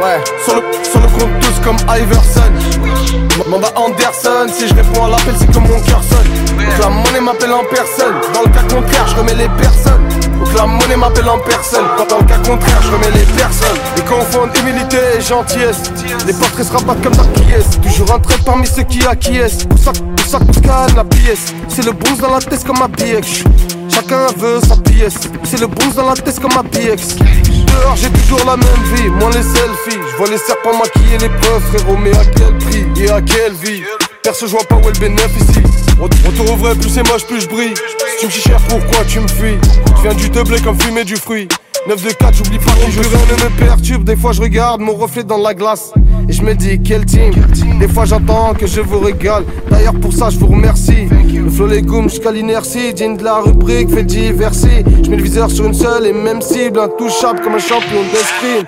Ouais, 0.00 0.18
sur 0.46 0.54
le, 0.56 0.62
sur 0.82 0.98
le 0.98 1.08
compte 1.08 1.40
tous 1.40 1.60
comme 1.62 1.76
Iverson. 1.94 3.50
Manda 3.50 3.68
Anderson, 3.76 4.50
si 4.50 4.68
je 4.68 4.74
réponds 4.74 5.04
à 5.04 5.10
l'appel 5.10 5.34
c'est 5.38 5.52
que 5.52 5.58
mon 5.58 5.78
cœur 5.82 6.00
sonne. 6.08 6.56
La 6.80 6.88
monnaie 6.88 7.20
m'appelle 7.20 7.52
en 7.52 7.64
personne. 7.64 8.14
Dans 8.32 8.40
le 8.40 8.48
cas 8.48 8.74
contraire 8.74 9.08
je 9.08 9.16
remets 9.16 9.34
les 9.34 9.48
personnes 9.60 10.11
La 10.56 10.66
monnaie 10.66 10.96
m'appelle 10.96 11.28
en 11.28 11.38
personne. 11.38 11.84
Quand 11.96 12.08
dans 12.08 12.18
le 12.18 12.24
cas 12.24 12.38
contraire 12.38 12.82
je 12.82 12.90
remets 12.92 13.18
les 13.18 13.24
personnes. 13.32 13.78
Et 13.96 14.00
confondent 14.02 14.56
humilité 14.58 14.98
et 15.16 15.20
gentillesse 15.20 15.82
Les 16.26 16.32
portraits 16.32 16.66
se 16.66 16.72
rabattent 16.72 17.02
comme 17.02 17.14
Darkies 17.14 17.78
Toujours 17.82 18.12
un 18.14 18.18
trait 18.18 18.38
parmi 18.44 18.66
ceux 18.66 18.82
qui 18.82 19.04
acquiescent. 19.06 19.66
Ça 19.76 20.38
qu'on 20.38 20.52
scanne 20.52 20.94
la 20.96 21.04
pièce. 21.04 21.52
C'est 21.68 21.84
le 21.84 21.92
bronze 21.92 22.18
dans 22.18 22.32
la 22.32 22.40
tête 22.40 22.64
comme 22.64 22.78
ma 22.78 22.88
BX 22.88 23.44
Chacun 23.88 24.26
veut 24.38 24.60
sa 24.66 24.76
pièce. 24.76 25.18
C'est 25.44 25.60
le 25.60 25.66
bronze 25.66 25.94
dans 25.94 26.08
la 26.08 26.14
tête 26.14 26.38
comme 26.40 26.54
ma 26.54 26.62
BX 26.62 27.16
Dehors 27.16 27.96
j'ai 27.96 28.10
toujours 28.10 28.44
la 28.46 28.56
même 28.56 28.82
vie. 28.94 29.08
Moi 29.08 29.30
les 29.30 29.42
selfies. 29.42 30.00
Je 30.12 30.16
vois 30.16 30.28
les 30.28 30.38
serpents 30.38 30.76
maquiller 30.76 31.18
les 31.18 31.28
preuves 31.28 31.62
frérot. 31.72 31.96
Mais 31.96 32.16
à 32.16 32.24
quel 32.24 32.58
prix 32.58 32.86
et 33.02 33.10
à 33.10 33.20
quelle 33.20 33.54
vie? 33.54 33.82
Perso 34.22 34.46
je 34.46 34.52
vois 34.52 34.64
pas 34.64 34.76
où 34.76 34.88
est 34.88 34.94
le 34.94 35.00
bénéfice 35.00 35.52
Retour 36.00 36.52
au 36.52 36.56
vrai 36.56 36.74
plus 36.74 36.88
c'est 36.88 37.08
moche 37.08 37.26
plus 37.26 37.40
je 37.42 37.48
brille. 37.48 37.74
Si 37.76 38.20
tu 38.20 38.26
me 38.26 38.30
chichères 38.30 38.60
pourquoi 38.68 39.04
tu 39.04 39.20
me 39.20 39.28
fuis 39.28 39.56
Je 39.96 40.02
viens 40.02 40.14
du 40.14 40.28
doublé 40.30 40.60
comme 40.60 40.78
fumer 40.80 41.04
du 41.04 41.16
fruit. 41.16 41.48
9 41.88 42.00
de 42.00 42.10
4 42.12 42.34
j'oublie 42.34 42.58
pas 42.58 42.70
qui 42.72 42.92
je 42.92 43.00
rien 43.00 43.18
ne 43.36 43.44
me 43.44 43.58
perturbe. 43.58 44.04
Des 44.04 44.16
fois 44.16 44.32
je 44.32 44.40
regarde 44.40 44.80
mon 44.80 44.94
reflet 44.94 45.24
dans 45.24 45.38
la 45.38 45.54
glace. 45.54 45.92
Et 46.28 46.32
je 46.32 46.42
me 46.42 46.54
dis 46.54 46.80
quel 46.82 47.04
team. 47.04 47.32
Des 47.80 47.88
fois 47.88 48.04
j'entends 48.04 48.54
que 48.54 48.66
je 48.66 48.80
vous 48.80 49.00
régale. 49.00 49.44
D'ailleurs 49.70 49.94
pour 49.94 50.12
ça 50.12 50.30
je 50.30 50.38
vous 50.38 50.46
remercie. 50.46 51.08
Le 51.34 51.50
flow 51.50 51.66
légumes 51.66 52.08
jusqu'à 52.08 52.30
l'inertie. 52.30 52.94
Digne 52.94 53.16
de 53.16 53.24
la 53.24 53.40
rubrique 53.40 53.90
fait 53.90 54.04
diversi. 54.04 54.84
Je 55.04 55.10
mets 55.10 55.16
le 55.16 55.22
viseur 55.22 55.50
sur 55.50 55.66
une 55.66 55.74
seule 55.74 56.06
et 56.06 56.12
même 56.12 56.40
cible. 56.40 56.78
Intouchable 56.78 57.40
comme 57.40 57.54
un 57.54 57.58
champion 57.58 58.02
d'escrime. 58.12 58.66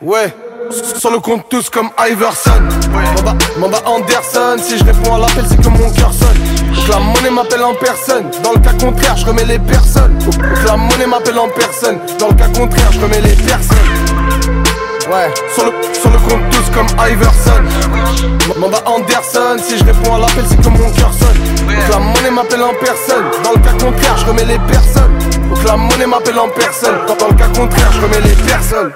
Ouais, 0.00 0.34
sur 0.98 1.10
le 1.10 1.18
compte 1.18 1.48
tous 1.48 1.68
comme 1.70 1.90
Iverson. 2.10 2.62
Manda 3.58 3.78
Anderson, 3.86 4.56
si 4.58 4.78
je 4.78 4.84
réponds 4.84 5.14
à 5.14 5.18
l'appel 5.18 5.44
c'est 5.48 5.60
que 5.60 5.68
mon 5.68 5.90
cœur 5.92 6.12
sonne. 6.12 6.36
La 6.88 6.98
monnaie 6.98 7.30
m'appelle 7.30 7.62
en 7.62 7.74
personne. 7.74 8.30
Dans 8.42 8.52
le 8.52 8.60
cas 8.60 8.72
contraire 8.80 9.16
je 9.16 9.26
remets 9.26 9.44
les 9.44 9.58
personnes. 9.58 10.18
La 10.66 10.76
monnaie 10.76 11.06
m'appelle 11.06 11.38
en 11.38 11.48
personne. 11.48 11.98
Dans 12.18 12.28
le 12.28 12.34
cas 12.34 12.48
contraire 12.48 12.90
je 12.92 13.00
remets 13.00 13.20
les 13.20 13.34
personnes. 13.34 13.76
Ouais, 15.10 15.32
sur 15.54 15.64
le, 15.66 15.72
sur 15.92 16.10
le 16.10 16.18
compte 16.18 16.48
tous 16.50 16.70
comme 16.74 16.86
Iverson. 17.10 17.62
Manda 18.58 18.78
Anderson, 18.86 19.56
si 19.62 19.78
je 19.78 19.84
réponds 19.84 20.14
à 20.14 20.20
l'appel 20.20 20.44
c'est 20.48 20.60
que 20.60 20.68
mon 20.68 20.90
cœur 20.92 21.12
sonne. 21.12 21.68
La 21.90 21.98
monnaie 21.98 22.30
m'appelle 22.30 22.62
en 22.62 22.74
personne. 22.74 23.24
Dans 23.44 23.52
le 23.52 23.58
cas 23.58 23.72
contraire 23.72 24.16
je 24.16 24.26
remets 24.26 24.44
les 24.44 24.58
personnes. 24.60 25.18
La 25.66 25.76
monnaie 25.76 26.06
m'appelle 26.06 26.38
en 26.38 26.48
personne. 26.48 26.96
Dans 27.06 27.28
le 27.28 27.34
cas 27.34 27.48
contraire 27.48 27.92
je 27.92 28.00
remets 28.00 28.28
les 28.28 28.36
personnes 28.42 28.92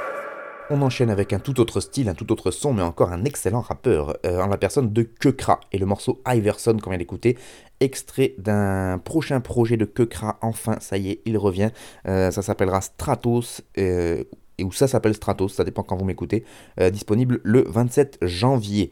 On 0.69 0.83
enchaîne 0.83 1.11
avec 1.11 1.33
un 1.33 1.39
tout 1.39 1.61
autre 1.61 1.79
style, 1.79 2.09
un 2.09 2.15
tout 2.15 2.33
autre 2.33 2.51
son, 2.51 2.73
mais 2.73 2.83
encore 2.83 3.13
un 3.13 3.25
excellent 3.25 3.61
rappeur, 3.61 4.17
euh, 4.27 4.41
en 4.41 4.49
la 4.49 4.59
personne 4.59 4.93
de 4.93 5.03
Kekra, 5.03 5.61
et 5.71 5.79
le 5.79 5.87
morceau 5.87 6.21
Iverson 6.27 6.77
qu'on 6.83 6.91
vient 6.91 6.99
d'écouter, 6.99 7.39
extrait 7.79 8.35
d'un 8.39 8.99
prochain 8.99 9.41
projet 9.41 9.77
de 9.77 9.85
Kekra, 9.85 10.39
enfin, 10.43 10.77
ça 10.81 10.97
y 10.97 11.11
est, 11.11 11.21
il 11.25 11.39
revient, 11.39 11.71
Euh, 12.09 12.33
ça 12.33 12.43
s'appellera 12.43 12.81
Stratos, 12.81 13.63
euh, 13.79 14.25
où 14.61 14.73
ça 14.73 14.89
s'appelle 14.89 15.15
Stratos, 15.15 15.55
ça 15.55 15.63
dépend 15.63 15.85
quand 15.85 15.97
vous 15.97 16.05
m'écoutez, 16.05 16.45
disponible 16.91 17.41
le 17.45 17.63
27 17.69 18.19
janvier. 18.23 18.91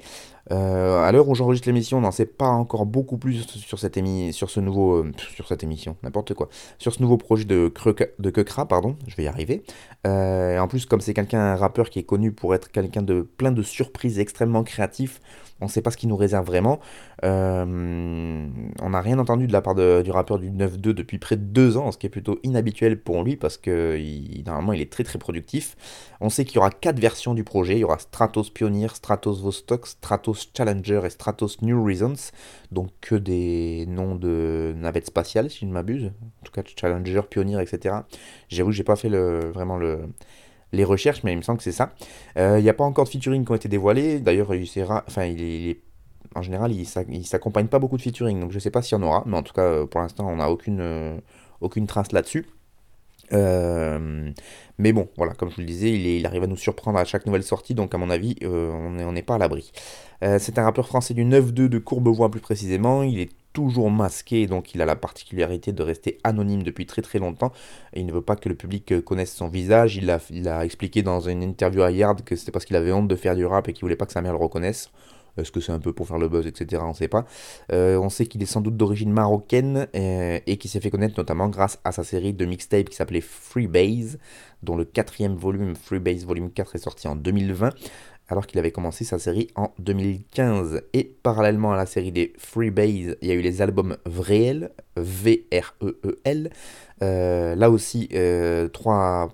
Euh, 0.53 1.03
à 1.03 1.11
l'heure 1.11 1.29
où 1.29 1.35
j'enregistre 1.35 1.69
l'émission, 1.69 1.99
on 1.99 2.01
n'en 2.03 2.11
sait 2.11 2.27
pas 2.27 2.49
encore 2.49 2.85
beaucoup 2.85 3.17
plus 3.17 3.47
sur 3.49 3.79
cette, 3.79 3.99
sur 4.33 4.51
ce 4.51 4.61
nouveau, 4.61 4.97
euh, 4.97 5.13
sur 5.17 5.49
cette 5.49 5.63
émission, 5.63 5.97
n'importe 6.03 6.35
quoi, 6.35 6.49
sur 6.79 6.93
ce 6.93 7.01
nouveau 7.01 7.17
projet 7.17 7.45
de, 7.47 7.73
Kreka- 7.75 8.11
de 8.19 8.31
Kekra, 8.31 8.67
pardon, 8.67 8.97
je 9.09 9.17
vais 9.17 9.25
y 9.25 9.27
arriver. 9.27 9.63
Euh, 10.07 10.59
en 10.59 10.69
plus, 10.69 10.85
comme 10.85 11.01
c'est 11.01 11.15
quelqu'un, 11.15 11.41
un 11.41 11.57
rappeur 11.57 11.89
qui 11.89 11.99
est 11.99 12.03
connu 12.05 12.31
pour 12.33 12.55
être 12.55 12.71
quelqu'un 12.71 13.03
de 13.03 13.23
plein 13.23 13.53
de 13.53 13.63
surprises, 13.63 14.19
extrêmement 14.19 14.65
créatif, 14.65 15.21
on 15.65 15.69
ne 15.69 15.71
sait 15.71 15.81
pas 15.81 15.91
ce 15.91 15.97
qu'il 15.97 16.11
nous 16.11 16.17
réserve 16.17 16.47
vraiment. 16.47 16.79
Euh, 17.25 18.47
on 18.83 18.91
n'a 18.91 19.01
rien 19.01 19.19
entendu 19.19 19.47
de 19.47 19.53
la 19.53 19.63
part 19.63 19.75
du 19.75 20.11
rappeur 20.11 20.39
du 20.39 20.51
9-2 20.51 20.93
depuis 20.93 21.19
près 21.19 21.37
de 21.37 21.43
deux 21.43 21.79
ans, 21.79 21.91
ce 21.91 21.97
qui 21.97 22.07
est 22.07 22.11
plutôt 22.11 22.39
inhabituel 22.43 23.01
pour 23.01 23.25
lui 23.25 23.37
parce 23.37 23.57
que 23.57 23.99
normalement 24.45 24.75
il 24.75 24.81
est 24.83 24.93
très 24.93 25.05
très 25.05 25.19
productif. 25.19 25.77
On 26.21 26.29
sait 26.29 26.45
qu'il 26.45 26.57
y 26.57 26.59
aura 26.59 26.71
quatre 26.71 27.01
versions 27.01 27.35
du 27.35 27.45
projet. 27.45 27.75
Il 27.75 27.81
y 27.81 27.85
aura 27.85 27.99
Stratos 27.99 28.51
Pioneer, 28.51 28.95
Stratos 28.95 29.41
Vostok, 29.41 29.87
Stratos 29.87 30.51
Challenger 30.55 31.01
et 31.05 31.11
Stratos 31.11 31.63
New 31.63 31.83
Reasons. 31.83 32.31
Donc 32.71 32.91
que 33.01 33.15
des 33.15 33.87
noms 33.89 34.17
de 34.17 34.75
navettes 34.77 35.07
spatiales 35.07 35.51
si 35.51 35.61
je 35.61 35.67
ne 35.67 35.73
m'abuse. 35.73 36.13
En 36.43 36.45
tout 36.45 36.53
cas 36.53 36.63
Challenger, 36.79 37.23
Pioneer, 37.29 37.61
etc. 37.61 37.97
J'avoue 38.49 38.73
j'ai 38.73 38.85
pas 38.85 38.97
fait 38.97 39.09
vraiment 39.09 39.79
le, 39.79 40.09
les 40.75 40.85
recherches, 40.85 41.23
mais 41.25 41.33
il 41.33 41.37
me 41.39 41.43
semble 41.43 41.59
que 41.59 41.65
c'est 41.65 41.73
ça. 41.73 41.95
Euh, 42.39 42.59
Il 42.59 42.63
n'y 42.63 42.69
a 42.71 42.75
pas 42.75 42.85
encore 42.85 43.05
de 43.05 43.11
featuring 43.11 43.45
qui 43.45 43.53
ont 43.53 43.55
été 43.55 43.69
dévoilés. 43.69 44.21
D'ailleurs, 44.21 44.55
il 44.55 44.69
enfin, 45.07 45.25
il 45.25 45.43
est, 45.43 45.59
il 45.71 45.77
en 46.35 46.43
général, 46.43 46.73
il 46.73 46.85
s'ac- 46.87 47.07
il 47.11 47.27
s'accompagne 47.27 47.67
pas 47.69 47.79
beaucoup 47.79 47.97
de 47.97 48.03
featuring, 48.03 48.41
donc 48.41 48.51
je 48.53 48.59
sais 48.59 48.71
pas 48.71 48.83
s'il 48.83 48.99
y 48.99 49.01
en 49.01 49.05
aura, 49.05 49.23
mais 49.27 49.37
en 49.37 49.43
tout 49.43 49.53
cas, 49.53 49.63
euh, 49.63 49.87
pour 49.87 50.01
l'instant, 50.01 50.29
on 50.29 50.37
n'a 50.37 50.51
aucune, 50.51 50.81
euh, 50.81 51.17
aucune 51.61 51.87
trace 51.87 52.13
là-dessus. 52.13 52.47
Euh, 53.33 54.31
mais 54.79 54.93
bon, 54.93 55.09
voilà, 55.17 55.33
comme 55.35 55.51
je 55.51 55.57
vous 55.57 55.61
le 55.63 55.67
disais, 55.67 55.93
il, 55.93 56.07
est- 56.07 56.19
il 56.19 56.27
arrive 56.27 56.43
à 56.45 56.47
nous 56.47 56.57
surprendre 56.57 56.99
à 56.99 57.05
chaque 57.05 57.27
nouvelle 57.27 57.43
sortie, 57.43 57.75
donc 57.75 57.95
à 57.95 57.99
mon 57.99 58.11
avis, 58.11 58.37
euh, 58.43 58.71
on 58.73 58.91
n'est 58.93 59.05
on 59.05 59.15
pas 59.25 59.37
à 59.37 59.39
l'abri. 59.39 59.73
Euh, 60.23 60.39
c'est 60.39 60.59
un 60.59 60.65
rappeur 60.65 60.87
français 60.87 61.15
du 61.15 61.25
9-2 61.25 61.69
de 61.69 61.79
Courbevoie 61.79 62.31
plus 62.31 62.41
précisément, 62.41 63.03
il 63.03 63.21
est 63.21 63.31
toujours 63.55 63.91
masqué, 63.91 64.47
donc 64.47 64.75
il 64.75 64.83
a 64.83 64.85
la 64.85 64.97
particularité 64.97 65.73
de 65.73 65.83
rester 65.83 66.19
anonyme 66.25 66.63
depuis 66.63 66.85
très 66.85 67.01
très 67.01 67.19
longtemps, 67.19 67.53
et 67.95 68.01
il 68.01 68.07
ne 68.07 68.13
veut 68.13 68.21
pas 68.21 68.37
que 68.37 68.51
le 68.51 68.55
public 68.55 68.93
euh, 68.93 69.01
connaisse 69.01 69.33
son 69.33 69.49
visage, 69.49 69.97
il 69.97 70.11
a, 70.11 70.65
expliqué 70.65 71.03
dans 71.03 71.21
une 71.21 71.43
interview 71.43 71.83
à 71.83 71.91
Yard 71.91 72.23
que 72.25 72.37
c'était 72.37 72.53
parce 72.53 72.67
qu'il 72.67 72.77
avait 72.77 72.93
honte 72.93 73.09
de 73.09 73.17
faire 73.17 73.37
du 73.37 73.47
rap 73.47 73.69
et 73.69 73.73
qu'il 73.73 73.83
voulait 73.83 73.97
pas 73.97 74.07
que 74.07 74.13
sa 74.13 74.21
mère 74.21 74.33
le 74.33 74.39
reconnaisse. 74.39 74.91
Est-ce 75.37 75.51
que 75.51 75.61
c'est 75.61 75.73
un 75.73 75.81
peu 75.81 75.93
pour 75.93 76.07
faire 76.07 76.19
le 76.19 76.29
buzz, 76.29 76.47
etc. 76.47 76.83
On 76.85 76.95
sait 76.95 77.09
pas. 77.09 77.25
Euh, 77.73 77.99
on 77.99 78.09
sait 78.09 78.27
qu'il 78.27 78.43
est 78.43 78.47
sans 78.47 78.61
doute 78.61 78.77
d'origine 78.77 79.11
marocaine 79.13 79.89
euh, 79.97 80.39
et 80.47 80.57
qu'il 80.59 80.71
s'est 80.71 80.81
fait 80.81 80.91
connaître 80.91 81.15
notamment 81.19 81.49
grâce 81.49 81.81
à 81.83 81.91
sa 81.91 82.05
série 82.05 82.33
de 82.33 82.45
mixtapes 82.45 82.89
qui 82.89 82.97
s'appelait 82.97 83.21
Freebase, 83.21 84.19
dont 84.63 84.77
le 84.77 84.85
quatrième 84.85 85.35
volume, 85.35 85.75
Freebase 85.75 86.25
Volume 86.25 86.51
4, 86.53 86.77
est 86.77 86.79
sorti 86.79 87.09
en 87.09 87.17
2020, 87.17 87.71
alors 88.29 88.47
qu'il 88.47 88.59
avait 88.59 88.71
commencé 88.71 89.05
sa 89.05 89.19
série 89.19 89.49
en 89.55 89.73
2015. 89.79 90.83
Et 90.93 91.05
parallèlement 91.23 91.73
à 91.73 91.77
la 91.77 91.87
série 91.87 92.13
des 92.13 92.33
Freebase, 92.39 93.17
il 93.21 93.29
y 93.29 93.31
a 93.31 93.35
eu 93.35 93.41
les 93.41 93.63
albums 93.63 93.97
Vréel, 94.07 94.71
V-R-E-E-L. 94.97 96.51
Euh, 97.03 97.55
là 97.55 97.71
aussi, 97.71 98.09
euh, 98.15 98.69
trois, 98.69 99.31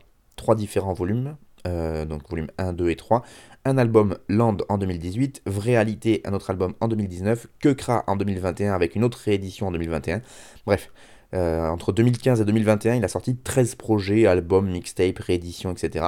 différents 0.57 0.95
volumes. 0.95 1.37
Euh, 1.67 2.07
donc 2.07 2.29
volume 2.31 2.47
1, 2.57 2.73
2 2.73 2.89
et 2.89 2.97
3, 2.97 3.23
un 3.67 3.77
album 3.77 4.17
Land 4.31 4.57
en 4.71 4.79
2018, 4.79 5.43
Vréalité, 5.45 6.23
un 6.25 6.33
autre 6.33 6.49
album 6.49 6.73
en 6.81 6.89
2019, 6.89 7.49
Kekra 7.61 8.03
en 8.07 8.17
2021 8.17 8.73
avec 8.73 8.97
une 8.97 9.05
autre 9.05 9.19
réédition 9.19 9.67
en 9.67 9.71
2021. 9.71 10.23
Bref, 10.65 10.91
euh, 11.33 11.69
entre 11.69 11.93
2015 11.93 12.41
et 12.41 12.45
2021, 12.45 12.95
il 12.97 13.05
a 13.05 13.09
sorti 13.09 13.37
13 13.37 13.77
projets, 13.77 14.27
albums, 14.27 14.69
mixtapes, 14.69 15.19
rééditions, 15.19 15.71
etc. 15.71 16.07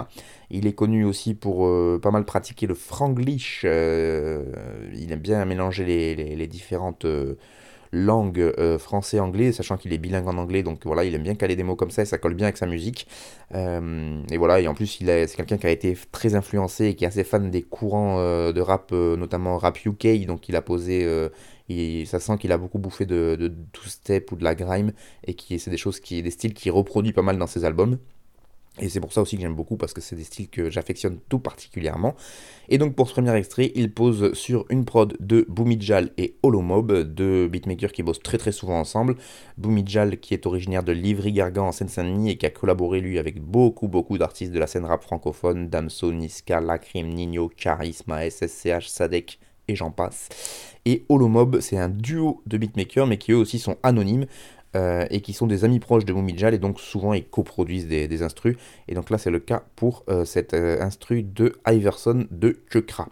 Il 0.51 0.67
est 0.67 0.73
connu 0.73 1.05
aussi 1.05 1.35
pour 1.35 1.67
euh, 1.67 2.01
pas 2.03 2.11
mal 2.11 2.25
pratiquer 2.25 2.67
le 2.67 2.75
franglish. 2.75 3.63
Euh, 3.65 4.45
il 4.95 5.13
aime 5.13 5.21
bien 5.21 5.45
mélanger 5.45 5.85
les, 5.85 6.47
différentes 6.47 7.07
langues 7.93 8.53
français-anglais, 8.79 9.53
sachant 9.53 9.77
qu'il 9.77 9.93
est 9.93 9.99
bilingue 9.99 10.27
en 10.27 10.37
anglais, 10.39 10.63
donc 10.63 10.85
voilà, 10.85 11.05
il 11.05 11.15
aime 11.15 11.23
bien 11.23 11.35
caler 11.35 11.57
des 11.57 11.63
mots 11.63 11.77
comme 11.77 11.91
ça 11.91 12.03
et 12.03 12.05
ça 12.05 12.19
colle 12.19 12.35
bien 12.35 12.47
avec 12.47 12.57
sa 12.57 12.67
musique. 12.67 13.07
et 13.55 14.37
voilà, 14.37 14.61
et 14.61 14.67
en 14.67 14.75
plus, 14.75 14.87
c'est 14.87 15.37
quelqu'un 15.37 15.57
qui 15.57 15.67
a 15.67 15.71
été 15.71 15.97
très 16.11 16.35
influencé 16.35 16.87
et 16.87 16.95
qui 16.95 17.05
est 17.05 17.07
assez 17.07 17.25
fan 17.25 17.51
des 17.51 17.63
courants 17.63 18.19
de 18.19 18.61
rap, 18.61 18.93
notamment 18.93 19.57
rap 19.57 19.79
UK, 19.85 20.27
donc 20.27 20.49
il 20.49 20.57
a 20.57 20.63
posé 20.63 21.07
ça 22.07 22.21
sent 22.21 22.39
qu'il 22.39 22.53
a 22.53 22.59
beaucoup 22.59 22.79
bouffé 22.79 23.07
de, 23.07 23.37
de 23.39 23.53
two-step 23.73 24.33
ou 24.33 24.37
de 24.37 24.45
la 24.45 24.55
grime 24.55 24.93
et 25.25 25.35
qui 25.35 25.59
c'est 25.59 25.71
des 25.71 25.77
choses 25.77 26.01
qui 26.01 26.23
des 26.23 26.31
styles 26.31 26.55
qu'il 26.55 26.73
reproduit 26.73 27.13
pas 27.13 27.23
mal 27.23 27.39
dans 27.39 27.47
ses 27.47 27.65
albums. 27.65 27.99
Et 28.81 28.89
c'est 28.89 29.01
pour 29.01 29.13
ça 29.13 29.21
aussi 29.21 29.37
que 29.37 29.43
j'aime 29.43 29.55
beaucoup 29.55 29.77
parce 29.77 29.93
que 29.93 30.01
c'est 30.01 30.17
des 30.17 30.25
styles 30.25 30.49
que 30.49 30.71
j'affectionne 30.71 31.19
tout 31.29 31.39
particulièrement. 31.39 32.15
Et 32.71 32.79
donc 32.79 32.95
pour 32.95 33.07
ce 33.07 33.13
premier 33.13 33.35
extrait, 33.37 33.71
il 33.75 33.93
pose 33.93 34.33
sur 34.33 34.65
une 34.71 34.87
prod 34.87 35.15
de 35.21 35.45
Boomijal 35.47 36.11
et 36.17 36.37
Holomob, 36.43 37.03
deux 37.03 37.49
beatmakers 37.49 37.93
qui 37.93 38.03
bossent 38.03 38.23
très 38.23 38.39
très 38.39 38.53
souvent 38.53 38.81
ensemble. 38.81 39.17
Boomijal 39.59 40.19
qui 40.21 40.33
est 40.33 40.47
originaire 40.47 40.85
de 40.85 40.93
Livry-Gargan 40.93 41.67
en 41.67 41.73
Seine-Saint-Denis 41.73 42.31
et 42.31 42.39
qui 42.39 42.47
a 42.47 42.51
collaboré 42.51 43.01
lui 43.03 43.19
avec 43.19 43.43
beaucoup 43.43 43.89
beaucoup 43.89 44.17
d'artistes 44.17 44.53
de 44.53 44.59
la 44.59 44.67
scène 44.67 44.87
rap 44.87 45.03
francophone, 45.03 45.69
Damso, 45.69 46.11
Niska, 46.11 46.63
Lacrim, 46.63 47.09
Nino, 47.09 47.51
Charisma, 47.55 48.29
SSCH, 48.31 48.89
Sadek 48.89 49.39
j'en 49.77 49.91
passe. 49.91 50.29
Et 50.85 51.05
Holomob, 51.09 51.61
c'est 51.61 51.79
un 51.79 51.89
duo 51.89 52.43
de 52.47 52.59
beatmakers, 52.59 53.07
mais 53.07 53.19
qui 53.19 53.33
eux 53.33 53.37
aussi 53.37 53.59
sont 53.59 53.77
anonymes. 53.83 54.27
Euh, 54.75 55.05
et 55.11 55.21
qui 55.21 55.35
sont 55.35 55.47
des 55.47 55.67
amis 55.67 55.81
proches 55.81 56.07
de 56.07 56.15
Mumijal 56.15 56.55
et 56.55 56.59
donc 56.59 56.81
souvent 56.81 57.13
ils 57.13 57.27
coproduisent 57.27 57.87
des, 57.87 58.23
instrus 58.23 58.57
et 58.89 58.95
donc 58.95 59.11
là 59.11 59.19
c'est 59.19 59.31
le 59.31 59.39
cas 59.39 59.65
pour 59.77 60.03
euh, 60.09 60.25
cet 60.25 60.55
euh, 60.55 60.81
instru 60.81 61.23
de 61.23 61.57
Iverson 61.69 62.27
de 62.31 62.57
Chekra. 62.73 63.07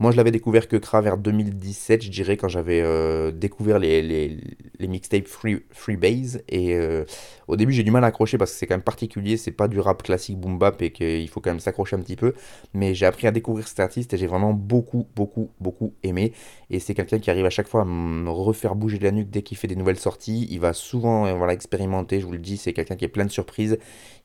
Moi, 0.00 0.12
je 0.12 0.16
l'avais 0.16 0.30
découvert 0.30 0.68
que 0.68 0.76
Kra 0.76 1.00
vers 1.00 1.18
2017, 1.18 2.04
je 2.04 2.10
dirais, 2.10 2.36
quand 2.36 2.46
j'avais 2.46 2.80
euh, 2.82 3.32
découvert 3.32 3.80
les, 3.80 4.00
les, 4.00 4.86
mixtapes 4.86 5.26
free, 5.26 5.64
Freebase. 5.72 6.40
Et 6.48 6.76
euh, 6.76 7.04
au 7.48 7.56
début, 7.56 7.72
j'ai 7.72 7.82
du 7.82 7.90
mal 7.90 8.04
à 8.04 8.08
accrocher 8.08 8.38
parce 8.38 8.52
que 8.52 8.58
c'est 8.58 8.68
quand 8.68 8.74
même 8.76 8.82
particulier. 8.82 9.36
C'est 9.36 9.50
pas 9.50 9.66
du 9.66 9.80
rap 9.80 10.04
classique 10.04 10.38
boom 10.38 10.56
bap 10.56 10.80
et 10.82 10.92
qu'il 10.92 11.28
faut 11.28 11.40
quand 11.40 11.50
même 11.50 11.58
s'accrocher 11.58 11.96
un 11.96 11.98
petit 11.98 12.14
peu. 12.14 12.34
Mais 12.74 12.94
j'ai 12.94 13.06
appris 13.06 13.26
à 13.26 13.32
découvrir 13.32 13.66
cet 13.66 13.80
artiste 13.80 14.14
et 14.14 14.18
j'ai 14.18 14.28
vraiment 14.28 14.52
beaucoup, 14.52 15.08
beaucoup, 15.16 15.50
beaucoup 15.60 15.94
aimé. 16.04 16.32
Et 16.70 16.78
c'est 16.78 16.94
quelqu'un 16.94 17.18
qui 17.18 17.30
arrive 17.32 17.46
à 17.46 17.50
chaque 17.50 17.66
fois 17.66 17.80
à 17.80 17.84
me 17.84 18.30
refaire 18.30 18.76
bouger 18.76 19.00
la 19.00 19.10
nuque 19.10 19.30
dès 19.30 19.42
qu'il 19.42 19.56
fait 19.56 19.66
des 19.66 19.76
nouvelles 19.76 19.98
sorties. 19.98 20.46
Il 20.48 20.60
va 20.60 20.74
souvent 20.74 21.26
euh, 21.26 21.34
voilà, 21.34 21.54
expérimenter, 21.54 22.20
je 22.20 22.26
vous 22.26 22.32
le 22.32 22.38
dis. 22.38 22.56
C'est 22.56 22.72
quelqu'un 22.72 22.94
qui 22.94 23.04
est 23.04 23.08
plein 23.08 23.24
de 23.24 23.32
surprises. 23.32 23.78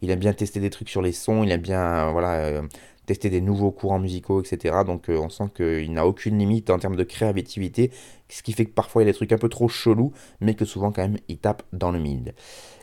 Il 0.04 0.12
aime 0.12 0.20
bien 0.20 0.34
tester 0.34 0.60
des 0.60 0.70
trucs 0.70 0.90
sur 0.90 1.02
les 1.02 1.14
sons. 1.14 1.44
Il 1.44 1.52
aime 1.52 1.62
bien 1.62 2.12
voilà, 2.12 2.62
tester 3.06 3.30
des 3.30 3.42
nouveaux 3.42 3.72
courants 3.72 4.00
musicaux, 4.00 4.42
etc. 4.42 4.78
Donc 4.86 5.10
euh, 5.10 5.18
on 5.18 5.30
sent 5.30 5.50
qu'il 5.56 5.92
n'a 5.94 6.06
aucune 6.06 6.38
limite 6.38 6.70
en 6.70 6.80
termes 6.80 6.96
de 6.96 7.04
créativité, 7.04 7.92
ce 8.30 8.44
qui 8.44 8.54
fait 8.54 8.66
que 8.66 8.72
parfois 8.72 9.02
il 9.02 9.06
y 9.06 9.10
a 9.10 9.12
des 9.12 9.18
trucs 9.18 9.32
un 9.32 9.38
peu 9.38 9.50
trop 9.50 9.68
chelous, 9.68 10.14
mais 10.42 10.56
que 10.56 10.66
souvent 10.66 10.92
quand 10.92 11.02
même 11.02 11.18
il 11.28 11.38
tape 11.38 11.64
dans 11.74 11.92
le 11.92 12.00
mid. 12.00 12.34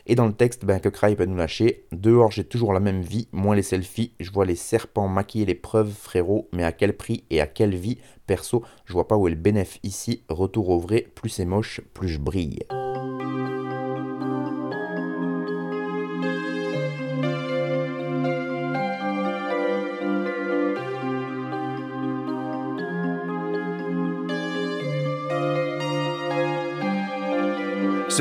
Et 0.07 0.15
dans 0.15 0.25
le 0.25 0.33
texte, 0.33 0.65
ben, 0.65 0.79
que 0.79 0.89
Cry 0.89 1.15
peut 1.15 1.25
nous 1.25 1.35
lâcher. 1.35 1.85
Dehors, 1.91 2.31
j'ai 2.31 2.43
toujours 2.43 2.73
la 2.73 2.79
même 2.79 3.01
vie, 3.01 3.27
moins 3.31 3.55
les 3.55 3.61
selfies. 3.61 4.13
Je 4.19 4.31
vois 4.31 4.45
les 4.45 4.55
serpents 4.55 5.07
maquiller 5.07 5.45
les 5.45 5.55
preuves, 5.55 5.93
frérot, 5.93 6.49
mais 6.53 6.63
à 6.63 6.71
quel 6.71 6.97
prix 6.97 7.23
et 7.29 7.39
à 7.39 7.47
quelle 7.47 7.75
vie? 7.75 7.99
Perso, 8.25 8.63
je 8.85 8.93
vois 8.93 9.07
pas 9.07 9.17
où 9.17 9.27
est 9.27 9.31
le 9.31 9.37
bénéf 9.37 9.79
ici. 9.83 10.23
Retour 10.27 10.69
au 10.69 10.79
vrai, 10.79 11.05
plus 11.15 11.29
c'est 11.29 11.45
moche, 11.45 11.81
plus 11.93 12.09
je 12.09 12.19
brille. 12.19 12.59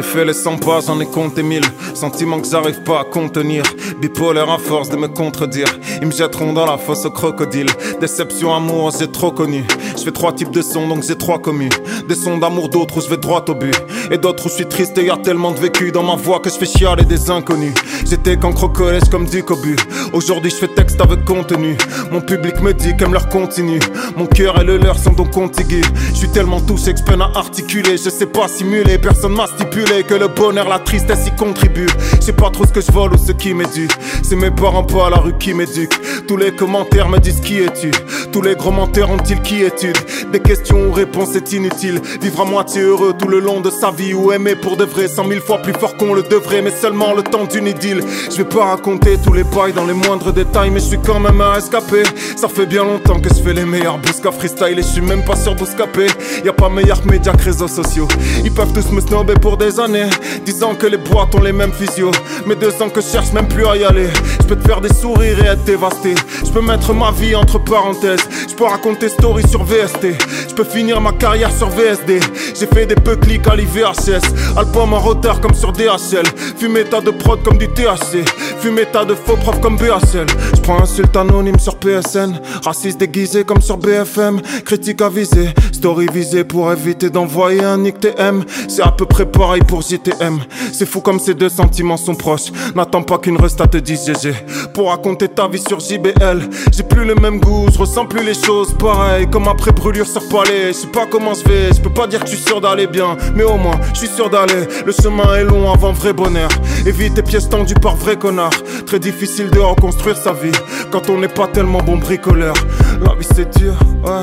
J'ai 0.01 0.07
fait 0.07 0.25
les 0.25 0.33
100 0.33 0.57
pas, 0.61 0.81
j'en 0.81 0.99
ai 0.99 1.05
compté 1.05 1.43
1000 1.43 1.61
Sentiments 1.93 2.41
que 2.41 2.49
j'arrive 2.49 2.83
pas 2.85 3.01
à 3.01 3.05
contenir. 3.05 3.63
Bipolaire 4.01 4.49
à 4.49 4.57
force 4.57 4.89
de 4.89 4.97
me 4.97 5.09
contredire. 5.09 5.67
Ils 6.01 6.07
me 6.07 6.13
jetteront 6.13 6.55
dans 6.55 6.65
la 6.65 6.79
fosse 6.79 7.05
au 7.05 7.11
crocodile. 7.11 7.67
Déception, 8.01 8.55
amour, 8.55 8.93
j'ai 8.99 9.09
trop 9.09 9.31
connu. 9.31 9.63
Je 9.99 10.03
fais 10.03 10.11
trois 10.11 10.33
types 10.33 10.53
de 10.53 10.63
sons 10.63 10.89
donc 10.89 11.03
j'ai 11.03 11.19
trois 11.19 11.39
communes. 11.39 11.69
Des 12.09 12.15
sons 12.15 12.39
d'amour, 12.39 12.71
d'autres 12.71 12.97
où 12.97 13.01
je 13.03 13.11
vais 13.11 13.19
droit 13.19 13.45
au 13.47 13.55
but. 13.55 13.77
Et 14.11 14.17
d'autres 14.17 14.47
où 14.47 14.49
je 14.49 14.55
suis 14.55 14.67
triste 14.67 14.97
et 14.97 15.05
y 15.05 15.11
a 15.11 15.19
tellement 15.19 15.51
de 15.51 15.59
vécu 15.59 15.93
Dans 15.93 16.03
ma 16.03 16.17
voix 16.17 16.41
que 16.41 16.49
je 16.49 16.55
fais 16.55 16.65
chialer 16.65 17.05
des 17.05 17.31
inconnus. 17.31 17.75
J'étais 18.09 18.39
qu'encre 18.39 18.73
collège 18.73 19.11
comme 19.11 19.27
du 19.27 19.43
cobu. 19.43 19.77
Aujourd'hui 20.15 20.51
je 20.51 20.57
fais 20.57 20.69
texte 20.69 20.99
avec 21.03 21.27
contenu. 21.27 21.77
Mon 22.11 22.23
public 22.23 22.63
me 22.63 22.73
dit 22.73 22.97
qu'aime 22.97 23.13
leur 23.13 23.29
continue 23.29 23.81
Mon 24.17 24.27
cœur 24.27 24.61
et 24.61 24.65
le 24.65 24.79
leur 24.79 24.99
sont 24.99 25.13
donc 25.13 25.31
contigus 25.31 25.85
Je 26.11 26.15
suis 26.15 26.29
tellement 26.29 26.61
touché 26.61 26.93
que 26.95 27.01
je 27.01 27.21
à 27.21 27.39
articuler 27.39 27.97
Je 27.97 28.11
sais 28.11 28.27
pas 28.27 28.49
simuler, 28.49 28.99
personne 28.99 29.33
m'a 29.33 29.47
stipulé 29.47 30.05
que 30.05 30.15
le 30.15 30.29
bonheur, 30.29 30.69
la 30.69 30.79
tristesse 30.79 31.27
y 31.27 31.31
contribue. 31.37 31.89
Je 32.17 32.27
sais 32.27 32.33
pas 32.33 32.51
trop 32.51 32.67
ce 32.67 32.73
que 32.73 32.81
je 32.81 32.93
vole 32.93 33.15
ou 33.15 33.19
ce 33.19 33.33
qui 33.33 33.55
m'éduque. 33.55 33.93
C'est 34.23 34.37
mes 34.37 34.51
parents 34.51 34.85
pas 34.85 35.07
à 35.07 35.11
la 35.11 35.17
rue 35.19 35.37
qui 35.39 35.55
m'éduquent. 35.55 35.99
Tous 36.27 36.37
les 36.37 36.53
commentaires 36.53 37.09
me 37.09 37.19
disent 37.19 37.41
qui 37.41 37.61
es-tu 37.61 37.91
Tous 38.33 38.43
les 38.43 38.55
gros 38.55 38.71
menteurs 38.71 39.11
ont-ils 39.11 39.41
qui 39.43 39.63
étude 39.63 39.97
Des 40.33 40.41
questions 40.41 40.89
ou 40.89 40.93
réponses 40.93 41.31
c'est 41.33 41.53
inutile. 41.53 42.01
Vivre 42.21 42.43
à 42.43 42.45
moitié 42.45 42.83
heureux 42.83 43.15
tout 43.19 43.29
le 43.29 43.41
long 43.41 43.61
de 43.61 43.71
sa 43.71 43.91
vie 43.91 44.15
ou 44.15 44.33
aimer 44.33 44.57
pour 44.57 44.77
de 44.77 44.85
vrai 44.85 45.09
cent 45.09 45.25
mille 45.25 45.41
fois 45.41 45.59
plus 45.59 45.73
fort 45.73 45.97
qu'on 45.97 46.15
le 46.15 46.23
devrait, 46.23 46.63
mais 46.63 46.71
seulement 46.71 47.15
le 47.15 47.23
temps 47.23 47.45
d'une 47.45 47.67
idylle. 47.67 48.03
Je 48.31 48.37
vais 48.39 48.45
pas 48.45 48.65
raconter 48.65 49.17
tous 49.25 49.33
les 49.33 49.45
bails 49.45 49.73
dans 49.73 49.87
les 49.87 49.95
moindres 49.95 50.33
détails, 50.33 50.71
mais 50.71 50.81
je 50.81 50.87
suis 50.87 50.99
quand 50.99 51.21
même 51.21 51.41
un 51.41 51.57
escapé. 51.57 52.03
Ça 52.37 52.49
fait 52.49 52.67
bien 52.67 52.85
longtemps 52.85 53.21
que 53.21 53.29
je 53.29 53.43
fais 53.43 53.53
les 53.53 53.65
meilleurs 53.65 54.00
busca 54.01 54.31
freestyle 54.31 54.79
et 54.79 54.83
je 54.83 54.89
suis 54.89 55.01
même 55.01 55.25
pas 55.25 55.37
sûr 55.37 55.55
d'escaper. 55.55 56.07
Y 56.45 56.49
a 56.49 56.53
pas 56.53 56.69
meilleur 56.69 57.05
média 57.07 57.33
que 57.33 57.45
réseaux 57.45 57.69
sociaux. 57.69 58.09
Ils 58.45 58.53
peuvent 58.53 58.73
tous 58.73 58.91
me 58.93 59.01
snobber 59.01 59.35
pour 59.35 59.57
des 59.57 59.79
années, 59.81 60.09
disant 60.45 60.75
que 60.75 60.87
les 60.87 60.97
boîtes 60.97 61.35
ont 61.35 61.43
les 61.43 61.53
mêmes 61.53 61.73
physios. 61.73 62.11
Mais 62.47 62.55
deux 62.55 62.73
ans 62.83 62.89
que 62.89 63.01
je 63.01 63.07
cherche 63.07 63.33
même 63.33 63.49
plus 63.49 63.67
à 63.67 63.77
y 63.77 63.85
aller. 63.85 64.09
Je 64.41 64.47
peux 64.47 64.57
te 64.57 64.67
faire 64.67 64.81
des 64.81 64.93
sourires 64.93 65.45
et 65.45 65.49
être 65.49 65.65
dévasté. 65.65 66.15
Je 66.45 66.51
peux 66.51 66.61
mettre 66.61 66.93
ma 66.93 67.11
vie 67.13 67.35
entre 67.35 67.59
parenthèses. 67.59 68.27
Je 68.49 68.55
peux 68.55 68.65
raconter 68.65 69.09
story 69.09 69.47
sur 69.49 69.65
VST. 69.65 70.09
Je 70.49 70.55
peux 70.55 70.65
finir 70.65 71.01
ma 71.01 71.13
carrière 71.13 71.51
sur 71.57 71.69
VSD. 71.69 72.21
J'ai 72.59 72.67
fait 72.67 72.87
des 72.87 72.95
peu 72.95 73.17
clics 73.17 73.47
à 73.47 73.57
l'IVHS. 73.57 74.57
Album 74.57 74.95
en 74.95 74.99
retard 74.99 75.41
comme 75.41 75.55
sur 75.55 75.73
DHL. 75.73 76.27
Fumer 76.59 76.85
tas 76.85 77.01
de 77.01 77.11
prod 77.11 77.43
comme 77.43 77.59
du 77.59 77.69
THC. 77.69 78.25
Fumer 78.61 78.87
tas 78.87 79.05
de 79.05 79.15
faux 79.15 79.37
profs 79.37 79.61
comme 79.61 79.77
BHL. 79.77 80.27
Je 80.55 80.61
prends 80.61 80.81
insulte 80.81 81.17
anonyme 81.17 81.59
sur 81.59 81.77
PSN. 81.77 82.41
Raciste 82.65 82.99
déguisé 82.99 83.45
comme 83.45 83.61
sur 83.61 83.77
BFM. 83.91 84.41
Critique 84.65 85.03
avisée. 85.03 85.49
Story 85.73 86.07
visée 86.13 86.45
pour 86.45 86.73
éviter 86.73 87.11
d'envoyer 87.11 87.65
un 87.65 87.79
nick 87.79 87.99
TM. 87.99 88.45
C'est 88.69 88.83
à 88.83 88.93
peu 88.93 89.05
près 89.05 89.27
pareil 89.27 89.63
pour 89.67 89.83
JTM. 89.83 90.39
C'est 90.73 90.87
fou 90.87 91.01
comme 91.01 91.19
ces 91.19 91.35
deux 91.35 91.49
sentiments 91.49 91.97
sont 91.97 92.15
proches. 92.15 92.53
N'attends 92.77 93.03
pas 93.03 93.19
qu'une 93.19 93.37
resta 93.37 93.67
te 93.67 93.79
dise 93.79 94.07
GG. 94.07 94.33
Pour 94.75 94.91
raconter 94.91 95.27
ta 95.29 95.49
vie 95.49 95.61
sur 95.61 95.81
JBL. 95.81 96.49
J'ai 96.71 96.85
plus 96.85 97.05
le 97.05 97.17
même 97.17 97.41
goût, 97.41 97.67
je 97.73 97.79
ressens 97.79 98.07
plus 98.07 98.25
les 98.25 98.35
choses 98.35 98.73
pareil. 98.79 99.27
Comme 99.29 99.49
après 99.49 99.73
brûlure 99.73 100.07
sur 100.07 100.29
palais. 100.29 100.69
Je 100.69 100.73
sais 100.73 100.87
pas 100.87 101.07
comment 101.11 101.35
je 101.35 101.49
vais, 101.49 101.73
je 101.75 101.81
peux 101.81 101.93
pas 101.93 102.07
dire 102.07 102.21
que 102.21 102.31
je 102.31 102.37
suis 102.37 102.45
sûr 102.45 102.61
d'aller 102.61 102.87
bien. 102.87 103.17
Mais 103.35 103.45
au 103.45 103.57
moins, 103.57 103.81
je 103.93 103.99
suis 103.99 104.09
sûr 104.09 104.31
d'aller. 104.31 104.69
Le 104.87 104.93
chemin 104.93 105.35
est 105.35 105.45
long 105.45 105.73
avant 105.73 105.93
vrai 105.93 106.13
bonheur. 106.13 106.51
Évite 106.87 107.15
tes 107.15 107.23
pièces 107.23 107.49
tendues 107.49 107.75
par 107.75 107.97
vrai 107.97 108.17
connard. 108.17 108.53
Très 108.87 109.01
difficile 109.01 109.51
de 109.51 109.59
reconstruire 109.59 110.17
sa 110.17 110.33
vie 110.33 110.53
quand 110.93 111.11
on 111.11 111.19
n'est 111.19 111.29
pas 111.29 111.49
tellement 111.49 111.83
bon 111.83 111.97
bricoleur. 111.97 112.55
La 113.01 113.15
vie 113.15 113.27
c'est 113.35 113.59
dur, 113.59 113.75
ouais. 114.05 114.23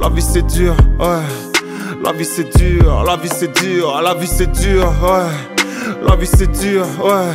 La 0.00 0.08
vie 0.08 0.22
c'est 0.22 0.42
dur, 0.46 0.76
ouais. 0.98 1.22
La 2.04 2.12
vie 2.12 2.24
c'est 2.24 2.56
dur, 2.56 3.04
la 3.04 3.16
vie 3.16 3.28
c'est 3.28 3.52
dur, 3.60 4.00
la 4.02 4.14
vie 4.14 4.26
c'est 4.26 4.50
dur, 4.52 4.92
ouais. 5.02 6.06
La 6.06 6.16
vie 6.16 6.26
c'est 6.26 6.46
dur, 6.46 6.86
ouais. 7.02 7.32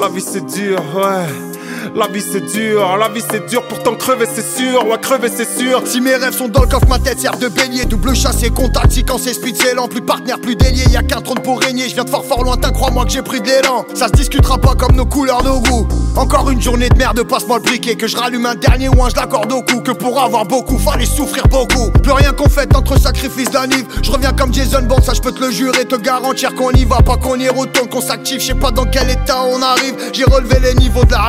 La 0.00 0.08
vie 0.08 0.20
c'est 0.20 0.44
dur, 0.46 0.80
ouais. 0.94 1.47
La 1.94 2.06
vie 2.06 2.22
c'est 2.22 2.40
dur, 2.40 2.96
la 2.98 3.08
vie 3.08 3.22
c'est 3.30 3.46
dur, 3.48 3.62
pourtant 3.66 3.94
crever 3.94 4.26
c'est 4.32 4.44
sûr, 4.44 4.86
ouais 4.86 4.98
crever 5.00 5.30
c'est 5.34 5.48
sûr. 5.58 5.82
Si 5.84 6.00
mes 6.00 6.14
rêves 6.14 6.36
sont 6.36 6.48
dans 6.48 6.62
le 6.62 6.68
coffre, 6.68 6.88
ma 6.88 6.98
tête 6.98 7.18
sert 7.20 7.36
de 7.38 7.48
beignet. 7.48 7.84
Double 7.86 8.14
chassé, 8.14 8.50
contact, 8.50 8.92
si 8.92 9.04
quand 9.04 9.18
c'est 9.18 9.32
speed, 9.32 9.56
c'est 9.56 9.74
lent. 9.74 9.88
Plus 9.88 10.02
partenaire, 10.02 10.38
plus 10.38 10.54
délié, 10.54 10.84
y 10.90 10.96
a 10.96 11.02
qu'un 11.02 11.20
trône 11.20 11.40
pour 11.40 11.60
régner. 11.60 11.88
Je 11.88 11.94
viens 11.94 12.04
de 12.04 12.10
fort 12.10 12.24
fort 12.24 12.44
lointain, 12.44 12.70
crois-moi 12.70 13.04
que 13.04 13.10
j'ai 13.10 13.22
pris 13.22 13.40
de 13.40 13.46
l'élan. 13.46 13.84
Ça 13.94 14.08
se 14.08 14.12
discutera 14.12 14.58
pas 14.58 14.74
comme 14.74 14.96
nos 14.96 15.06
couleurs, 15.06 15.42
nos 15.42 15.60
goûts. 15.60 15.88
Encore 16.16 16.50
une 16.50 16.60
journée 16.60 16.88
de 16.88 16.98
merde, 16.98 17.22
passe-moi 17.22 17.58
le 17.58 17.62
briquet. 17.62 17.96
Que 17.96 18.06
je 18.06 18.16
rallume 18.16 18.46
un 18.46 18.54
dernier 18.54 18.88
ou 18.88 19.02
un, 19.02 19.08
je 19.08 19.16
l'accorde 19.16 19.50
au 19.52 19.62
coup. 19.62 19.80
Que 19.80 19.92
pour 19.92 20.20
avoir 20.20 20.44
beaucoup, 20.44 20.78
fallait 20.78 21.06
souffrir 21.06 21.48
beaucoup. 21.48 21.90
Plus 22.02 22.12
rien 22.12 22.32
qu'on 22.32 22.48
fait 22.48 22.74
entre 22.76 22.98
sacrifice 23.00 23.50
d'anniv. 23.50 23.84
Je 24.02 24.10
reviens 24.10 24.32
comme 24.32 24.52
Jason 24.52 24.82
Bond, 24.82 25.02
ça 25.02 25.14
je 25.14 25.20
peux 25.20 25.32
te 25.32 25.40
le 25.40 25.50
jurer, 25.50 25.84
te 25.84 25.96
garantir 25.96 26.54
qu'on 26.54 26.70
y 26.72 26.84
va. 26.84 26.98
Pas 26.98 27.16
qu'on 27.16 27.36
y 27.36 27.48
retourne, 27.48 27.88
qu'on 27.88 28.00
s'active, 28.00 28.40
je 28.40 28.48
sais 28.48 28.54
pas 28.54 28.70
dans 28.70 28.86
quel 28.86 29.10
état 29.10 29.42
on 29.42 29.62
arrive. 29.62 29.94
J'ai 30.12 30.24
relevé 30.24 30.58
les 30.60 30.74
niveaux 30.74 31.04
de 31.04 31.12
la 31.12 31.22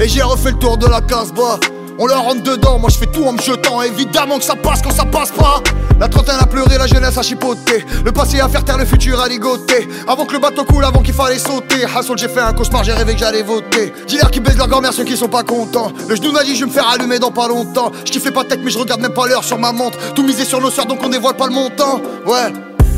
et 0.00 0.08
j'ai 0.08 0.22
refait 0.22 0.50
le 0.50 0.58
tour 0.58 0.78
de 0.78 0.86
la 0.86 1.00
casse-bas. 1.00 1.60
On 1.98 2.06
leur 2.06 2.22
rentre 2.22 2.42
dedans, 2.42 2.78
moi 2.78 2.88
je 2.88 2.96
fais 2.96 3.06
tout 3.06 3.24
en 3.24 3.32
me 3.32 3.42
jetant. 3.42 3.82
Évidemment 3.82 4.38
que 4.38 4.44
ça 4.44 4.56
passe 4.56 4.80
quand 4.80 4.92
ça 4.92 5.04
passe 5.04 5.30
pas. 5.30 5.62
La 6.00 6.08
trentaine 6.08 6.38
a 6.40 6.46
pleuré, 6.46 6.78
la 6.78 6.86
jeunesse 6.86 7.18
a 7.18 7.22
chipoté. 7.22 7.84
Le 8.02 8.10
passé 8.10 8.40
a 8.40 8.48
faire 8.48 8.64
taire, 8.64 8.78
le 8.78 8.86
futur 8.86 9.20
a 9.20 9.28
ligoté. 9.28 9.86
Avant 10.08 10.24
que 10.24 10.32
le 10.32 10.38
bateau 10.38 10.64
coule, 10.64 10.84
avant 10.84 11.02
qu'il 11.02 11.12
fallait 11.12 11.38
sauter. 11.38 11.84
Hassol, 11.94 12.16
j'ai 12.16 12.28
fait 12.28 12.40
un 12.40 12.54
cauchemar, 12.54 12.84
j'ai 12.84 12.92
rêvé 12.92 13.12
que 13.12 13.18
j'allais 13.18 13.42
voter. 13.42 13.92
Dis-leur 14.06 14.30
qui 14.30 14.40
baissent 14.40 14.56
leur 14.56 14.68
grand-mère, 14.68 14.94
ceux 14.94 15.04
qui 15.04 15.14
sont 15.14 15.28
pas 15.28 15.42
contents. 15.42 15.92
Le 16.08 16.16
genou 16.16 16.32
m'a 16.32 16.42
dit, 16.42 16.54
je 16.54 16.60
vais 16.60 16.70
me 16.70 16.72
faire 16.72 16.88
allumer 16.88 17.18
dans 17.18 17.32
pas 17.32 17.48
longtemps. 17.48 17.92
Je 18.10 18.18
fais 18.18 18.30
pas 18.30 18.44
tête, 18.44 18.60
mais 18.64 18.70
je 18.70 18.78
regarde 18.78 19.02
même 19.02 19.12
pas 19.12 19.26
l'heure 19.26 19.44
sur 19.44 19.58
ma 19.58 19.72
montre. 19.72 19.98
Tout 20.14 20.22
misé 20.22 20.46
sur 20.46 20.62
nos 20.62 20.70
soeurs, 20.70 20.86
donc 20.86 21.00
on 21.04 21.10
dévoile 21.10 21.36
pas 21.36 21.48
le 21.48 21.52
montant. 21.52 22.00
Ouais, 22.24 22.50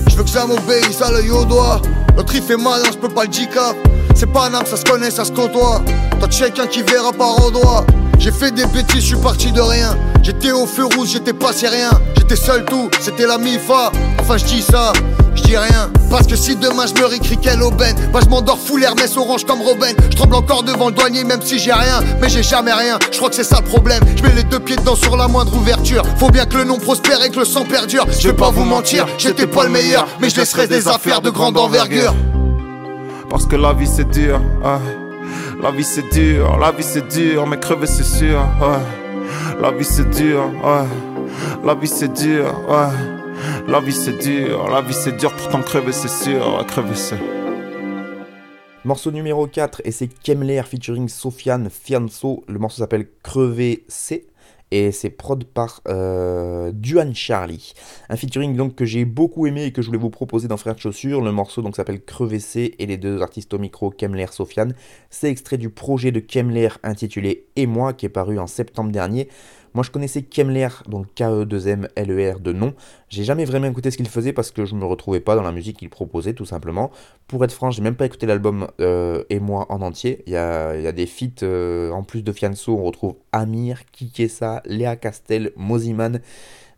je 0.08 0.14
veux 0.14 0.22
que 0.22 0.30
ça 0.30 0.46
m'obéisse 0.46 1.02
à 1.02 1.10
l'œil 1.10 1.32
au 1.32 1.44
doigt. 1.44 1.82
Notre 2.16 2.36
il 2.36 2.42
fait 2.42 2.56
mal, 2.56 2.82
je 2.86 2.98
peux 2.98 3.08
pas 3.08 3.24
le. 3.24 3.30
C'est 4.14 4.32
pas 4.32 4.46
un 4.46 4.54
âme, 4.54 4.66
ça 4.66 4.76
se 4.76 4.84
connaît, 4.84 5.10
ça 5.10 5.24
se 5.24 5.32
côtoie. 5.32 5.82
Toi, 6.18 6.28
quelqu'un 6.28 6.66
qui 6.66 6.82
verra 6.82 7.12
par 7.12 7.50
doigt. 7.50 7.84
J'ai 8.18 8.30
fait 8.30 8.52
des 8.52 8.66
bêtises, 8.66 9.00
je 9.00 9.06
suis 9.06 9.16
parti 9.16 9.50
de 9.50 9.60
rien. 9.60 9.96
J'étais 10.22 10.52
au 10.52 10.64
feu 10.64 10.84
rouge, 10.84 11.08
j'étais 11.12 11.32
passé 11.32 11.66
rien. 11.66 11.90
J'étais 12.16 12.36
seul 12.36 12.64
tout, 12.64 12.88
c'était 13.00 13.26
la 13.26 13.36
MIFA. 13.36 13.90
Enfin, 14.20 14.36
je 14.36 14.44
dis 14.44 14.62
ça, 14.62 14.92
je 15.34 15.42
dis 15.42 15.56
rien. 15.56 15.90
Parce 16.08 16.28
que 16.28 16.36
si 16.36 16.54
demain 16.54 16.84
je 16.86 17.00
me 17.00 17.06
réécris 17.06 17.36
quelle 17.38 17.62
aubaine, 17.62 17.96
bah 18.12 18.20
je 18.22 18.28
m'endors 18.28 18.60
fou 18.60 18.76
l'Hermès 18.76 19.16
orange 19.16 19.44
comme 19.44 19.60
Robin. 19.60 19.92
Je 20.10 20.16
tremble 20.16 20.36
encore 20.36 20.62
devant 20.62 20.86
le 20.86 20.92
douanier, 20.94 21.24
même 21.24 21.42
si 21.42 21.58
j'ai 21.58 21.72
rien. 21.72 22.00
Mais 22.20 22.28
j'ai 22.28 22.44
jamais 22.44 22.72
rien, 22.72 22.98
je 23.10 23.16
crois 23.16 23.28
que 23.28 23.34
c'est 23.34 23.42
ça 23.42 23.58
le 23.58 23.66
problème. 23.68 24.04
Je 24.16 24.22
mets 24.22 24.34
les 24.34 24.44
deux 24.44 24.60
pieds 24.60 24.76
dedans 24.76 24.94
sur 24.94 25.16
la 25.16 25.26
moindre 25.26 25.56
ouverture. 25.56 26.04
Faut 26.18 26.30
bien 26.30 26.46
que 26.46 26.58
le 26.58 26.64
nom 26.64 26.78
prospère 26.78 27.24
et 27.24 27.30
que 27.30 27.40
le 27.40 27.44
sang 27.44 27.64
perdure. 27.64 28.06
Je 28.20 28.28
vais 28.28 28.34
pas 28.36 28.50
vous 28.50 28.64
mentir, 28.64 29.04
j'étais 29.18 29.48
pas 29.48 29.64
le 29.64 29.70
meilleur, 29.70 30.06
mais 30.20 30.30
je 30.30 30.36
laisserai 30.36 30.68
des 30.68 30.86
affaires 30.86 31.22
de 31.22 31.30
grande 31.30 31.58
envergure. 31.58 32.14
Parce 33.32 33.46
que 33.46 33.56
la 33.56 33.72
vie 33.72 33.86
c'est 33.86 34.10
dur, 34.10 34.42
la 34.62 35.70
vie 35.70 35.84
c'est 35.84 36.06
dur, 36.12 36.58
la 36.58 36.70
vie 36.70 36.82
c'est 36.82 37.08
dur, 37.08 37.46
mais 37.46 37.58
crever 37.58 37.86
c'est 37.86 38.04
sûr, 38.04 38.46
La 39.58 39.70
vie 39.70 39.86
c'est 39.86 40.10
dur, 40.10 40.50
La 41.64 41.74
vie 41.74 41.88
c'est 41.88 42.12
dur, 42.12 42.44
La 43.66 43.80
vie 43.80 43.94
c'est 43.94 44.18
dur, 44.18 44.68
la 44.68 44.82
vie 44.82 44.92
c'est 44.92 45.16
dur, 45.16 45.32
pourtant 45.34 45.62
crever 45.62 45.92
c'est 45.92 46.10
sûr, 46.10 46.62
crever 46.68 46.94
c'est. 46.94 47.18
Morceau 48.84 49.10
numéro 49.10 49.46
4 49.46 49.80
et 49.86 49.92
c'est 49.92 50.08
Kemler 50.08 50.64
featuring 50.64 51.08
Sofiane 51.08 51.70
Fianso. 51.70 52.44
Le 52.48 52.58
morceau 52.58 52.82
s'appelle 52.82 53.06
Crever 53.22 53.84
C 53.88 54.26
et 54.72 54.90
c'est 54.90 55.10
prod 55.10 55.44
par 55.44 55.82
euh, 55.86 56.72
Duan 56.72 57.14
Charlie. 57.14 57.74
Un 58.08 58.16
featuring 58.16 58.56
donc 58.56 58.74
que 58.74 58.86
j'ai 58.86 59.04
beaucoup 59.04 59.46
aimé 59.46 59.64
et 59.64 59.72
que 59.72 59.82
je 59.82 59.88
voulais 59.88 59.98
vous 59.98 60.08
proposer 60.08 60.48
dans 60.48 60.56
Frères 60.56 60.74
de 60.74 60.80
Chaussures. 60.80 61.20
Le 61.20 61.30
morceau 61.30 61.60
donc 61.60 61.76
s'appelle 61.76 62.02
Crevessé 62.02 62.74
et 62.78 62.86
les 62.86 62.96
deux 62.96 63.20
artistes 63.20 63.52
au 63.52 63.58
micro 63.58 63.90
Kemler 63.90 64.28
Sofiane. 64.30 64.74
C'est 65.10 65.28
extrait 65.28 65.58
du 65.58 65.68
projet 65.68 66.10
de 66.10 66.20
Kemler 66.20 66.70
intitulé 66.82 67.44
Et 67.54 67.66
moi 67.66 67.92
qui 67.92 68.06
est 68.06 68.08
paru 68.08 68.38
en 68.38 68.46
septembre 68.46 68.90
dernier. 68.90 69.28
Moi, 69.74 69.82
je 69.82 69.90
connaissais 69.90 70.22
Kemler, 70.22 70.68
donc 70.88 71.06
K-E-2-M-L-E-R 71.14 72.40
de 72.40 72.52
nom. 72.52 72.74
J'ai 73.08 73.24
jamais 73.24 73.44
vraiment 73.44 73.68
écouté 73.68 73.90
ce 73.90 73.96
qu'il 73.96 74.08
faisait 74.08 74.32
parce 74.32 74.50
que 74.50 74.64
je 74.64 74.74
me 74.74 74.84
retrouvais 74.84 75.20
pas 75.20 75.34
dans 75.34 75.42
la 75.42 75.52
musique 75.52 75.78
qu'il 75.78 75.88
proposait, 75.88 76.34
tout 76.34 76.44
simplement. 76.44 76.90
Pour 77.26 77.44
être 77.44 77.52
franc, 77.52 77.70
j'ai 77.70 77.82
même 77.82 77.94
pas 77.94 78.06
écouté 78.06 78.26
l'album 78.26 78.68
euh, 78.80 79.24
Et 79.30 79.40
moi 79.40 79.66
en 79.70 79.80
entier. 79.80 80.22
Il 80.26 80.32
y 80.32 80.36
a, 80.36 80.92
des 80.92 81.06
feats, 81.06 81.42
euh, 81.42 81.90
en 81.90 82.02
plus 82.02 82.22
de 82.22 82.32
Fianso, 82.32 82.76
on 82.76 82.84
retrouve 82.84 83.16
Amir, 83.32 83.84
Kikessa, 83.92 84.62
Léa 84.66 84.96
Castel, 84.96 85.52
Moziman. 85.56 86.20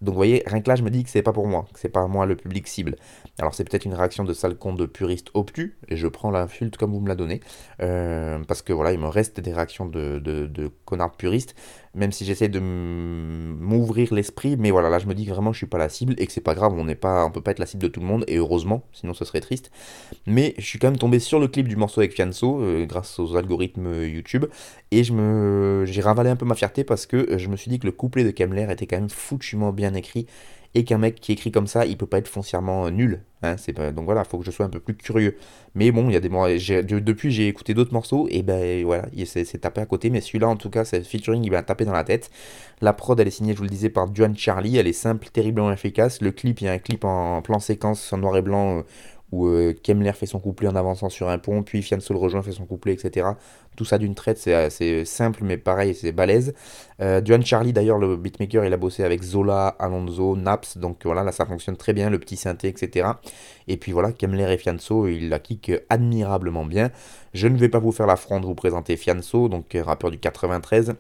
Donc 0.05 0.13
vous 0.13 0.19
voyez, 0.19 0.43
rien 0.47 0.61
que 0.61 0.69
là, 0.69 0.77
je 0.77 0.83
me 0.83 0.91
dis 0.91 1.03
que 1.03 1.09
c'est 1.09 1.23
pas 1.23 1.33
pour 1.33 1.47
moi, 1.47 1.67
que 1.73 1.81
c'est 1.81 1.89
pas 1.89 2.07
moi 2.07 2.27
le 2.27 2.37
public 2.37 2.69
cible. 2.69 2.97
Alors 3.39 3.55
c'est 3.55 3.65
peut-être 3.65 3.87
une 3.87 3.95
réaction 3.95 4.23
de 4.23 4.35
sale 4.35 4.57
con 4.57 4.75
de 4.75 4.85
puriste 4.85 5.31
obtus, 5.35 5.79
et 5.89 5.97
je 5.97 6.07
prends 6.07 6.31
l'insulte 6.31 6.77
comme 6.77 6.93
vous 6.93 7.01
me 7.01 7.09
la 7.09 7.15
donnez, 7.15 7.41
euh, 7.81 8.39
parce 8.47 8.61
que 8.61 8.73
voilà, 8.73 8.93
il 8.93 8.99
me 8.99 9.09
reste 9.09 9.41
des 9.41 9.53
réactions 9.53 9.87
de, 9.87 10.19
de, 10.19 10.47
de 10.47 10.71
connards 10.85 11.17
puristes, 11.17 11.55
même 11.95 12.13
si 12.13 12.25
j'essaie 12.25 12.49
de 12.49 12.61
m'ouvrir 12.61 14.13
l'esprit, 14.13 14.57
mais 14.57 14.71
voilà, 14.71 14.89
là 14.89 14.99
je 14.99 15.07
me 15.07 15.15
dis 15.15 15.25
que 15.25 15.31
vraiment 15.31 15.53
je 15.53 15.59
suis 15.59 15.67
pas 15.67 15.79
la 15.79 15.89
cible, 15.89 16.15
et 16.19 16.27
que 16.27 16.33
c'est 16.33 16.41
pas 16.41 16.55
grave, 16.55 16.75
on 16.77 16.85
n'est 16.85 16.95
pas, 16.95 17.25
on 17.25 17.31
peut 17.31 17.41
pas 17.41 17.53
être 17.53 17.59
la 17.59 17.67
cible 17.67 17.83
de 17.83 17.89
tout 17.89 18.01
le 18.01 18.07
monde, 18.07 18.25
et 18.29 18.37
heureusement, 18.37 18.85
sinon 18.93 19.15
ce 19.15 19.25
serait 19.25 19.41
triste. 19.41 19.71
Mais 20.27 20.55
je 20.59 20.65
suis 20.65 20.79
quand 20.79 20.89
même 20.89 20.99
tombé 20.99 21.19
sur 21.19 21.41
le 21.41 21.49
clip 21.49 21.69
du 21.69 21.77
morceau 21.77 22.01
avec 22.01 22.15
Fianso, 22.15 22.61
euh, 22.61 22.87
grâce 22.87 23.19
aux 23.19 23.37
algorithmes 23.37 24.03
YouTube, 24.05 24.47
et 24.91 25.05
je 25.05 25.13
me, 25.13 25.85
j'ai 25.87 26.01
ravalé 26.01 26.31
un 26.31 26.37
peu 26.37 26.47
ma 26.47 26.55
fierté 26.55 26.85
parce 26.85 27.07
que 27.07 27.39
je 27.39 27.49
me 27.49 27.57
suis 27.57 27.71
dit 27.71 27.79
que 27.79 27.87
le 27.87 27.93
couplet 27.93 28.25
de 28.25 28.31
Kemler 28.31 28.67
était 28.71 28.87
quand 28.87 28.97
même 28.97 29.11
foutument 29.11 29.73
bien 29.73 29.95
écrit 29.95 30.27
et 30.75 30.85
qu'un 30.85 30.99
mec 30.99 31.21
qui 31.21 31.33
écrit 31.33 31.53
comme 31.53 31.67
ça, 31.67 31.87
il 31.87 31.97
peut 31.97 32.07
pas 32.07 32.19
être 32.19 32.29
foncièrement 32.29 32.87
euh, 32.87 32.91
nul. 32.91 33.21
Hein, 33.43 33.57
donc 33.93 34.07
voilà, 34.07 34.23
il 34.23 34.29
faut 34.29 34.39
que 34.39 34.45
je 34.45 34.51
sois 34.51 34.67
un 34.67 34.71
peu 34.71 34.81
plus 34.81 34.97
curieux. 34.97 35.37
Mais 35.75 35.93
bon, 35.93 36.09
il 36.09 36.15
y 36.15 36.17
a 36.17 36.21
des 36.21 36.29
depuis 37.01 37.31
j'ai 37.31 37.47
écouté 37.49 37.75
d'autres 37.75 37.93
morceaux 37.93 38.27
et 38.31 38.43
ben 38.43 38.85
voilà, 38.85 39.05
c'est 39.27 39.61
tapé 39.61 39.81
à 39.81 39.87
côté. 39.87 40.11
Mais 40.11 40.21
celui-là, 40.21 40.49
en 40.49 40.57
tout 40.57 40.71
cas, 40.71 40.85
c'est 40.85 41.03
featuring, 41.03 41.45
il 41.45 41.51
va 41.51 41.63
taper 41.63 41.85
dans 41.85 41.93
la 41.93 42.05
tête. 42.05 42.31
La 42.81 42.93
prod, 42.93 43.19
elle 43.21 43.29
est 43.29 43.31
signée, 43.31 43.53
je 43.53 43.59
vous 43.59 43.65
le 43.65 43.71
disais, 43.71 43.91
par 43.91 44.09
Duane 44.09 44.37
Charlie. 44.37 44.77
Elle 44.77 44.87
est 44.87 44.93
simple, 44.93 45.29
terriblement 45.33 45.73
efficace. 45.73 46.21
Le 46.23 46.33
clip, 46.33 46.61
il 46.61 46.65
y 46.65 46.69
a 46.69 46.73
un 46.73 46.79
clip 46.79 47.05
en 47.05 47.43
plan 47.43 47.61
séquence 47.61 48.13
en 48.13 48.19
noir 48.19 48.37
et 48.37 48.43
blanc. 48.43 48.83
Euh, 49.35 49.45
où 49.45 49.47
euh, 49.49 49.75
Kemler 49.83 50.13
fait 50.13 50.27
son 50.27 50.39
couplet 50.39 50.69
en 50.69 50.77
avançant 50.77 51.09
sur 51.09 51.29
un 51.29 51.39
pont, 51.39 51.63
puis 51.63 51.83
Fianso 51.83 52.13
le 52.15 52.21
rejoint, 52.21 52.43
fait 52.43 52.53
son 52.53 52.67
couplet, 52.67 52.93
etc. 52.93 53.29
Tout 53.77 53.85
ça 53.85 53.99
d'une 53.99 54.15
traite, 54.15 54.39
c'est 54.39 54.55
assez 54.55 55.05
simple, 55.05 55.41
mais 55.43 55.57
pareil, 55.57 55.95
c'est 55.95 56.13
balèze. 56.13 56.55
Euh, 57.01 57.21
Duane 57.21 57.45
Charlie, 57.45 57.73
d'ailleurs, 57.73 57.99
le 57.99 58.17
beatmaker, 58.17 58.65
il 58.65 58.73
a 58.73 58.77
bossé 58.77 59.03
avec 59.05 59.23
Zola, 59.23 59.69
Alonso, 59.79 60.37
Naps, 60.37 60.79
donc 60.79 61.05
voilà, 61.05 61.25
là 61.25 61.33
ça 61.33 61.47
fonctionne 61.47 61.77
très 61.77 61.93
bien, 61.93 62.11
le 62.11 62.19
petit 62.19 62.37
synthé, 62.37 62.69
etc. 62.69 63.09
Et 63.69 63.77
puis 63.77 63.93
voilà, 63.93 64.13
Kemler 64.13 64.53
et 64.53 64.59
Fianso, 64.59 65.09
il 65.09 65.29
la 65.29 65.39
kick 65.39 65.73
admirablement 65.89 66.65
bien. 66.65 66.91
Je 67.33 67.49
ne 67.49 67.57
vais 67.57 67.69
pas 67.69 67.81
vous 67.81 67.93
faire 67.93 68.07
l'affront 68.07 68.41
de 68.41 68.47
vous 68.47 68.55
présenter 68.55 68.97
Fianso, 68.97 69.49
donc 69.49 69.77
rappeur 69.85 70.11
du 70.11 70.19
93. 70.19 70.95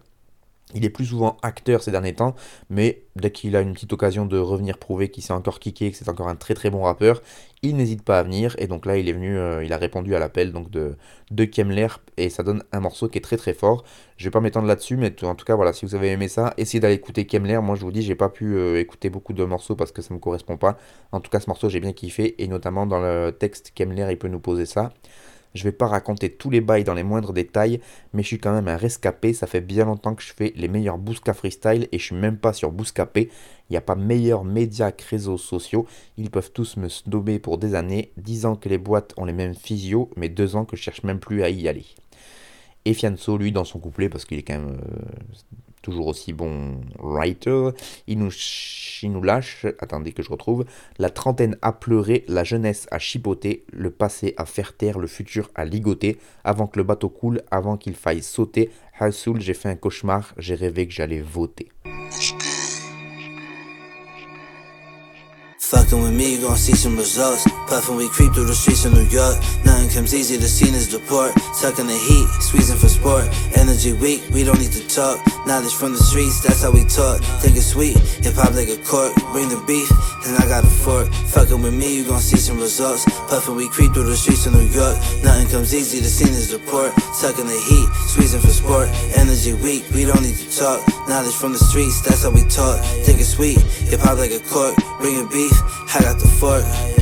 Il 0.75 0.85
est 0.85 0.91
plus 0.91 1.07
souvent 1.07 1.37
acteur 1.43 1.83
ces 1.83 1.91
derniers 1.91 2.15
temps, 2.15 2.35
mais 2.71 3.03
dès 3.17 3.31
qu'il 3.31 3.57
a 3.57 3.61
une 3.61 3.75
petite 3.75 3.93
occasion 3.93 4.27
de 4.27 4.39
revenir 4.39 4.79
prouver 4.79 5.09
qu'il 5.09 5.23
s'est 5.23 5.33
encore 5.33 5.61
kické, 5.61 5.91
que 5.91 5.97
c'est 5.97 6.09
encore 6.09 6.29
un 6.29 6.37
très 6.37 6.55
très 6.55 6.71
bon 6.71 6.83
rappeur, 6.83 7.23
il 7.63 7.77
n'hésite 7.77 8.03
pas 8.03 8.19
à 8.19 8.23
venir. 8.23 8.55
Et 8.59 8.67
donc 8.67 8.87
là, 8.87 8.97
il 8.97 9.09
est 9.09 9.13
venu, 9.13 9.39
euh, 9.39 9.65
il 9.65 9.73
a 9.73 9.79
répondu 9.79 10.15
à 10.15 10.19
l'appel 10.19 10.53
donc 10.53 10.71
de, 10.71 10.97
de 11.31 11.45
Kemler 11.45 11.89
et 12.17 12.29
ça 12.31 12.43
donne 12.43 12.63
un 12.73 12.81
morceau 12.81 13.09
qui 13.09 13.19
est 13.19 13.23
très 13.23 13.37
très 13.37 13.55
fort. 13.55 13.85
Je 14.17 14.25
vais 14.25 14.31
pas 14.31 14.41
m'étendre 14.41 14.67
là-dessus, 14.67 14.97
mais 14.97 15.15
en 15.25 15.35
tout 15.35 15.45
cas, 15.45 15.55
voilà, 15.57 15.73
si 15.73 15.87
vous 15.87 15.95
avez 15.95 16.11
aimé 16.11 16.29
ça, 16.29 16.55
essayez 16.57 16.81
d'aller 16.81 16.95
écouter 16.95 17.27
Kemler. 17.27 17.59
Moi, 17.63 17.77
je 17.77 17.83
vous 17.83 17.93
dis, 17.93 18.03
j'ai 18.03 18.15
pas 18.15 18.29
pu 18.29 18.55
euh, 18.57 18.79
écouter 18.81 19.11
beaucoup 19.11 19.33
de 19.33 19.45
morceaux 19.45 19.77
parce 19.77 19.93
que 19.93 20.03
ça 20.03 20.13
me 20.15 20.19
correspond 20.19 20.57
pas. 20.57 20.77
En 21.13 21.21
tout 21.21 21.31
cas, 21.31 21.41
ce 21.41 21.49
morceau, 21.49 21.69
j'ai 21.69 21.81
bien 21.81 21.93
kiffé 21.93 22.43
et 22.43 22.49
notamment 22.49 22.87
dans 22.87 23.01
le 23.01 23.33
texte, 23.33 23.73
Kemler, 23.75 24.09
il 24.11 24.19
peut 24.19 24.29
nous 24.29 24.41
poser 24.41 24.67
ça. 24.67 24.93
Je 25.55 25.63
vais 25.63 25.73
pas 25.73 25.87
raconter 25.87 26.31
tous 26.31 26.51
les 26.51 26.61
bails 26.61 26.85
dans 26.85 26.95
les 26.95 27.05
moindres 27.05 27.33
détails, 27.33 27.81
mais 28.13 28.23
je 28.23 28.29
suis 28.29 28.39
quand 28.39 28.53
même 28.53 28.69
un 28.69 28.77
rescapé. 28.77 29.33
Ça 29.33 29.47
fait 29.47 29.61
bien 29.61 29.85
longtemps 29.85 30.15
que 30.15 30.23
je 30.23 30.33
fais 30.33 30.53
les 30.57 30.69
meilleurs 30.69 30.99
Bousca 30.99 31.33
Freestyle 31.33 31.89
et 31.93 31.99
je 31.99 32.05
suis 32.05 32.17
même 32.17 32.39
pas 32.39 32.53
sur 32.53 32.73
Bouscapé. 32.73 33.31
Il 33.71 33.73
n'y 33.73 33.77
a 33.77 33.81
pas 33.81 33.95
meilleur 33.95 34.45
média 34.45 34.91
que 34.91 35.05
réseaux 35.09 35.39
sociaux. 35.39 35.87
Ils 36.19 36.31
peuvent 36.31 36.51
tous 36.51 36.77
me 36.77 36.89
snobber 36.89 37.39
pour 37.39 37.59
des 37.59 37.75
années. 37.75 38.11
10 38.17 38.47
ans 38.47 38.57
que 38.57 38.69
les 38.69 38.79
boîtes 38.79 39.15
ont 39.17 39.25
les 39.25 39.33
mêmes 39.33 39.55
physios, 39.55 40.11
mais 40.17 40.29
2 40.29 40.57
ans 40.57 40.65
que 40.65 40.77
je 40.77 40.83
cherche 40.83 41.05
même 41.05 41.21
plus 41.21 41.43
à 41.43 41.51
y 41.51 41.69
aller. 41.69 41.87
Et 42.85 42.93
Fianso, 42.93 43.39
lui, 43.39 43.53
dans 43.53 43.65
son 43.65 43.79
couplet, 43.79 44.09
parce 44.09 44.25
qu'il 44.25 44.39
est 44.39 44.43
quand 44.43 44.59
même 44.59 44.77
euh, 44.77 45.35
toujours 45.85 46.09
aussi 46.09 46.33
bon 46.33 46.81
writer. 46.99 47.69
Il 48.09 48.19
nous, 48.19 48.33
il 49.03 49.13
lâche, 49.23 49.67
attendez 49.79 50.13
que 50.13 50.23
je 50.23 50.31
retrouve, 50.31 50.65
la 50.99 51.11
trentaine 51.11 51.57
a 51.63 51.73
pleuré, 51.73 52.25
la 52.27 52.43
jeunesse 52.43 52.89
a 52.91 52.99
chipoté, 52.99 53.65
le 53.71 53.91
passé 53.91 54.35
a 54.37 54.47
faire 54.47 54.77
taire, 54.77 54.99
le 54.99 55.07
futur 55.07 55.51
a 55.55 55.65
ligoté, 55.65 56.19
avant 56.43 56.67
que 56.67 56.79
le 56.79 56.85
bateau 56.85 57.11
coule, 57.11 57.43
avant 57.51 57.77
qu'il 57.77 57.95
faille 57.95 58.23
sauter. 58.23 58.71
Hassoul, 58.99 59.41
j'ai 59.41 59.55
fait 59.55 59.69
un 59.69 59.77
cauchemar, 59.77 60.35
j'ai 60.39 60.55
rêvé 60.55 60.87
que 60.87 60.93
j'allais 60.93 61.21
voter. 61.21 61.69
Fucking 65.71 66.03
with 66.03 66.13
me, 66.13 66.37
you 66.37 66.41
gon' 66.43 66.59
see 66.59 66.75
some 66.75 66.95
results. 66.95 67.49
Puffin', 67.69 67.97
we 67.97 68.07
creep 68.11 68.35
through 68.35 68.45
the 68.45 68.55
streets 68.55 68.85
of 68.85 68.93
New 68.93 69.09
York. 69.09 69.41
Nothing 69.65 69.89
comes 69.89 70.15
easy, 70.15 70.37
the 70.37 70.47
scene 70.47 70.75
is 70.75 70.93
the 70.93 70.99
port. 71.09 71.33
Tucking 71.57 71.87
the 71.87 71.97
heat, 71.97 72.29
squeezing 72.45 72.77
for 72.77 72.89
sport. 72.89 73.25
Energy 73.57 73.95
weak, 73.95 74.23
we 74.29 74.45
don't 74.45 74.61
need 74.61 74.73
to 74.73 74.87
talk. 74.89 75.25
Knowledge 75.47 75.73
from 75.73 75.93
the 75.93 75.99
streets, 76.05 76.45
that's 76.45 76.61
how 76.61 76.71
we 76.71 76.85
talk. 76.85 77.25
Think 77.41 77.57
it's 77.57 77.73
sweet, 77.73 77.97
hip 78.21 78.37
hop 78.37 78.53
like 78.53 78.69
a 78.69 78.77
court. 78.85 79.17
Bring 79.33 79.49
the 79.49 79.57
beef, 79.65 79.89
and 80.29 80.37
I 80.37 80.45
got 80.47 80.65
a 80.65 80.73
fork. 80.85 81.09
Fucking 81.33 81.63
with 81.63 81.73
me, 81.73 81.97
you 81.97 82.05
gon' 82.05 82.21
see 82.21 82.37
some 82.37 82.61
results. 82.61 83.09
Puffin', 83.33 83.57
we 83.57 83.67
creep 83.73 83.95
through 83.95 84.05
the 84.05 84.17
streets 84.17 84.45
of 84.45 84.53
New 84.53 84.69
York. 84.69 85.01
Nothing 85.25 85.49
comes 85.49 85.73
easy, 85.73 85.99
the 85.99 86.13
scene 86.13 86.37
is 86.37 86.53
the 86.53 86.61
port. 86.69 86.93
Tucking 87.25 87.49
the 87.49 87.61
heat, 87.73 87.89
squeezing 88.13 88.41
for 88.45 88.53
sport. 88.53 88.93
Energy 89.17 89.55
weak, 89.65 89.89
we 89.97 90.05
don't 90.05 90.21
need 90.21 90.37
to 90.37 90.49
talk. 90.53 90.85
Knowledge 91.09 91.35
from 91.41 91.57
the 91.57 91.63
streets, 91.73 92.05
that's 92.05 92.23
how 92.23 92.31
we 92.31 92.45
talk. 92.53 92.85
Think 93.09 93.21
it's 93.21 93.33
sweet, 93.33 93.57
hip 93.89 94.01
hop 94.05 94.21
like 94.21 94.31
a 94.31 94.45
court. 94.53 94.77
Bring 95.01 95.17
the 95.17 95.29
beef, 95.33 95.53
for. 96.45 96.94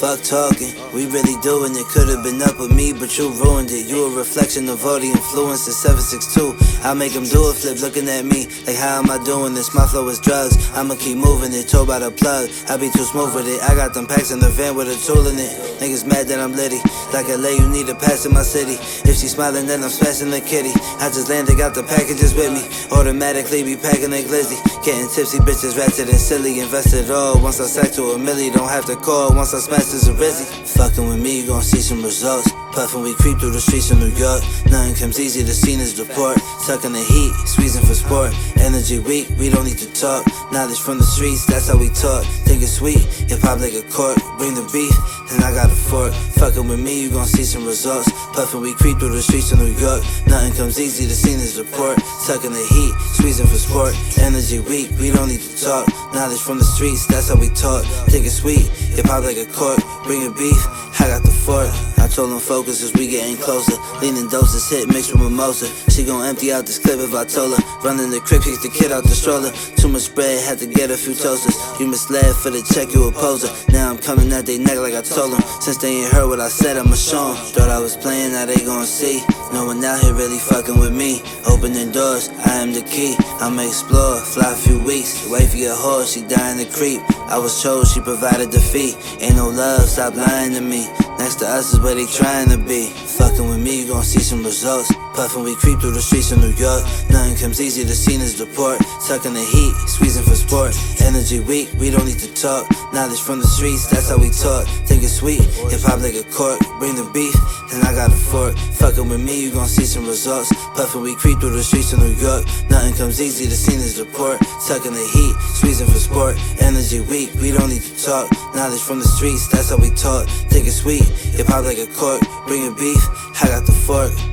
Fuck 0.00 0.22
talking, 0.22 0.72
we 0.94 1.04
really 1.12 1.36
doing 1.42 1.76
it. 1.76 1.84
Could've 1.92 2.24
been 2.24 2.40
up 2.40 2.58
with 2.58 2.72
me, 2.72 2.90
but 2.90 3.18
you 3.18 3.28
ruined 3.36 3.68
it. 3.68 3.84
You 3.84 4.08
a 4.08 4.16
reflection 4.16 4.66
of 4.70 4.80
all 4.86 4.98
the 4.98 5.12
influence 5.12 5.68
of 5.68 5.74
762. 5.76 6.56
I 6.80 6.94
make 6.94 7.12
them 7.12 7.28
do 7.28 7.36
a 7.44 7.52
flip 7.52 7.84
looking 7.84 8.08
at 8.08 8.24
me 8.24 8.48
like, 8.64 8.80
how 8.80 8.96
am 8.96 9.12
I 9.12 9.20
doing 9.28 9.52
this? 9.52 9.74
My 9.74 9.84
flow 9.84 10.08
is 10.08 10.18
drugs. 10.18 10.56
I'ma 10.72 10.96
keep 10.96 11.18
moving 11.20 11.52
it, 11.52 11.68
told 11.68 11.88
by 11.92 11.98
the 11.98 12.10
plug. 12.10 12.48
I 12.72 12.80
be 12.80 12.88
too 12.88 13.04
smooth 13.04 13.36
with 13.36 13.44
it. 13.44 13.60
I 13.60 13.76
got 13.76 13.92
them 13.92 14.08
packs 14.08 14.32
in 14.32 14.40
the 14.40 14.48
van 14.48 14.72
with 14.74 14.88
a 14.88 14.96
tool 15.04 15.28
in 15.28 15.36
it. 15.36 15.52
Niggas 15.84 16.08
mad 16.08 16.32
that 16.32 16.40
I'm 16.40 16.56
litty. 16.56 16.80
Like 17.12 17.28
LA, 17.28 17.60
you 17.60 17.68
need 17.68 17.92
a 17.92 17.94
pass 17.94 18.24
in 18.24 18.32
my 18.32 18.40
city. 18.40 18.80
If 19.04 19.20
she 19.20 19.28
smiling, 19.28 19.66
then 19.68 19.84
I'm 19.84 19.92
smashing 19.92 20.32
the 20.32 20.40
kitty. 20.40 20.72
I 20.96 21.12
just 21.12 21.28
landed, 21.28 21.60
got 21.60 21.76
the 21.76 21.84
packages 21.84 22.32
with 22.32 22.48
me. 22.56 22.64
Automatically 22.88 23.68
be 23.68 23.76
packing 23.76 24.16
a 24.16 24.24
glizzy. 24.24 24.56
Getting 24.80 25.12
tipsy, 25.12 25.44
bitches 25.44 25.76
ratchet 25.76 26.08
and 26.08 26.16
silly. 26.16 26.64
Invested 26.64 27.12
all. 27.12 27.36
Once 27.36 27.60
I 27.60 27.68
sack 27.68 27.92
to 28.00 28.14
a 28.14 28.16
milli, 28.16 28.48
don't 28.48 28.72
have 28.72 28.86
to 28.86 28.96
call. 28.96 29.36
Once 29.36 29.52
I 29.52 29.60
smash 29.60 29.89
this 29.92 30.06
a 30.08 30.12
rizzy. 30.12 30.46
Fucking 30.76 31.08
with 31.08 31.20
me, 31.20 31.40
you 31.40 31.46
gon' 31.46 31.62
see 31.62 31.80
some 31.80 32.02
results. 32.02 32.50
Puffin', 32.72 33.02
we 33.02 33.14
creep 33.14 33.38
through 33.38 33.50
the 33.50 33.60
streets 33.60 33.90
of 33.90 33.98
New 33.98 34.14
York. 34.14 34.42
Nothing 34.70 34.94
comes 34.94 35.18
easy, 35.18 35.42
the 35.42 35.52
scene 35.52 35.80
is 35.80 35.96
the 35.98 36.06
port. 36.14 36.38
Tucking 36.66 36.92
the 36.92 37.02
heat, 37.02 37.32
squeezing 37.48 37.82
for 37.82 37.94
sport. 37.94 38.30
Energy 38.62 39.00
weak, 39.00 39.26
we 39.38 39.50
don't 39.50 39.64
need 39.64 39.78
to 39.78 39.90
talk. 39.92 40.22
Knowledge 40.52 40.78
from 40.78 40.98
the 40.98 41.04
streets, 41.04 41.46
that's 41.46 41.66
how 41.66 41.76
we 41.76 41.90
talk. 41.90 42.22
Think 42.46 42.62
it's 42.62 42.78
sweet, 42.78 43.02
hip 43.26 43.42
hop 43.42 43.58
like 43.58 43.74
a 43.74 43.82
cork. 43.90 44.14
Bring 44.38 44.54
the 44.54 44.62
beef, 44.70 44.94
and 45.34 45.42
I 45.42 45.50
got 45.50 45.66
a 45.66 45.74
fork. 45.74 46.14
Fucking 46.38 46.68
with 46.68 46.78
me, 46.78 47.02
you 47.02 47.10
gon' 47.10 47.26
see 47.26 47.42
some 47.42 47.66
results. 47.66 48.06
Puffin', 48.30 48.60
we 48.60 48.74
creep 48.74 48.98
through 48.98 49.18
the 49.18 49.22
streets 49.22 49.50
of 49.50 49.58
New 49.58 49.74
York. 49.74 50.06
Nothing 50.30 50.54
comes 50.54 50.78
easy, 50.78 51.06
the 51.06 51.18
scene 51.18 51.42
is 51.42 51.58
the 51.58 51.64
port. 51.74 51.98
Tucking 52.26 52.54
the 52.54 52.66
heat, 52.70 52.94
squeezing 53.18 53.48
for 53.50 53.58
sport. 53.58 53.98
Energy 54.22 54.60
weak, 54.60 54.94
we 55.00 55.10
don't 55.10 55.28
need 55.28 55.42
to 55.42 55.52
talk. 55.58 55.90
Knowledge 56.14 56.40
from 56.40 56.58
the 56.58 56.64
streets, 56.64 57.06
that's 57.10 57.28
how 57.28 57.36
we 57.36 57.50
talk. 57.50 57.82
Think 58.06 58.26
it's 58.26 58.38
sweet, 58.38 58.70
hip 58.94 59.06
hop 59.10 59.24
like 59.24 59.36
a 59.36 59.46
cork. 59.50 59.79
Bring 60.04 60.26
a 60.26 60.30
beef, 60.30 61.00
I 61.00 61.08
got 61.08 61.22
the 61.22 61.30
fork. 61.30 61.89
I 62.00 62.08
told 62.08 62.32
him 62.32 62.40
focus 62.40 62.82
as 62.82 62.92
we 62.94 63.06
getting 63.06 63.36
closer. 63.36 63.76
Leaning 64.00 64.28
doses 64.28 64.68
hit 64.70 64.88
mixed 64.88 65.12
with 65.12 65.20
mimosa. 65.20 65.68
She 65.90 66.02
gon' 66.02 66.24
empty 66.24 66.50
out 66.50 66.64
this 66.64 66.78
clip 66.78 66.98
if 66.98 67.12
I 67.14 67.24
told 67.26 67.52
her. 67.52 67.62
Running 67.84 68.10
the 68.10 68.20
crib, 68.20 68.42
kicks 68.42 68.62
the 68.62 68.70
kid 68.70 68.90
out 68.90 69.04
the 69.04 69.14
stroller. 69.14 69.52
Too 69.76 69.88
much 69.88 70.14
bread, 70.14 70.42
had 70.48 70.58
to 70.60 70.66
get 70.66 70.90
a 70.90 70.96
few 70.96 71.14
toasters. 71.14 71.56
You 71.78 71.86
misled 71.86 72.34
for 72.36 72.48
the 72.48 72.62
check, 72.72 72.94
you 72.94 73.04
a 73.06 73.12
poser. 73.12 73.52
Now 73.68 73.90
I'm 73.90 73.98
coming 73.98 74.32
at 74.32 74.46
they 74.46 74.56
neck 74.56 74.78
like 74.78 74.94
I 74.94 75.02
told 75.02 75.32
them. 75.32 75.42
Since 75.60 75.78
they 75.78 75.92
ain't 76.00 76.12
heard 76.12 76.28
what 76.28 76.40
I 76.40 76.48
said, 76.48 76.78
I'ma 76.78 76.96
show 76.96 77.30
'em. 77.30 77.36
Thought 77.52 77.68
I 77.68 77.78
was 77.78 77.96
playing, 77.96 78.32
now 78.32 78.46
they 78.46 78.56
gon' 78.64 78.86
see. 78.86 79.20
No 79.52 79.66
one 79.66 79.84
out 79.84 80.00
here 80.00 80.14
really 80.14 80.38
fucking 80.38 80.78
with 80.78 80.94
me. 80.94 81.22
Opening 81.44 81.92
doors, 81.92 82.30
I 82.46 82.62
am 82.62 82.72
the 82.72 82.82
key. 82.82 83.14
I'ma 83.40 83.62
explore, 83.62 84.16
fly 84.24 84.52
a 84.52 84.56
few 84.56 84.78
weeks. 84.78 85.28
Wait 85.28 85.48
for 85.50 85.58
your 85.58 85.76
horse, 85.76 86.14
she 86.14 86.22
dying 86.22 86.58
to 86.64 86.64
creep. 86.64 87.02
I 87.28 87.36
was 87.36 87.62
chose, 87.62 87.92
she 87.92 88.00
provided 88.00 88.50
fee. 88.60 88.94
Ain't 89.20 89.36
no 89.36 89.48
love, 89.48 89.88
stop 89.88 90.14
lying 90.14 90.54
to 90.54 90.60
me. 90.60 90.88
Next 91.18 91.36
to 91.40 91.46
us 91.46 91.72
is 91.72 91.80
where 91.80 91.89
they 91.94 92.06
trying 92.06 92.48
to 92.48 92.58
be. 92.58 92.90
Fucking 93.18 93.48
with 93.48 93.58
me, 93.58 93.82
you 93.82 93.88
gon' 93.88 94.02
see 94.02 94.20
some 94.20 94.44
results. 94.44 94.92
Puffin', 95.14 95.42
we 95.42 95.54
creep 95.56 95.80
through 95.80 95.90
the 95.90 96.00
streets 96.00 96.30
of 96.30 96.38
New 96.38 96.54
York. 96.54 96.84
Nothing 97.10 97.36
comes 97.36 97.60
easy, 97.60 97.82
the 97.82 97.94
scene 97.94 98.20
is 98.20 98.38
the 98.38 98.46
port. 98.46 98.78
Tucking 99.08 99.34
the 99.34 99.42
heat, 99.42 99.74
squeezing 99.90 100.22
for 100.22 100.36
sport. 100.36 100.72
Energy 101.02 101.40
weak, 101.40 101.68
we 101.78 101.90
don't 101.90 102.06
need 102.06 102.18
to 102.18 102.30
talk. 102.34 102.64
Knowledge 102.92 103.20
from 103.20 103.40
the 103.40 103.46
streets, 103.46 103.90
that's 103.90 104.08
how 104.08 104.18
we 104.18 104.30
talk. 104.30 104.66
Think 104.86 105.02
it's 105.02 105.18
sweet, 105.18 105.42
hip 105.42 105.82
hop 105.82 106.00
like 106.00 106.14
a 106.14 106.22
cork. 106.30 106.60
Bring 106.78 106.94
the 106.94 107.08
beef, 107.12 107.34
and 107.74 107.82
I 107.82 107.92
got 107.92 108.12
a 108.12 108.16
fork. 108.30 108.56
Fucking 108.78 109.08
with 109.08 109.20
me, 109.20 109.42
you 109.42 109.50
gon' 109.50 109.66
see 109.66 109.84
some 109.84 110.06
results. 110.06 110.54
Puffin', 110.78 111.02
we 111.02 111.16
creep 111.16 111.40
through 111.40 111.56
the 111.58 111.64
streets 111.64 111.92
of 111.92 111.98
New 111.98 112.14
York. 112.14 112.46
Nothing 112.70 112.94
comes 112.94 113.20
easy, 113.20 113.46
the 113.46 113.58
scene 113.58 113.80
is 113.80 113.96
the 113.98 114.06
port. 114.06 114.38
Tucking 114.68 114.94
the 114.94 115.06
heat, 115.10 115.34
squeezing 115.58 115.88
for 115.88 115.98
sport. 115.98 116.36
Energy 116.60 117.00
weak, 117.00 117.34
we 117.42 117.50
don't 117.50 117.68
need 117.68 117.82
to 117.82 117.94
talk. 117.98 118.30
Knowledge 118.54 118.80
from 118.80 119.00
the 119.00 119.08
streets, 119.08 119.48
that's 119.48 119.70
how 119.70 119.76
we 119.76 119.90
talk. 119.90 120.28
Think 120.48 120.66
it's 120.66 120.76
sweet, 120.76 121.02
hip 121.34 121.48
hop 121.48 121.64
like 121.64 121.79
nigga 121.80 121.96
court, 121.96 122.22
bringing 122.46 122.74
beef, 122.74 123.42
I 123.42 123.48
got 123.48 123.66
the 123.66 123.72
fork. 123.72 124.29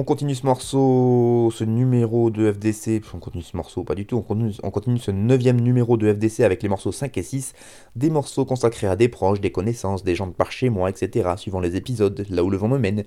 On 0.00 0.04
continue 0.04 0.34
ce 0.34 0.46
morceau, 0.46 1.50
ce 1.54 1.62
numéro 1.62 2.30
de 2.30 2.50
FDC, 2.50 3.02
on 3.12 3.18
continue 3.18 3.42
ce 3.42 3.54
morceau, 3.54 3.84
pas 3.84 3.94
du 3.94 4.06
tout, 4.06 4.16
on 4.16 4.22
continue, 4.22 4.54
on 4.62 4.70
continue 4.70 4.96
ce 4.96 5.10
neuvième 5.10 5.60
numéro 5.60 5.98
de 5.98 6.10
FDC 6.10 6.40
avec 6.40 6.62
les 6.62 6.70
morceaux 6.70 6.90
5 6.90 7.18
et 7.18 7.22
6, 7.22 7.52
des 7.96 8.08
morceaux 8.08 8.46
consacrés 8.46 8.86
à 8.86 8.96
des 8.96 9.10
proches, 9.10 9.42
des 9.42 9.52
connaissances, 9.52 10.02
des 10.02 10.14
gens 10.14 10.26
de 10.26 10.32
par 10.32 10.52
chez 10.52 10.70
moi, 10.70 10.88
etc., 10.88 11.28
suivant 11.36 11.60
les 11.60 11.76
épisodes, 11.76 12.24
là 12.30 12.42
où 12.42 12.48
le 12.48 12.56
vent 12.56 12.68
me 12.68 12.78
mène. 12.78 13.04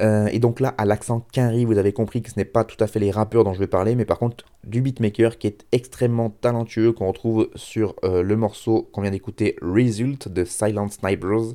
Euh, 0.00 0.26
et 0.32 0.40
donc 0.40 0.58
là, 0.58 0.74
à 0.78 0.84
l'accent 0.84 1.24
Quinry, 1.32 1.64
vous 1.64 1.78
avez 1.78 1.92
compris 1.92 2.22
que 2.22 2.30
ce 2.32 2.36
n'est 2.36 2.44
pas 2.44 2.64
tout 2.64 2.82
à 2.82 2.88
fait 2.88 2.98
les 2.98 3.12
rappeurs 3.12 3.44
dont 3.44 3.54
je 3.54 3.60
vais 3.60 3.68
parler, 3.68 3.94
mais 3.94 4.04
par 4.04 4.18
contre 4.18 4.44
du 4.64 4.82
beatmaker 4.82 5.38
qui 5.38 5.46
est 5.46 5.64
extrêmement 5.70 6.30
talentueux, 6.30 6.90
qu'on 6.90 7.06
retrouve 7.06 7.50
sur 7.54 7.94
euh, 8.02 8.24
le 8.24 8.34
morceau 8.34 8.88
qu'on 8.92 9.02
vient 9.02 9.12
d'écouter, 9.12 9.54
Result 9.62 10.26
de 10.26 10.44
Silent 10.44 10.88
Snipers. 10.88 11.54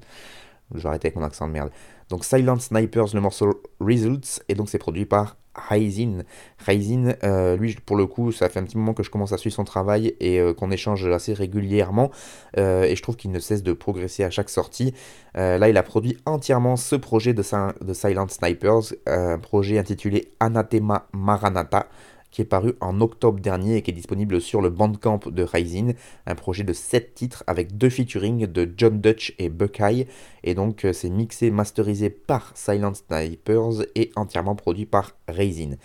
Je 0.73 0.87
avec 0.87 1.15
mon 1.15 1.23
accent 1.23 1.47
de 1.47 1.53
merde. 1.53 1.71
Donc 2.09 2.23
Silent 2.23 2.59
Snipers, 2.59 3.13
le 3.13 3.21
morceau 3.21 3.61
Results, 3.79 4.41
et 4.47 4.55
donc 4.55 4.69
c'est 4.69 4.77
produit 4.77 5.05
par 5.05 5.37
Ryzin. 5.57 6.23
Ryzin, 6.65 7.15
euh, 7.23 7.57
lui, 7.57 7.75
pour 7.85 7.95
le 7.95 8.05
coup, 8.05 8.31
ça 8.31 8.49
fait 8.49 8.59
un 8.59 8.63
petit 8.63 8.77
moment 8.77 8.93
que 8.93 9.03
je 9.03 9.09
commence 9.09 9.33
à 9.33 9.37
suivre 9.37 9.55
son 9.55 9.63
travail 9.63 10.15
et 10.19 10.39
euh, 10.39 10.53
qu'on 10.53 10.71
échange 10.71 11.05
assez 11.07 11.33
régulièrement. 11.33 12.11
Euh, 12.57 12.83
et 12.83 12.95
je 12.95 13.01
trouve 13.01 13.15
qu'il 13.15 13.31
ne 13.31 13.39
cesse 13.39 13.63
de 13.63 13.73
progresser 13.73 14.23
à 14.23 14.29
chaque 14.29 14.49
sortie. 14.49 14.93
Euh, 15.35 15.57
là, 15.57 15.69
il 15.69 15.77
a 15.77 15.83
produit 15.83 16.17
entièrement 16.25 16.75
ce 16.75 16.95
projet 16.95 17.33
de, 17.33 17.43
de 17.83 17.93
Silent 17.93 18.27
Snipers, 18.27 18.93
un 19.05 19.39
projet 19.39 19.77
intitulé 19.77 20.31
Anathema 20.39 21.07
Maranatha 21.13 21.87
qui 22.31 22.41
est 22.41 22.45
paru 22.45 22.73
en 22.81 23.01
octobre 23.01 23.39
dernier 23.39 23.77
et 23.77 23.81
qui 23.81 23.91
est 23.91 23.93
disponible 23.93 24.41
sur 24.41 24.61
le 24.61 24.69
Bandcamp 24.69 25.19
de 25.27 25.43
Ryzin, 25.43 25.93
un 26.25 26.35
projet 26.35 26.63
de 26.63 26.73
7 26.73 27.13
titres 27.13 27.43
avec 27.47 27.77
deux 27.77 27.89
featuring 27.89 28.47
de 28.47 28.69
John 28.77 28.99
Dutch 28.99 29.33
et 29.39 29.49
Buckeye, 29.49 30.07
et 30.43 30.53
donc 30.53 30.85
euh, 30.85 30.93
c'est 30.93 31.09
mixé, 31.09 31.51
masterisé 31.51 32.09
par 32.09 32.51
Silent 32.55 32.93
Snipers 32.93 33.85
et 33.95 34.11
entièrement 34.15 34.55
produit 34.55 34.85
par 34.85 35.15
Ryzin. 35.27 35.77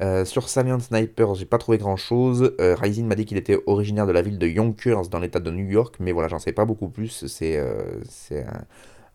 Euh, 0.00 0.24
sur 0.24 0.48
Silent 0.48 0.78
Snipers, 0.78 1.34
j'ai 1.34 1.44
pas 1.44 1.58
trouvé 1.58 1.78
grand 1.78 1.96
chose. 1.96 2.54
Euh, 2.60 2.76
Ryzin 2.76 3.04
m'a 3.04 3.16
dit 3.16 3.24
qu'il 3.24 3.36
était 3.36 3.58
originaire 3.66 4.06
de 4.06 4.12
la 4.12 4.22
ville 4.22 4.38
de 4.38 4.46
Yonkers 4.46 5.08
dans 5.08 5.18
l'état 5.18 5.40
de 5.40 5.50
New 5.50 5.68
York, 5.68 5.96
mais 5.98 6.12
voilà, 6.12 6.28
j'en 6.28 6.38
sais 6.38 6.52
pas 6.52 6.64
beaucoup 6.64 6.88
plus. 6.88 7.26
C'est 7.26 7.56
euh, 7.56 8.00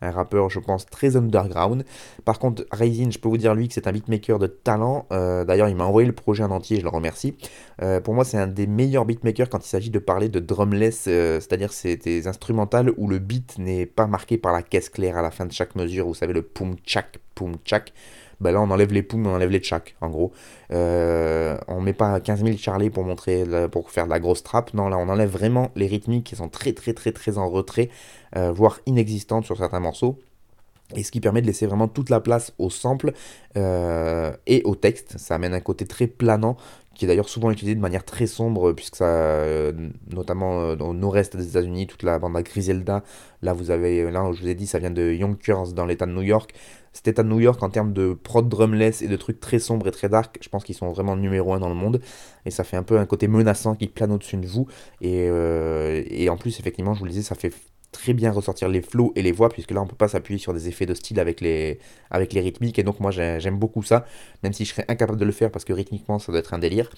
un 0.00 0.10
rappeur, 0.10 0.50
je 0.50 0.60
pense, 0.60 0.86
très 0.86 1.16
underground. 1.16 1.84
Par 2.24 2.38
contre, 2.38 2.66
Raisin, 2.72 3.10
je 3.10 3.18
peux 3.18 3.28
vous 3.28 3.38
dire 3.38 3.54
lui 3.54 3.68
que 3.68 3.74
c'est 3.74 3.86
un 3.86 3.92
beatmaker 3.92 4.38
de 4.38 4.46
talent. 4.46 5.06
Euh, 5.12 5.44
D'ailleurs, 5.44 5.68
il 5.68 5.76
m'a 5.76 5.84
envoyé 5.84 6.06
le 6.06 6.14
projet 6.14 6.44
en 6.44 6.50
entier, 6.50 6.78
je 6.78 6.82
le 6.82 6.88
remercie. 6.88 7.36
Euh, 7.82 8.00
pour 8.00 8.14
moi, 8.14 8.24
c'est 8.24 8.38
un 8.38 8.46
des 8.46 8.66
meilleurs 8.66 9.04
beatmakers 9.04 9.48
quand 9.48 9.64
il 9.64 9.68
s'agit 9.68 9.90
de 9.90 9.98
parler 9.98 10.28
de 10.28 10.40
drumless, 10.40 11.06
euh, 11.08 11.40
c'est-à-dire 11.40 11.72
c'est 11.72 11.96
des 11.96 12.26
instrumentales 12.26 12.92
où 12.96 13.08
le 13.08 13.18
beat 13.18 13.58
n'est 13.58 13.86
pas 13.86 14.06
marqué 14.06 14.38
par 14.38 14.52
la 14.52 14.62
caisse 14.62 14.88
claire 14.88 15.16
à 15.16 15.22
la 15.22 15.30
fin 15.30 15.46
de 15.46 15.52
chaque 15.52 15.74
mesure. 15.74 16.06
Vous 16.06 16.14
savez, 16.14 16.32
le 16.32 16.42
poum 16.42 16.76
tchak, 16.84 17.92
Ben 18.40 18.52
là, 18.52 18.60
on 18.60 18.70
enlève 18.70 18.92
les 18.92 19.02
poums, 19.02 19.26
on 19.26 19.34
enlève 19.34 19.50
les 19.50 19.60
tchak, 19.60 19.96
en 20.00 20.08
gros. 20.08 20.32
Euh, 20.72 21.56
on 21.68 21.80
met 21.80 21.92
pas 21.92 22.20
15 22.20 22.44
000 22.44 22.56
charlés 22.56 22.90
pour 22.90 23.04
montrer, 23.04 23.44
pour 23.70 23.90
faire 23.90 24.04
de 24.06 24.10
la 24.10 24.20
grosse 24.20 24.42
trappe. 24.42 24.74
Non, 24.74 24.88
là, 24.88 24.98
on 24.98 25.08
enlève 25.08 25.30
vraiment 25.30 25.70
les 25.76 25.86
rythmiques 25.86 26.24
qui 26.26 26.36
sont 26.36 26.48
très, 26.48 26.72
très, 26.72 26.92
très, 26.94 27.12
très 27.12 27.38
en 27.38 27.48
retrait, 27.48 27.90
euh, 28.36 28.52
voire 28.52 28.80
inexistantes 28.86 29.44
sur 29.44 29.56
certains 29.56 29.80
morceaux. 29.80 30.18
Et 30.94 31.02
ce 31.02 31.10
qui 31.10 31.20
permet 31.20 31.40
de 31.40 31.46
laisser 31.46 31.66
vraiment 31.66 31.88
toute 31.88 32.10
la 32.10 32.20
place 32.20 32.52
au 32.58 32.68
sample 32.68 33.12
euh, 33.56 34.32
et 34.46 34.62
au 34.64 34.74
texte. 34.74 35.18
Ça 35.18 35.34
amène 35.36 35.54
un 35.54 35.60
côté 35.60 35.86
très 35.86 36.06
planant 36.06 36.56
qui 36.94 37.06
est 37.06 37.08
d'ailleurs 37.08 37.28
souvent 37.28 37.50
utilisé 37.50 37.74
de 37.74 37.80
manière 37.80 38.04
très 38.04 38.26
sombre, 38.26 38.72
puisque 38.72 38.96
ça, 38.96 39.06
euh, 39.06 39.72
notamment 40.12 40.58
au 40.70 40.94
nord-est 40.94 41.36
des 41.36 41.48
États-Unis, 41.48 41.88
toute 41.88 42.04
la 42.04 42.20
bande 42.20 42.36
à 42.36 42.42
Griselda, 42.42 43.02
là 43.42 43.52
vous 43.52 43.72
avez, 43.72 44.08
là 44.10 44.30
je 44.32 44.42
vous 44.42 44.48
ai 44.48 44.54
dit, 44.54 44.66
ça 44.66 44.78
vient 44.78 44.92
de 44.92 45.12
Yonkers 45.12 45.72
dans 45.72 45.86
l'état 45.86 46.06
de 46.06 46.12
New 46.12 46.22
York. 46.22 46.54
État 47.06 47.22
de 47.22 47.28
New 47.28 47.40
York, 47.40 47.62
en 47.62 47.70
termes 47.70 47.92
de 47.92 48.14
prod 48.14 48.48
drumless 48.48 49.02
et 49.02 49.08
de 49.08 49.16
trucs 49.16 49.40
très 49.40 49.58
sombres 49.58 49.86
et 49.88 49.90
très 49.90 50.08
dark, 50.08 50.38
je 50.40 50.48
pense 50.48 50.64
qu'ils 50.64 50.74
sont 50.74 50.90
vraiment 50.90 51.16
numéro 51.16 51.52
un 51.52 51.58
dans 51.58 51.68
le 51.68 51.74
monde. 51.74 52.00
Et 52.46 52.50
ça 52.50 52.64
fait 52.64 52.76
un 52.76 52.82
peu 52.82 52.98
un 52.98 53.06
côté 53.06 53.28
menaçant 53.28 53.74
qui 53.74 53.88
plane 53.88 54.12
au-dessus 54.12 54.36
de 54.36 54.46
vous. 54.46 54.66
Et, 55.00 55.26
euh, 55.28 56.02
en 56.28 56.36
plus, 56.36 56.58
effectivement, 56.60 56.94
je 56.94 57.00
vous 57.00 57.04
le 57.06 57.10
disais, 57.10 57.22
ça 57.22 57.34
fait 57.34 57.52
très 57.92 58.12
bien 58.12 58.32
ressortir 58.32 58.68
les 58.68 58.82
flows 58.82 59.12
et 59.14 59.22
les 59.22 59.32
voix, 59.32 59.48
puisque 59.48 59.70
là 59.70 59.80
on 59.80 59.86
peut 59.86 59.94
pas 59.94 60.08
s'appuyer 60.08 60.38
sur 60.38 60.52
des 60.52 60.68
effets 60.68 60.84
de 60.84 60.94
style 60.94 61.20
avec 61.20 61.40
les 61.40 61.78
rythmiques, 62.10 62.78
et 62.78 62.82
donc 62.82 62.98
moi 62.98 63.12
j'aime 63.12 63.56
beaucoup 63.56 63.84
ça, 63.84 64.04
même 64.42 64.52
si 64.52 64.64
je 64.64 64.70
serais 64.70 64.84
incapable 64.88 65.18
de 65.18 65.24
le 65.24 65.30
faire 65.30 65.52
parce 65.52 65.64
que 65.64 65.72
rythmiquement 65.72 66.18
ça 66.18 66.32
doit 66.32 66.40
être 66.40 66.54
un 66.54 66.58
délire. 66.58 66.90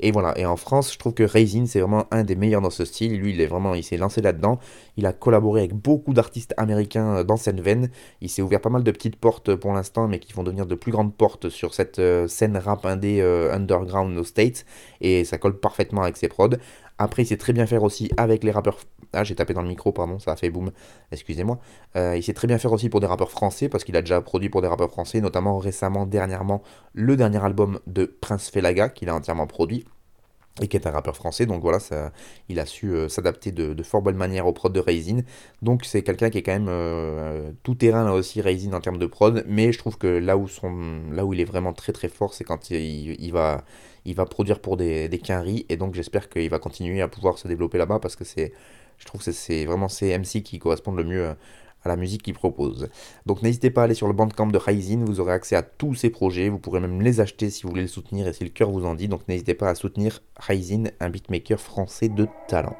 Et 0.00 0.10
voilà, 0.10 0.36
et 0.38 0.46
en 0.46 0.56
France, 0.56 0.92
je 0.92 0.98
trouve 0.98 1.14
que 1.14 1.22
Raisin 1.22 1.66
c'est 1.66 1.80
vraiment 1.80 2.06
un 2.10 2.24
des 2.24 2.36
meilleurs 2.36 2.60
dans 2.60 2.70
ce 2.70 2.84
style, 2.84 3.18
lui 3.18 3.32
il 3.32 3.40
est 3.40 3.46
vraiment, 3.46 3.74
il 3.74 3.84
s'est 3.84 3.96
lancé 3.96 4.20
là-dedans, 4.20 4.58
il 4.96 5.06
a 5.06 5.12
collaboré 5.12 5.60
avec 5.60 5.74
beaucoup 5.74 6.12
d'artistes 6.12 6.54
américains 6.56 7.16
euh, 7.18 7.24
dans 7.24 7.36
cette 7.36 7.60
veine, 7.60 7.90
il 8.20 8.28
s'est 8.28 8.42
ouvert 8.42 8.60
pas 8.60 8.70
mal 8.70 8.82
de 8.82 8.90
petites 8.90 9.16
portes 9.16 9.54
pour 9.54 9.72
l'instant, 9.72 10.08
mais 10.08 10.18
qui 10.18 10.32
vont 10.32 10.42
devenir 10.42 10.66
de 10.66 10.74
plus 10.74 10.92
grandes 10.92 11.14
portes 11.14 11.48
sur 11.48 11.74
cette 11.74 11.98
euh, 11.98 12.26
scène 12.28 12.56
rap 12.56 12.84
indé 12.86 13.20
euh, 13.20 13.52
underground 13.54 14.16
aux 14.18 14.24
States, 14.24 14.64
et 15.00 15.24
ça 15.24 15.38
colle 15.38 15.58
parfaitement 15.58 16.02
avec 16.02 16.16
ses 16.16 16.28
prods. 16.28 16.56
Après, 16.98 17.22
il 17.22 17.26
sait 17.26 17.36
très 17.36 17.52
bien 17.52 17.66
faire 17.66 17.82
aussi 17.82 18.10
avec 18.16 18.44
les 18.44 18.52
rappeurs. 18.52 18.78
Ah, 19.12 19.24
j'ai 19.24 19.34
tapé 19.34 19.52
dans 19.54 19.62
le 19.62 19.68
micro, 19.68 19.92
pardon, 19.92 20.18
ça 20.18 20.32
a 20.32 20.36
fait 20.36 20.50
boum, 20.50 20.70
excusez-moi. 21.12 21.58
Euh, 21.96 22.16
il 22.16 22.22
sait 22.22 22.34
très 22.34 22.46
bien 22.46 22.58
faire 22.58 22.72
aussi 22.72 22.88
pour 22.88 23.00
des 23.00 23.06
rappeurs 23.06 23.30
français, 23.30 23.68
parce 23.68 23.84
qu'il 23.84 23.96
a 23.96 24.00
déjà 24.00 24.20
produit 24.20 24.48
pour 24.48 24.62
des 24.62 24.68
rappeurs 24.68 24.90
français, 24.90 25.20
notamment 25.20 25.58
récemment, 25.58 26.06
dernièrement, 26.06 26.62
le 26.92 27.16
dernier 27.16 27.42
album 27.42 27.80
de 27.86 28.04
Prince 28.04 28.50
Felaga, 28.50 28.88
qu'il 28.88 29.08
a 29.08 29.14
entièrement 29.14 29.46
produit 29.46 29.84
et 30.62 30.68
qui 30.68 30.76
est 30.76 30.86
un 30.86 30.92
rappeur 30.92 31.16
français, 31.16 31.46
donc 31.46 31.62
voilà, 31.62 31.78
il 32.48 32.60
a 32.60 32.66
su 32.66 32.92
euh, 32.92 33.08
s'adapter 33.08 33.50
de, 33.50 33.82
fort 33.82 34.02
bonne 34.02 34.16
manière 34.16 34.46
au 34.46 34.52
prod 34.52 34.72
de 34.72 34.78
Raisin. 34.78 35.22
Donc 35.62 35.84
c'est 35.84 36.02
quelqu'un 36.02 36.30
qui 36.30 36.38
est 36.38 36.42
quand 36.42 36.52
même 36.52 36.68
euh, 36.68 37.50
tout 37.64 37.74
terrain 37.74 38.04
là 38.04 38.12
aussi, 38.12 38.40
Raisin 38.40 38.72
en 38.72 38.80
termes 38.80 38.98
de 38.98 39.06
prod, 39.06 39.44
mais 39.48 39.72
je 39.72 39.78
trouve 39.78 39.98
que 39.98 40.06
là 40.06 40.36
où, 40.36 40.46
il 41.32 41.40
est 41.40 41.44
vraiment 41.44 41.72
très 41.72 41.92
très 41.92 42.08
fort, 42.08 42.34
c'est 42.34 42.44
quand 42.44 42.70
il, 42.70 43.32
va, 43.32 43.64
produire 44.30 44.60
pour 44.60 44.76
des, 44.76 45.08
des 45.08 45.20
et 45.68 45.76
donc 45.76 45.94
j'espère 45.94 46.28
qu'il 46.28 46.48
va 46.48 46.60
continuer 46.60 47.02
à 47.02 47.08
pouvoir 47.08 47.38
se 47.38 47.48
développer 47.48 47.78
là-bas 47.78 47.98
parce 47.98 48.14
que 48.14 48.24
c'est, 48.24 48.52
je 48.98 49.06
trouve 49.06 49.24
que 49.24 49.32
c'est 49.32 49.64
vraiment 49.64 49.88
ces 49.88 50.16
MC 50.16 50.42
qui 50.44 50.60
correspondent 50.60 50.98
le 50.98 51.04
mieux 51.04 51.34
à 51.84 51.88
la 51.88 51.96
musique 51.96 52.22
qu'il 52.22 52.34
propose. 52.34 52.88
Donc 53.26 53.42
n'hésitez 53.42 53.70
pas 53.70 53.82
à 53.82 53.84
aller 53.84 53.94
sur 53.94 54.06
le 54.06 54.12
bandcamp 54.12 54.46
de 54.46 54.58
Raisin, 54.58 55.04
vous 55.04 55.20
aurez 55.20 55.32
accès 55.32 55.56
à 55.56 55.62
tous 55.62 55.94
ces 55.94 56.10
projets, 56.10 56.48
vous 56.48 56.58
pourrez 56.58 56.80
même 56.80 57.02
les 57.02 57.20
acheter 57.20 57.50
si 57.50 57.62
vous 57.62 57.70
voulez 57.70 57.82
le 57.82 57.88
soutenir 57.88 58.26
et 58.26 58.32
si 58.32 58.44
le 58.44 58.50
cœur 58.50 58.70
vous 58.70 58.86
en 58.86 58.94
dit. 58.94 59.08
Donc 59.08 59.28
n'hésitez 59.28 59.54
pas 59.54 59.68
à 59.68 59.74
soutenir 59.74 60.22
Raisin, 60.36 60.84
un 61.00 61.10
beatmaker 61.10 61.60
français 61.60 62.08
de 62.08 62.26
talent. 62.48 62.76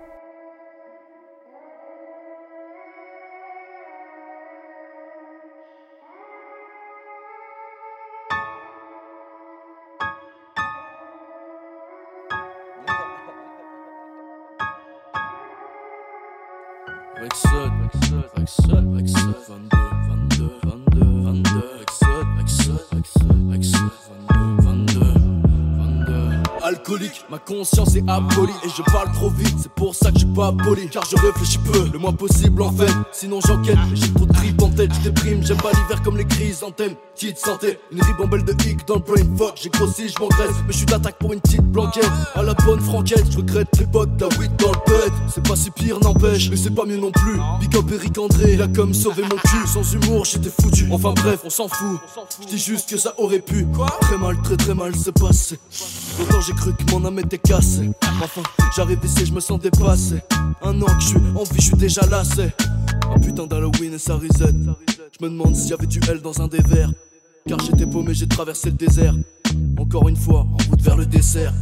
Conscience 27.45 27.95
est 27.97 28.09
abolie 28.09 28.53
et 28.65 28.69
je 28.69 28.83
parle 28.83 29.13
trop 29.13 29.31
vite, 29.31 29.55
c'est 29.61 29.73
pour 29.73 29.95
ça 29.95 30.11
que 30.11 30.19
je 30.19 30.25
suis 30.25 30.35
pas 30.35 30.53
poli. 30.53 30.89
Car 30.89 31.05
je 31.05 31.17
réfléchis 31.17 31.59
peu, 31.59 31.89
le 31.93 31.99
moins 31.99 32.13
possible 32.13 32.63
en 32.63 32.73
fait. 32.73 32.93
Sinon 33.13 33.41
j'enquête, 33.47 33.79
j'ai 33.95 34.13
trop 34.13 34.27
de 34.27 34.33
trip 34.33 34.63
en 34.63 34.71
tête, 34.71 34.91
je 34.95 35.09
déprime. 35.09 35.45
J'aime 35.45 35.59
pas 35.59 35.71
l'hiver 35.73 36.03
comme 36.03 36.17
les 36.17 36.25
thème 36.77 36.95
Petite 37.15 37.39
santé, 37.39 37.79
une 37.93 38.03
ribambelle 38.03 38.45
de 38.45 38.53
hic 38.65 38.87
dans 38.89 38.97
le 38.97 39.01
brain 39.01 39.37
fuck. 39.37 39.55
J'ai 39.63 39.69
grossi, 39.69 40.09
je 40.09 40.19
m'engraisse, 40.21 40.57
mais 40.67 40.73
je 40.73 40.79
suis 40.79 40.87
d'attaque 40.87 41.17
pour 41.19 41.33
une 41.33 41.41
petite 41.41 41.63
blanquette. 41.63 42.11
À 42.35 42.43
la 42.43 42.55
bonne 42.55 42.81
franquette, 42.81 43.31
je 43.31 43.37
regrette 43.37 43.69
l'époque, 43.79 44.11
la 44.19 44.27
weed 44.39 44.57
dans 44.57 44.73
le 44.73 44.79
pet. 44.85 45.13
C'est 45.33 45.47
pas 45.47 45.55
si 45.55 45.71
pire, 45.71 46.01
n'empêche, 46.01 46.51
mais 46.51 46.57
c'est 46.57 46.75
pas 46.75 46.85
mieux 46.85 46.97
non 46.97 47.13
plus. 47.13 47.39
Big 47.61 47.77
up 47.77 47.85
Eric 47.93 48.19
André, 48.19 48.55
il 48.55 48.63
a 48.63 48.67
comme 48.67 48.93
sauvé 48.93 49.23
mon 49.23 49.37
cul. 49.37 49.67
Sans 49.67 49.95
humour, 49.95 50.25
j'étais 50.25 50.51
foutu. 50.51 50.89
Enfin 50.91 51.13
bref, 51.13 51.41
on 51.45 51.51
s'en 51.51 51.69
fout. 51.69 52.01
Je 52.43 52.47
dis 52.49 52.59
juste 52.59 52.91
que 52.91 52.97
ça 52.97 53.15
aurait 53.19 53.39
pu. 53.39 53.67
Très 54.01 54.19
mal, 54.19 54.37
très 54.43 54.57
très 54.57 54.75
mal, 54.75 54.93
c'est 54.97 55.13
passé. 55.13 55.59
Longtemps 56.19 56.41
j'ai 56.41 56.53
cru 56.53 56.73
que 56.75 56.91
mon 56.91 57.05
âme 57.05 57.21
Enfin, 58.23 58.43
j'arrive 58.77 58.99
ici, 59.05 59.27
je 59.27 59.33
me 59.33 59.41
sens 59.41 59.61
dépassé. 59.61 60.21
Un 60.63 60.81
an 60.81 60.87
que 60.87 61.01
je 61.01 61.09
suis 61.09 61.17
en 61.17 61.43
vie, 61.43 61.57
je 61.57 61.63
suis 61.63 61.77
déjà 61.77 62.07
lassé. 62.07 62.53
Un 63.15 63.19
putain 63.19 63.47
d'Halloween 63.47 63.95
et 63.95 63.99
ça 63.99 64.15
reset. 64.15 64.55
Je 65.19 65.25
me 65.25 65.31
demande 65.31 65.57
s'il 65.57 65.71
y 65.71 65.73
avait 65.75 65.87
du 65.87 66.01
L 66.09 66.21
dans 66.21 66.41
un 66.41 66.49
des 66.49 66.63
verres. 66.63 66.93
Car 67.47 67.59
j'étais 67.61 67.87
paumé, 67.87 68.15
j'ai 68.15 68.29
traversé 68.29 68.71
le 68.71 68.77
désert. 68.77 69.15
Encore 69.79 70.09
une 70.09 70.17
fois, 70.17 70.41
en 70.41 70.57
route 70.71 70.81
vers 70.81 70.97
le 70.97 71.07
dessert. 71.07 71.53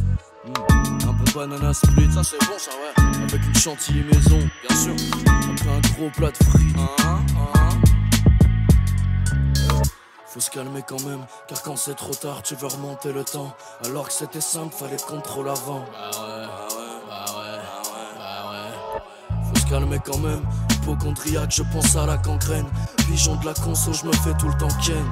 Hmm, 0.45 1.09
un 1.09 1.13
bon 1.13 1.31
banana 1.35 1.73
split, 1.73 2.11
ça 2.13 2.23
c'est 2.23 2.39
bon 2.39 2.57
ça 2.57 2.71
ouais. 2.71 3.23
Avec 3.23 3.45
une 3.45 3.55
chantilly 3.55 4.03
maison, 4.03 4.39
bien 4.67 4.77
sûr. 4.77 4.93
Après 5.25 5.69
un 5.69 5.81
gros 5.95 6.09
plat 6.15 6.31
de 6.31 6.37
frites. 6.45 6.75
Ah, 6.77 7.02
faut 10.33 10.39
se 10.39 10.49
calmer 10.49 10.81
quand 10.81 10.99
même, 11.03 11.23
car 11.47 11.61
quand 11.61 11.77
c'est 11.77 11.93
trop 11.93 12.13
tard, 12.13 12.41
tu 12.41 12.55
veux 12.55 12.65
remonter 12.65 13.13
le 13.13 13.23
temps. 13.23 13.53
Alors 13.85 14.07
que 14.07 14.13
c'était 14.13 14.41
simple, 14.41 14.73
fallait 14.73 14.97
contrôle 14.97 15.47
avant. 15.47 15.85
Bah 15.91 16.09
ouais, 16.11 16.45
bah 17.07 17.25
ouais, 17.37 17.59
bah 17.67 17.83
ouais, 17.85 18.17
bah 18.17 18.49
ouais. 18.49 19.43
Faut 19.47 19.59
se 19.59 19.65
calmer 19.67 19.99
quand 20.03 20.17
même, 20.17 20.41
hypochondriaque, 20.71 21.51
je 21.51 21.61
pense 21.71 21.95
à 21.95 22.07
la 22.07 22.17
gangrène. 22.17 22.65
Pigeon 23.05 23.35
de 23.35 23.45
la 23.45 23.53
conso, 23.53 23.93
je 23.93 24.07
me 24.07 24.11
fais 24.11 24.33
tout 24.39 24.47
le 24.47 24.57
temps 24.57 24.75
ken. 24.83 25.05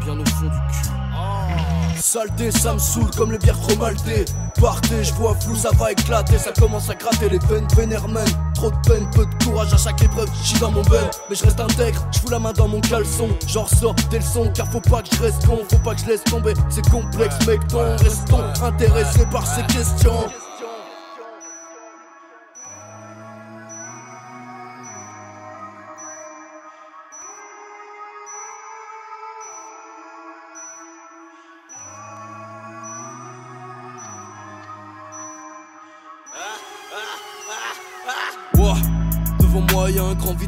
Bien 0.00 0.18
au 0.18 0.24
fond 0.24 0.46
du 0.46 0.50
cul. 0.50 2.00
Saleté, 2.00 2.50
ça 2.50 2.74
me 2.74 2.78
saoule 2.80 3.10
comme 3.16 3.30
les 3.30 3.38
bières 3.38 3.60
trop 3.60 3.76
maltées. 3.76 4.24
Partez, 4.60 5.04
je 5.04 5.14
vois 5.14 5.36
flou, 5.36 5.54
ça 5.54 5.70
va 5.74 5.92
éclater. 5.92 6.38
Ça 6.38 6.52
commence 6.52 6.90
à 6.90 6.94
gratter 6.94 7.28
les 7.28 7.38
peines, 7.38 7.68
vénèrement. 7.76 8.24
Trop 8.58 8.72
de 8.72 8.88
peine, 8.88 9.08
peu 9.14 9.24
de 9.24 9.44
courage 9.44 9.72
à 9.72 9.76
chaque 9.76 10.02
épreuve. 10.02 10.28
J'suis 10.42 10.58
dans 10.58 10.72
mon 10.72 10.82
ben, 10.82 11.08
mais 11.30 11.36
je 11.36 11.44
reste 11.44 11.60
intègre. 11.60 12.04
Je 12.10 12.18
fous 12.18 12.28
la 12.28 12.40
main 12.40 12.52
dans 12.52 12.66
mon 12.66 12.80
caleçon. 12.80 13.28
Genre 13.46 13.68
sors 13.68 13.94
des 14.10 14.18
leçons, 14.18 14.50
car 14.52 14.66
faut 14.66 14.80
pas 14.80 15.00
que 15.00 15.14
je 15.14 15.22
reste 15.22 15.46
con. 15.46 15.58
Faut 15.70 15.78
pas 15.78 15.94
que 15.94 16.00
je 16.00 16.06
laisse 16.06 16.24
tomber. 16.24 16.54
C'est 16.68 16.84
complexe, 16.90 17.36
mec, 17.46 17.60
ton 17.68 17.96
restons 17.98 18.42
intéressés 18.60 19.26
par 19.30 19.46
ces 19.46 19.62
questions? 19.72 20.26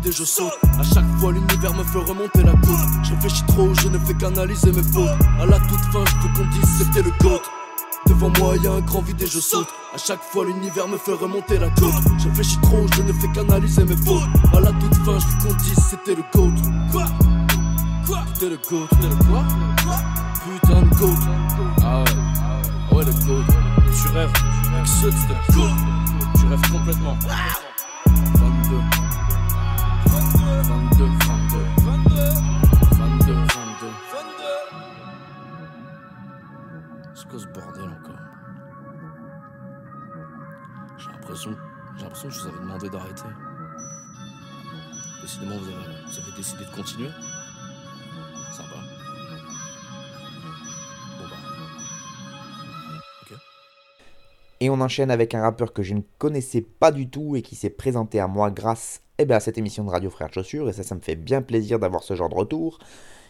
Vide 0.01 0.07
et 0.07 0.13
je 0.13 0.25
saute. 0.25 0.53
À 0.79 0.83
chaque 0.83 1.11
fois, 1.19 1.33
l'univers 1.33 1.75
me 1.75 1.85
fait 1.85 1.99
remonter 1.99 2.43
la 2.43 2.53
côte. 2.53 3.05
Je 3.05 3.15
réfléchis 3.15 3.45
trop, 3.47 3.73
je 3.75 3.89
ne 3.89 3.99
fais 3.99 4.15
qu'analyser 4.15 4.73
mes 4.73 4.83
fautes. 4.83 5.11
À 5.41 5.47
la 5.47 5.59
toute 5.61 5.81
fin, 5.93 6.05
je 6.07 6.29
veux 6.29 6.35
qu'on 6.35 6.51
dise 6.51 6.79
c'était 6.79 7.03
le 7.03 7.13
GOAT. 7.21 7.43
Devant 8.07 8.33
moi, 8.39 8.57
y 8.57 8.67
a 8.67 8.73
un 8.73 8.81
grand 8.81 9.03
vide 9.03 9.21
et 9.21 9.27
je 9.27 9.39
saute. 9.39 9.69
À 9.95 9.99
chaque 9.99 10.23
fois, 10.23 10.45
l'univers 10.45 10.89
me 10.89 10.97
fait 10.97 11.13
remonter 11.13 11.59
la 11.59 11.69
côte. 11.71 11.93
Je 12.19 12.29
réfléchis 12.29 12.59
trop, 12.63 12.87
je 12.97 13.03
ne 13.03 13.13
fais 13.13 13.29
qu'analyser 13.29 13.85
mes 13.85 13.97
fautes. 13.97 14.23
À 14.55 14.61
la 14.61 14.73
toute 14.73 14.95
fin, 14.97 15.19
je 15.19 15.27
veux 15.27 15.49
qu'on 15.49 15.55
dise 15.63 15.79
c'était 15.91 16.15
le 16.15 16.25
GOAT. 16.33 16.53
Quoi? 16.91 17.05
Quoi? 18.07 18.25
C'était 18.35 18.51
le 18.51 18.57
GOAT. 18.57 18.87
C'était 18.91 19.09
le 19.09 19.25
quoi? 19.25 19.45
Putain 20.45 20.83
de 20.83 20.95
GOAT. 20.97 21.19
Ah 21.83 22.01
ouais. 22.01 22.05
Ah 22.91 22.95
ouais, 22.95 23.05
le 23.05 23.13
GOAT. 23.13 23.45
Tu 24.03 24.09
rêves. 24.09 24.33
Avec 24.75 24.87
ceux, 24.87 25.11
c'était 25.11 25.35
le 25.49 25.55
GOAT. 25.55 25.75
Tu 26.39 26.47
rêves 26.47 26.73
complètement. 26.73 27.17
22. 30.63 31.07
22, 31.07 31.59
22, 31.83 32.21
22, 32.97 33.33
22, 33.33 33.35
22. 33.35 33.93
C'est 37.15 37.29
quoi 37.29 37.39
ce 37.39 37.47
bordel 37.47 37.89
encore? 37.89 38.19
J'ai 40.99 41.11
l'impression, 41.11 41.57
j'ai 41.97 42.03
l'impression 42.03 42.29
que 42.29 42.35
je 42.35 42.41
vous 42.41 42.47
avais 42.49 42.59
demandé 42.59 42.91
d'arrêter. 42.91 43.23
Décidément, 45.23 45.57
vous 45.57 45.69
avez, 45.69 45.77
vous 46.07 46.19
avez 46.19 46.33
décidé 46.37 46.65
de 46.65 46.71
continuer. 46.71 47.11
Et 54.61 54.71
on 54.71 54.81
enchaîne 54.81 55.11
avec 55.11 55.35
un 55.35 55.41
rappeur 55.41 55.73
que 55.73 55.83
je 55.83 55.95
ne 55.95 56.03
connaissais 56.19 56.61
pas 56.61 56.93
du 56.93 57.09
tout 57.09 57.35
et 57.35 57.43
qui 57.43 57.57
s'est 57.57 57.71
présenté 57.71 58.21
à 58.21 58.27
moi 58.27 58.51
grâce 58.51 59.03
eh 59.19 59.27
bien, 59.27 59.37
à 59.37 59.41
cette 59.41 59.59
émission 59.59 59.85
de 59.85 59.91
Radio 59.91 60.09
Frères 60.09 60.33
Chaussures, 60.33 60.71
et 60.71 60.73
ça, 60.73 60.83
ça 60.83 60.95
me 60.95 61.01
fait 61.01 61.15
bien 61.15 61.43
plaisir 61.43 61.79
d'avoir 61.79 62.03
ce 62.03 62.15
genre 62.15 62.31
de 62.31 62.35
retour. 62.35 62.79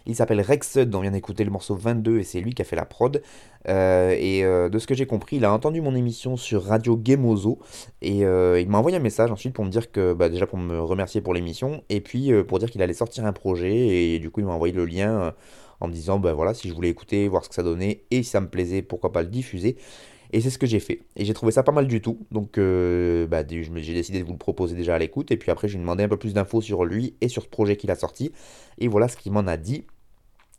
Il 0.06 0.14
s'appelle 0.14 0.40
Rexud, 0.40 0.94
on 0.94 1.00
vient 1.00 1.10
d'écouter 1.10 1.44
le 1.44 1.50
morceau 1.50 1.74
22 1.74 2.20
et 2.20 2.22
c'est 2.22 2.40
lui 2.40 2.54
qui 2.54 2.62
a 2.62 2.64
fait 2.64 2.76
la 2.76 2.84
prod. 2.84 3.22
Euh, 3.68 4.14
et 4.18 4.44
euh, 4.44 4.68
de 4.68 4.78
ce 4.78 4.86
que 4.86 4.94
j'ai 4.94 5.06
compris, 5.06 5.36
il 5.36 5.44
a 5.44 5.52
entendu 5.52 5.80
mon 5.80 5.94
émission 5.94 6.36
sur 6.36 6.64
Radio 6.64 7.00
Gemozo 7.04 7.58
et 8.00 8.24
euh, 8.24 8.60
il 8.60 8.68
m'a 8.68 8.78
envoyé 8.78 8.96
un 8.96 9.00
message 9.00 9.30
ensuite 9.30 9.52
pour 9.52 9.64
me 9.64 9.70
dire 9.70 9.90
que, 9.92 10.14
bah, 10.14 10.28
déjà 10.28 10.46
pour 10.46 10.58
me 10.58 10.80
remercier 10.80 11.20
pour 11.20 11.34
l'émission 11.34 11.82
et 11.88 12.00
puis 12.00 12.32
pour 12.44 12.58
dire 12.58 12.70
qu'il 12.70 12.82
allait 12.82 12.94
sortir 12.94 13.26
un 13.26 13.32
projet 13.32 14.14
et 14.14 14.18
du 14.18 14.30
coup 14.30 14.40
il 14.40 14.46
m'a 14.46 14.52
envoyé 14.52 14.72
le 14.72 14.86
lien 14.86 15.34
en 15.80 15.88
me 15.88 15.92
disant, 15.92 16.18
bah 16.18 16.32
voilà, 16.34 16.54
si 16.54 16.68
je 16.68 16.74
voulais 16.74 16.88
écouter, 16.88 17.28
voir 17.28 17.44
ce 17.44 17.48
que 17.48 17.54
ça 17.54 17.62
donnait 17.62 18.04
et 18.10 18.22
si 18.22 18.30
ça 18.30 18.40
me 18.40 18.48
plaisait, 18.48 18.82
pourquoi 18.82 19.12
pas 19.12 19.22
le 19.22 19.28
diffuser. 19.28 19.76
Et 20.32 20.40
c'est 20.40 20.50
ce 20.50 20.58
que 20.58 20.66
j'ai 20.66 20.80
fait. 20.80 21.00
Et 21.16 21.24
j'ai 21.24 21.34
trouvé 21.34 21.52
ça 21.52 21.62
pas 21.62 21.72
mal 21.72 21.86
du 21.86 22.00
tout. 22.00 22.18
Donc 22.30 22.58
euh, 22.58 23.26
bah, 23.26 23.42
j'ai 23.48 23.94
décidé 23.94 24.20
de 24.20 24.24
vous 24.24 24.32
le 24.32 24.38
proposer 24.38 24.76
déjà 24.76 24.94
à 24.94 24.98
l'écoute. 24.98 25.30
Et 25.30 25.36
puis 25.36 25.50
après, 25.50 25.68
j'ai 25.68 25.78
demandé 25.78 26.04
un 26.04 26.08
peu 26.08 26.16
plus 26.16 26.34
d'infos 26.34 26.60
sur 26.60 26.84
lui 26.84 27.14
et 27.20 27.28
sur 27.28 27.42
ce 27.42 27.48
projet 27.48 27.76
qu'il 27.76 27.90
a 27.90 27.96
sorti. 27.96 28.32
Et 28.78 28.88
voilà 28.88 29.08
ce 29.08 29.16
qu'il 29.16 29.32
m'en 29.32 29.46
a 29.46 29.56
dit. 29.56 29.84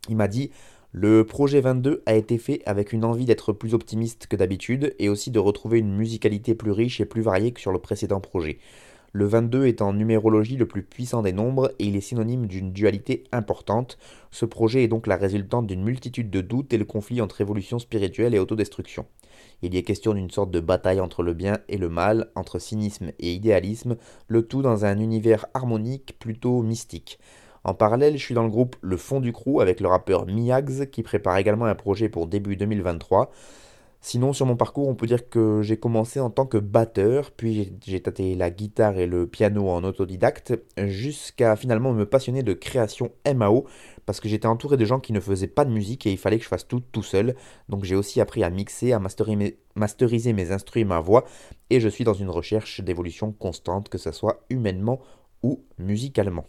Il 0.08 0.16
m'a 0.16 0.28
dit 0.28 0.50
le 0.94 1.24
projet 1.24 1.62
22 1.62 2.02
a 2.04 2.14
été 2.14 2.36
fait 2.36 2.60
avec 2.66 2.92
une 2.92 3.04
envie 3.04 3.24
d'être 3.24 3.54
plus 3.54 3.72
optimiste 3.72 4.26
que 4.26 4.36
d'habitude 4.36 4.94
et 4.98 5.08
aussi 5.08 5.30
de 5.30 5.38
retrouver 5.38 5.78
une 5.78 5.96
musicalité 5.96 6.54
plus 6.54 6.70
riche 6.70 7.00
et 7.00 7.06
plus 7.06 7.22
variée 7.22 7.52
que 7.52 7.62
sur 7.62 7.72
le 7.72 7.78
précédent 7.78 8.20
projet. 8.20 8.58
Le 9.14 9.24
22 9.24 9.66
est 9.66 9.80
en 9.80 9.94
numérologie 9.94 10.56
le 10.56 10.66
plus 10.66 10.82
puissant 10.82 11.22
des 11.22 11.32
nombres 11.32 11.72
et 11.78 11.84
il 11.84 11.96
est 11.96 12.02
synonyme 12.02 12.46
d'une 12.46 12.72
dualité 12.72 13.24
importante. 13.32 13.96
Ce 14.30 14.44
projet 14.44 14.84
est 14.84 14.88
donc 14.88 15.06
la 15.06 15.16
résultante 15.16 15.66
d'une 15.66 15.82
multitude 15.82 16.28
de 16.28 16.42
doutes 16.42 16.74
et 16.74 16.78
le 16.78 16.84
conflit 16.84 17.22
entre 17.22 17.40
évolution 17.40 17.78
spirituelle 17.78 18.34
et 18.34 18.38
autodestruction. 18.38 19.06
Il 19.62 19.74
y 19.74 19.78
est 19.78 19.84
question 19.84 20.12
d'une 20.12 20.30
sorte 20.30 20.50
de 20.50 20.58
bataille 20.58 21.00
entre 21.00 21.22
le 21.22 21.34
bien 21.34 21.58
et 21.68 21.78
le 21.78 21.88
mal, 21.88 22.30
entre 22.34 22.58
cynisme 22.58 23.12
et 23.20 23.32
idéalisme, 23.32 23.96
le 24.26 24.42
tout 24.42 24.60
dans 24.60 24.84
un 24.84 24.98
univers 24.98 25.46
harmonique 25.54 26.16
plutôt 26.18 26.62
mystique. 26.62 27.20
En 27.62 27.74
parallèle, 27.74 28.16
je 28.16 28.24
suis 28.24 28.34
dans 28.34 28.42
le 28.42 28.50
groupe 28.50 28.74
Le 28.80 28.96
Fond 28.96 29.20
du 29.20 29.32
Crew 29.32 29.60
avec 29.60 29.80
le 29.80 29.86
rappeur 29.86 30.26
Miags 30.26 30.90
qui 30.90 31.04
prépare 31.04 31.36
également 31.36 31.66
un 31.66 31.76
projet 31.76 32.08
pour 32.08 32.26
début 32.26 32.56
2023. 32.56 33.30
Sinon, 34.04 34.32
sur 34.32 34.46
mon 34.46 34.56
parcours, 34.56 34.88
on 34.88 34.96
peut 34.96 35.06
dire 35.06 35.28
que 35.28 35.62
j'ai 35.62 35.76
commencé 35.76 36.18
en 36.18 36.28
tant 36.28 36.44
que 36.44 36.58
batteur, 36.58 37.30
puis 37.30 37.72
j'ai 37.86 38.02
tâté 38.02 38.34
la 38.34 38.50
guitare 38.50 38.98
et 38.98 39.06
le 39.06 39.28
piano 39.28 39.68
en 39.68 39.84
autodidacte, 39.84 40.54
jusqu'à 40.76 41.54
finalement 41.54 41.92
me 41.92 42.04
passionner 42.04 42.42
de 42.42 42.52
création 42.52 43.12
MAO, 43.32 43.64
parce 44.04 44.18
que 44.18 44.28
j'étais 44.28 44.48
entouré 44.48 44.76
de 44.76 44.84
gens 44.84 44.98
qui 44.98 45.12
ne 45.12 45.20
faisaient 45.20 45.46
pas 45.46 45.64
de 45.64 45.70
musique 45.70 46.04
et 46.04 46.10
il 46.10 46.18
fallait 46.18 46.38
que 46.38 46.42
je 46.42 46.48
fasse 46.48 46.66
tout 46.66 46.80
tout 46.80 47.04
seul. 47.04 47.36
Donc 47.68 47.84
j'ai 47.84 47.94
aussi 47.94 48.20
appris 48.20 48.42
à 48.42 48.50
mixer, 48.50 48.92
à 48.92 48.98
masteriser 48.98 50.32
mes 50.32 50.50
instruments 50.50 50.82
et 50.82 50.84
ma 50.84 51.00
voix, 51.00 51.24
et 51.70 51.78
je 51.78 51.88
suis 51.88 52.02
dans 52.02 52.12
une 52.12 52.30
recherche 52.30 52.80
d'évolution 52.80 53.30
constante, 53.30 53.88
que 53.88 53.98
ce 53.98 54.10
soit 54.10 54.44
humainement 54.50 54.98
ou 55.44 55.64
musicalement. 55.78 56.46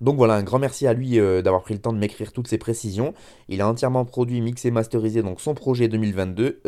Donc 0.00 0.16
voilà, 0.16 0.34
un 0.34 0.42
grand 0.42 0.58
merci 0.58 0.86
à 0.86 0.92
lui 0.92 1.18
euh, 1.18 1.42
d'avoir 1.42 1.62
pris 1.62 1.74
le 1.74 1.80
temps 1.80 1.92
de 1.92 1.98
m'écrire 1.98 2.32
toutes 2.32 2.48
ces 2.48 2.58
précisions. 2.58 3.14
Il 3.48 3.60
a 3.60 3.68
entièrement 3.68 4.04
produit, 4.04 4.40
mixé, 4.40 4.70
masterisé 4.70 5.22
donc 5.22 5.40
son 5.40 5.54
projet 5.54 5.88
2022, 5.88 6.62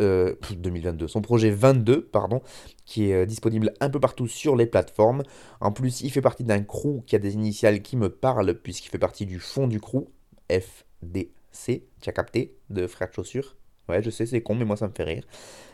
2022, 0.57 1.05
euh, 1.05 1.51
22, 1.55 2.01
pardon, 2.05 2.41
qui 2.85 3.09
est 3.09 3.13
euh, 3.13 3.25
disponible 3.25 3.73
un 3.79 3.89
peu 3.89 3.99
partout 3.99 4.27
sur 4.27 4.55
les 4.55 4.65
plateformes. 4.65 5.23
En 5.61 5.71
plus, 5.71 6.01
il 6.01 6.11
fait 6.11 6.21
partie 6.21 6.43
d'un 6.43 6.61
crew 6.61 7.03
qui 7.05 7.15
a 7.15 7.19
des 7.19 7.33
initiales 7.33 7.81
qui 7.81 7.97
me 7.97 8.09
parlent, 8.09 8.53
puisqu'il 8.55 8.89
fait 8.89 8.97
partie 8.97 9.25
du 9.25 9.39
fond 9.39 9.67
du 9.67 9.79
crew, 9.79 10.07
FDC, 10.49 11.83
tu 12.01 12.09
as 12.09 12.13
capté, 12.13 12.55
de 12.69 12.87
Frères 12.87 13.09
de 13.09 13.13
Chaussures. 13.13 13.55
Ouais, 13.89 14.01
je 14.01 14.09
sais, 14.09 14.25
c'est 14.25 14.41
con, 14.41 14.55
mais 14.55 14.65
moi 14.65 14.75
ça 14.75 14.87
me 14.87 14.93
fait 14.93 15.03
rire. 15.03 15.23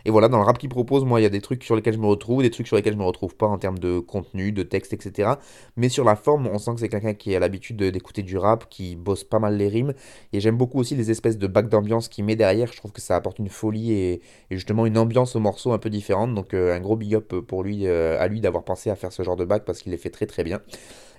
Et 0.05 0.11
voilà, 0.11 0.27
dans 0.27 0.37
le 0.37 0.43
rap 0.43 0.57
qu'il 0.57 0.69
propose, 0.69 1.05
moi, 1.05 1.21
il 1.21 1.23
y 1.23 1.25
a 1.25 1.29
des 1.29 1.41
trucs 1.41 1.63
sur 1.63 1.75
lesquels 1.75 1.93
je 1.93 1.99
me 1.99 2.07
retrouve, 2.07 2.41
des 2.41 2.49
trucs 2.49 2.67
sur 2.67 2.75
lesquels 2.75 2.93
je 2.93 2.97
me 2.97 3.05
retrouve 3.05 3.35
pas 3.35 3.47
en 3.47 3.57
termes 3.57 3.79
de 3.79 3.99
contenu, 3.99 4.51
de 4.51 4.63
texte, 4.63 4.93
etc. 4.93 5.31
Mais 5.77 5.87
sur 5.87 6.03
la 6.03 6.15
forme, 6.15 6.47
on 6.47 6.57
sent 6.57 6.73
que 6.73 6.79
c'est 6.81 6.89
quelqu'un 6.89 7.13
qui 7.13 7.35
a 7.35 7.39
l'habitude 7.39 7.77
d'écouter 7.77 8.21
du 8.21 8.37
rap, 8.37 8.67
qui 8.69 8.95
bosse 8.95 9.23
pas 9.23 9.39
mal 9.39 9.55
les 9.55 9.69
rimes. 9.69 9.93
Et 10.33 10.41
j'aime 10.41 10.57
beaucoup 10.57 10.79
aussi 10.79 10.95
les 10.95 11.09
espèces 11.09 11.37
de 11.37 11.47
bacs 11.47 11.69
d'ambiance 11.69 12.09
qu'il 12.09 12.25
met 12.25 12.35
derrière. 12.35 12.71
Je 12.71 12.77
trouve 12.77 12.91
que 12.91 13.01
ça 13.01 13.15
apporte 13.15 13.39
une 13.39 13.49
folie 13.49 13.93
et, 13.93 14.21
justement 14.51 14.85
une 14.85 14.97
ambiance 14.97 15.35
au 15.35 15.39
morceau 15.39 15.71
un 15.71 15.79
peu 15.79 15.89
différente. 15.89 16.35
Donc 16.35 16.53
euh, 16.53 16.75
un 16.75 16.81
gros 16.81 16.97
big 16.97 17.15
up 17.15 17.33
pour 17.47 17.63
lui, 17.63 17.87
euh, 17.87 18.19
à 18.19 18.27
lui 18.27 18.41
d'avoir 18.41 18.63
pensé 18.63 18.89
à 18.89 18.95
faire 18.95 19.13
ce 19.13 19.23
genre 19.23 19.37
de 19.37 19.45
bac 19.45 19.63
parce 19.65 19.81
qu'il 19.81 19.91
les 19.91 19.97
fait 19.97 20.09
très 20.09 20.25
très 20.25 20.43
bien. 20.43 20.59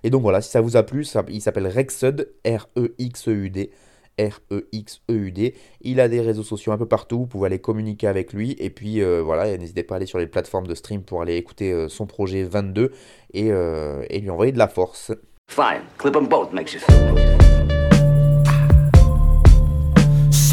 Et 0.03 0.11
donc 0.11 0.21
voilà, 0.21 0.43
si 0.43 0.51
ça 0.51 0.61
vous 0.61 0.77
a 0.77 0.83
plu, 0.83 1.07
il 1.29 1.41
s'appelle 1.41 1.67
Rexud, 1.67 2.29
R-E-X-E-U-D. 2.45 3.71
R-E-X-E-U-D. 4.19 5.55
Il 5.81 6.01
a 6.01 6.09
des 6.09 6.21
réseaux 6.21 6.43
sociaux 6.43 6.73
un 6.73 6.79
peu 6.79 6.87
partout, 6.87 7.19
vous 7.19 7.27
pouvez 7.27 7.47
aller 7.47 7.59
communiquer 7.59 8.07
avec 8.07 8.33
lui. 8.33 8.57
Et 8.59 8.71
puis 8.71 9.03
euh, 9.03 9.23
voilà, 9.23 9.57
n'hésitez 9.57 9.83
pas 9.83 9.95
à 9.95 9.97
aller 9.97 10.07
sur 10.07 10.19
les 10.19 10.27
plateformes 10.27 10.67
de 10.67 10.75
stream 10.75 11.03
pour 11.03 11.23
aller 11.23 11.37
écouter 11.37 11.73
euh, 11.73 11.89
son 11.89 12.07
projet 12.07 12.43
22 12.45 12.93
et, 13.33 13.51
euh, 13.51 14.05
et 14.11 14.21
lui 14.21 14.31
envoyer 14.31 14.53
de 14.53 14.59
la 14.59 14.69
force. 14.69 15.13
Fine, 15.49 15.83
clip 15.99 16.15
them 16.15 16.27
both 16.27 16.53
makes 16.53 16.73
you 16.73 16.81
feel 16.81 17.15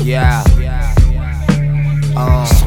Yeah. 0.04 0.44
Uh. 2.18 2.46
Flow 2.46 2.61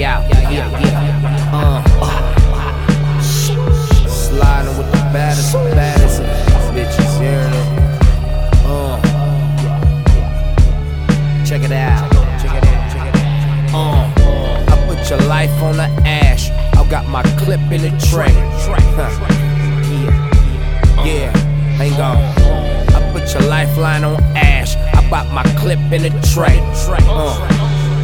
yeah, 0.00 0.26
yeah, 0.28 0.50
yeah, 0.50 0.80
yeah. 0.80 1.52
Uh, 1.52 1.84
uh. 2.00 3.20
Sliding 3.20 4.78
with 4.78 4.90
the 4.92 5.02
baddest, 5.12 5.52
baddest 5.52 6.22
bitches, 6.72 7.20
hearing. 7.20 7.52
Uh, 8.64 8.96
out, 11.72 12.16
out, 12.16 12.40
check 12.40 12.56
it 12.56 12.64
out. 12.64 13.74
Uh, 13.74 14.72
I 14.72 14.86
put 14.88 15.10
your 15.10 15.20
life 15.28 15.62
on 15.62 15.76
the 15.76 15.88
ash. 16.08 16.48
I 16.50 16.88
got 16.88 17.06
my 17.06 17.22
clip 17.36 17.60
in 17.70 17.82
the 17.82 17.90
tray. 18.08 18.32
Huh. 18.96 19.10
Yeah, 21.04 21.04
yeah, 21.04 21.36
hang 21.76 21.92
on. 22.00 22.16
I 22.94 23.12
put 23.12 23.34
your 23.34 23.46
lifeline 23.50 24.04
on 24.04 24.18
ash. 24.34 24.76
I 24.76 25.06
bought 25.10 25.30
my 25.30 25.44
clip 25.58 25.78
in 25.92 26.04
the 26.04 26.10
tray. 26.32 26.58
Uh, 27.06 27.36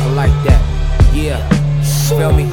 I 0.03 0.13
like 0.13 0.45
that. 0.45 0.63
Yeah, 1.15 1.56
feel 2.17 2.33
me? 2.33 2.45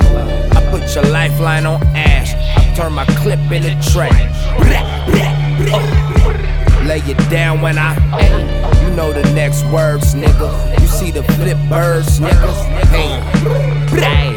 I 0.52 0.68
put 0.70 0.94
your 0.94 1.06
lifeline 1.06 1.66
on 1.66 1.82
ash. 1.96 2.34
I 2.58 2.76
turn 2.76 2.94
my 2.94 3.06
clip 3.22 3.40
in 3.52 3.64
a 3.64 3.82
tray. 3.82 4.10
Oh. 5.72 6.86
Lay 6.86 7.00
it 7.00 7.18
down 7.30 7.62
when 7.62 7.78
I, 7.78 7.96
you 8.84 8.94
know 8.94 9.14
the 9.14 9.24
next 9.34 9.64
words, 9.68 10.14
nigga. 10.16 10.80
You 10.82 10.88
see 10.88 11.12
the 11.12 11.24
flip 11.24 11.58
birds, 11.70 12.20
nigga. 12.20 12.52
Hey, 13.96 14.34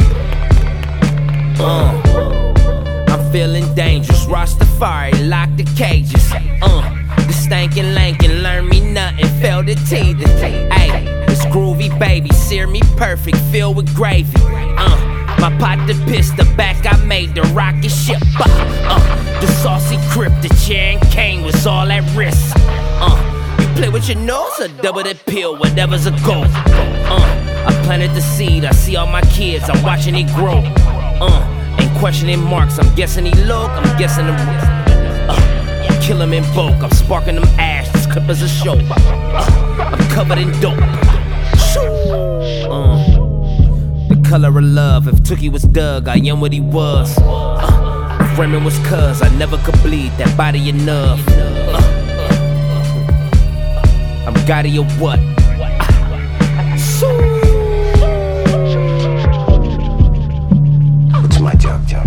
uh, 1.59 3.07
I'm 3.09 3.33
feeling 3.33 3.75
dangerous. 3.75 4.27
Rastafari, 4.27 5.29
lock 5.29 5.51
the 5.57 5.65
cages. 5.75 6.31
Uh, 6.63 6.83
the 7.27 7.33
stankin' 7.33 7.95
lankin' 7.95 8.43
learn 8.43 8.69
me 8.69 8.81
nothing, 8.81 9.27
fell 9.41 9.65
the 9.65 9.75
teeth. 9.75 10.19
Hey. 10.39 11.03
It's 11.29 11.45
groovy, 11.47 11.91
baby, 11.99 12.31
sear 12.31 12.67
me 12.67 12.81
perfect, 12.97 13.39
filled 13.51 13.77
with 13.77 13.95
gravy. 13.95 14.33
My 15.47 15.57
pot 15.59 15.87
the 15.87 15.95
piss, 16.11 16.33
the 16.33 16.43
back 16.57 16.85
I 16.85 16.97
made, 17.05 17.37
the 17.37 17.43
rocket 17.55 17.89
ship. 17.89 18.21
Uh, 18.35 18.47
uh, 18.91 19.41
the 19.41 19.47
saucy 19.63 19.97
crip, 20.11 20.33
the 20.43 20.49
chair 20.67 20.99
and 20.99 21.11
cane 21.13 21.45
was 21.45 21.69
all 21.69 21.89
at 21.89 22.03
risk. 22.17 22.57
Uh, 22.59 23.57
you 23.61 23.69
play 23.77 23.89
with 23.89 24.09
your 24.09 24.19
nose 24.19 24.59
or 24.59 24.67
double 24.83 25.05
the 25.05 25.15
pill, 25.27 25.57
whatever's 25.57 26.07
a 26.07 26.11
goal. 26.27 26.43
Uh, 26.43 27.65
I 27.65 27.81
planted 27.85 28.11
the 28.11 28.23
seed, 28.23 28.65
I 28.65 28.73
see 28.73 28.97
all 28.97 29.07
my 29.07 29.21
kids, 29.21 29.71
I'm 29.71 29.81
watching 29.85 30.17
it 30.17 30.27
grow. 30.35 30.63
Uh, 30.67 31.77
ain't 31.81 31.97
questioning 31.99 32.43
marks, 32.43 32.81
I'm 32.81 32.93
guessing 32.97 33.25
he 33.25 33.35
look, 33.45 33.71
I'm 33.71 33.99
guessing 33.99 34.25
him. 34.25 34.35
Uh, 35.31 36.01
kill 36.03 36.21
him 36.21 36.33
in 36.33 36.43
bulk, 36.57 36.83
I'm 36.83 36.91
sparking 36.91 37.37
them 37.37 37.45
ash, 37.57 37.89
this 37.91 38.07
clip 38.07 38.29
is 38.29 38.43
a 38.43 38.49
show. 38.49 38.81
Uh, 38.91 39.95
I'm 39.95 40.09
covered 40.11 40.39
in 40.39 40.51
dope. 40.61 41.16
Color 44.37 44.59
of 44.59 44.65
love. 44.65 45.09
If 45.09 45.15
Tookie 45.23 45.51
was 45.51 45.63
Doug, 45.63 46.09
I 46.09 46.17
am 46.17 46.41
what 46.43 46.53
he 46.53 46.61
was. 46.61 47.17
Uh, 47.19 48.19
if 48.21 48.39
Raymond 48.39 48.67
was 48.67 48.79
cuz, 48.81 49.23
I 49.23 49.35
never 49.39 49.57
could 49.65 49.81
bleed 49.83 50.13
that 50.19 50.37
body 50.37 50.69
enough. 50.69 51.27
Uh, 51.27 51.81
I'm 54.27 54.35
Gotti 54.45 54.77
or 54.77 54.85
what? 55.01 55.19
What's 61.23 61.41
my 61.41 61.55
job, 61.55 61.87
job? 61.87 62.07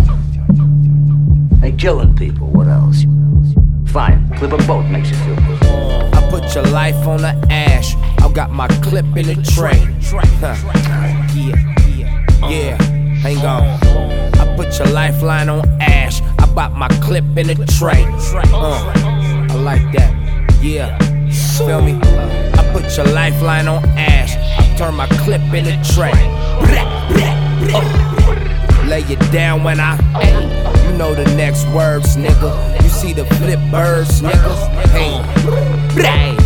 Hey, 1.62 1.72
killing 1.72 2.16
people. 2.16 2.46
What 2.46 2.68
else? 2.68 3.06
Fine, 3.88 4.30
clip 4.38 4.52
them 4.52 4.68
both 4.68 4.86
makes 4.92 5.10
you 5.10 5.16
feel 5.26 5.36
good. 5.36 5.64
I 6.14 6.30
put 6.30 6.54
your 6.54 6.66
life 6.66 7.08
on 7.08 7.22
the 7.24 7.34
ash. 7.50 7.96
I 8.20 8.32
got 8.32 8.52
my 8.52 8.68
clip 8.84 9.06
in 9.18 9.26
the 9.26 9.42
tray. 9.56 9.80
Huh. 10.42 10.56
Yeah, 11.34 11.79
yeah, 12.48 12.78
hang 13.22 13.38
on. 13.46 13.64
I 14.40 14.56
put 14.56 14.78
your 14.80 14.88
lifeline 14.90 15.50
on 15.50 15.66
ash. 15.82 16.22
I 16.40 16.46
bought 16.54 16.74
my 16.74 16.88
clip 17.02 17.26
in 17.38 17.50
a 17.50 17.56
tray. 17.66 18.06
Uh, 18.54 18.94
I 19.50 19.56
like 19.56 19.92
that. 19.94 20.14
Yeah, 20.62 20.98
feel 21.58 21.82
me? 21.82 22.00
I 22.02 22.70
put 22.74 22.96
your 22.98 23.08
lifeline 23.08 23.68
on 23.68 23.84
ash. 23.98 24.36
I 24.36 24.76
turn 24.78 24.96
my 24.96 25.08
clip 25.24 25.42
in 25.54 25.68
a 25.68 25.84
tray. 25.84 26.12
Uh, 27.74 28.86
lay 28.88 29.02
it 29.02 29.32
down 29.32 29.64
when 29.64 29.80
I. 29.80 29.98
You 30.86 30.98
know 30.98 31.14
the 31.14 31.26
next 31.36 31.68
words, 31.68 32.16
nigga. 32.18 32.82
You 32.84 32.90
see 32.90 33.14
the 33.14 33.26
flip 33.26 33.60
birds, 33.72 34.22
nigga. 34.22 34.56
Hey, 34.90 36.39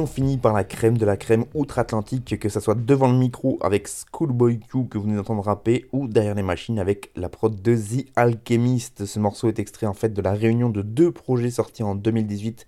on 0.00 0.06
finit 0.06 0.38
par 0.38 0.54
la 0.54 0.64
crème 0.64 0.96
de 0.96 1.04
la 1.04 1.16
crème 1.16 1.44
outre-Atlantique, 1.54 2.38
que 2.38 2.48
ce 2.48 2.58
soit 2.58 2.74
devant 2.74 3.08
le 3.08 3.18
micro 3.18 3.58
avec 3.60 3.86
Schoolboy 3.86 4.58
Q 4.58 4.86
que 4.88 4.96
vous 4.96 5.04
venez 5.04 5.16
d'entendre 5.16 5.42
rapper, 5.42 5.86
ou 5.92 6.08
derrière 6.08 6.34
les 6.34 6.42
machines 6.42 6.78
avec 6.78 7.10
la 7.16 7.28
prod 7.28 7.60
de 7.60 7.76
The 7.76 8.06
Alchemist. 8.16 9.04
Ce 9.04 9.18
morceau 9.18 9.48
est 9.48 9.58
extrait 9.58 9.86
en 9.86 9.92
fait 9.92 10.14
de 10.14 10.22
la 10.22 10.32
réunion 10.32 10.70
de 10.70 10.80
deux 10.80 11.12
projets 11.12 11.50
sortis 11.50 11.82
en 11.82 11.94
2018 11.94 12.66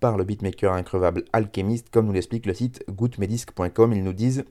par 0.00 0.16
le 0.16 0.24
beatmaker 0.24 0.72
increvable 0.72 1.24
Alchemist, 1.32 1.90
comme 1.90 2.06
nous 2.06 2.12
l'explique 2.12 2.46
le 2.46 2.54
site 2.54 2.82
goutmedisc.com. 2.90 3.92
Ils 3.92 4.02
nous 4.02 4.14
disent 4.14 4.44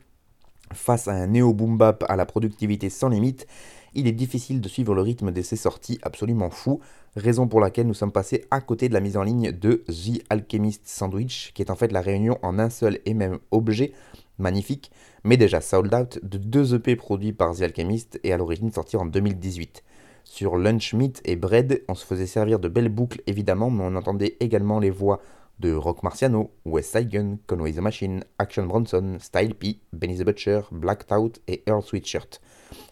Face 0.72 1.07
à 1.07 1.13
un 1.13 1.28
néo-boom 1.28 1.78
bap 1.78 2.05
à 2.07 2.15
la 2.15 2.26
productivité 2.26 2.89
sans 2.89 3.09
limite, 3.09 3.47
il 3.94 4.08
est 4.08 4.14
difficile 4.14 4.62
de 4.62 4.70
suivre 4.70 4.96
le 4.96 5.02
rythme 5.02 5.32
de 5.32 5.42
ces 5.42 5.56
sorties 5.56 6.00
absolument 6.02 6.50
fous, 6.50 6.80
raison 7.16 7.48
pour 7.48 7.60
laquelle 7.60 7.88
nous 7.88 7.94
sommes 7.94 8.12
passés 8.12 8.46
à 8.52 8.62
côté 8.62 8.89
de 8.89 8.94
la 8.94 9.00
mise 9.00 9.18
en 9.18 9.24
ligne 9.24 9.52
de 9.52 9.84
The 9.88 10.24
Alchemist 10.30 10.88
Sandwich, 10.88 11.52
qui 11.54 11.62
est 11.62 11.72
en 11.72 11.76
fait 11.76 11.92
la 11.92 12.02
réunion 12.02 12.38
en 12.42 12.60
un 12.60 12.70
seul 12.70 13.00
et 13.06 13.14
même 13.14 13.39
objet, 13.52 13.94
magnifique, 14.38 14.92
mais 15.24 15.38
déjà 15.38 15.62
sold 15.62 15.94
out, 15.94 16.20
de 16.24 16.38
deux 16.38 16.76
EP 16.76 16.96
produits 16.96 17.34
par 17.34 17.56
The 17.56 17.64
Alchemist 17.64 18.20
et 18.24 18.34
à 18.34 18.38
l'origine 18.38 18.72
sortis 18.72 18.98
en 18.98 19.06
2018. 19.06 19.84
Sur 20.24 20.56
Lunch 20.56 20.94
Meat 20.94 21.22
et 21.26 21.36
Bread, 21.36 21.84
on 21.88 21.96
se 21.96 22.06
faisait 22.06 22.28
servir 22.28 22.60
de 22.60 22.70
belles 22.70 22.89
boucles 22.89 23.22
évidemment, 23.28 23.70
mais 23.70 23.84
on 23.84 23.96
entendait 23.96 24.38
également 24.39 24.80
les 24.80 24.89
voix 24.89 25.20
de 25.60 25.74
Rock 25.74 26.02
Marciano, 26.04 26.52
West 26.66 26.96
Side 26.98 27.10
Gun, 27.10 27.38
Conway 27.46 27.74
the 27.74 27.80
Machine, 27.80 28.24
Action 28.39 28.66
Bronson, 28.66 29.18
Style 29.20 29.54
P, 29.54 29.80
Benny 29.94 30.18
the 30.18 30.24
Butcher, 30.24 30.62
Black 30.72 31.06
Tout 31.06 31.34
et 31.48 31.64
Earl 31.68 31.84
Sweatshirt. 31.84 32.42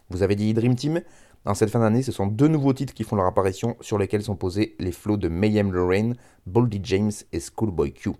Vous 0.09 0.23
avez 0.23 0.35
dit 0.35 0.53
Dream 0.53 0.75
Team 0.75 1.01
En 1.45 1.53
cette 1.53 1.69
fin 1.69 1.79
d'année, 1.79 2.01
ce 2.01 2.11
sont 2.11 2.25
deux 2.25 2.47
nouveaux 2.47 2.73
titres 2.73 2.93
qui 2.93 3.03
font 3.03 3.15
leur 3.15 3.27
apparition 3.27 3.77
sur 3.79 3.99
lesquels 3.99 4.23
sont 4.23 4.35
posés 4.35 4.75
les 4.79 4.91
flots 4.91 5.17
de 5.17 5.27
Mayhem 5.27 5.71
Lorraine, 5.71 6.15
Boldy 6.47 6.79
James 6.83 7.11
et 7.31 7.39
Schoolboy 7.39 7.93
Q. 7.93 8.11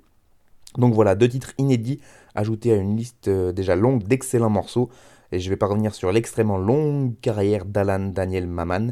Donc 0.78 0.94
voilà, 0.94 1.16
deux 1.16 1.28
titres 1.28 1.54
inédits 1.58 2.00
ajoutés 2.36 2.74
à 2.74 2.76
une 2.76 2.96
liste 2.96 3.28
euh, 3.28 3.52
déjà 3.52 3.76
longue 3.76 4.04
d'excellents 4.04 4.52
morceaux. 4.52 4.90
Et 5.32 5.40
je 5.40 5.50
vais 5.50 5.56
pas 5.56 5.66
revenir 5.66 5.96
sur 5.96 6.12
l'extrêmement 6.12 6.60
longue 6.60 7.14
carrière 7.22 7.66
d'Alan 7.66 8.10
Daniel 8.10 8.48
Maman, 8.48 8.90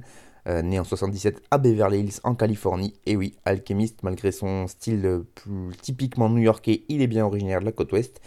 euh, 0.47 0.63
né 0.63 0.79
en 0.79 0.83
77 0.83 1.41
à 1.51 1.59
Beverly 1.59 1.99
Hills 1.99 2.19
en 2.23 2.33
Californie. 2.33 2.95
Et 3.05 3.15
oui, 3.15 3.35
alchimiste, 3.45 4.01
malgré 4.01 4.31
son 4.31 4.65
style 4.67 5.21
plus 5.35 5.75
typiquement 5.81 6.29
new-yorkais, 6.29 6.83
il 6.89 7.03
est 7.03 7.07
bien 7.07 7.25
originaire 7.25 7.59
de 7.59 7.65
la 7.65 7.71
côte 7.71 7.91
ouest. 7.91 8.21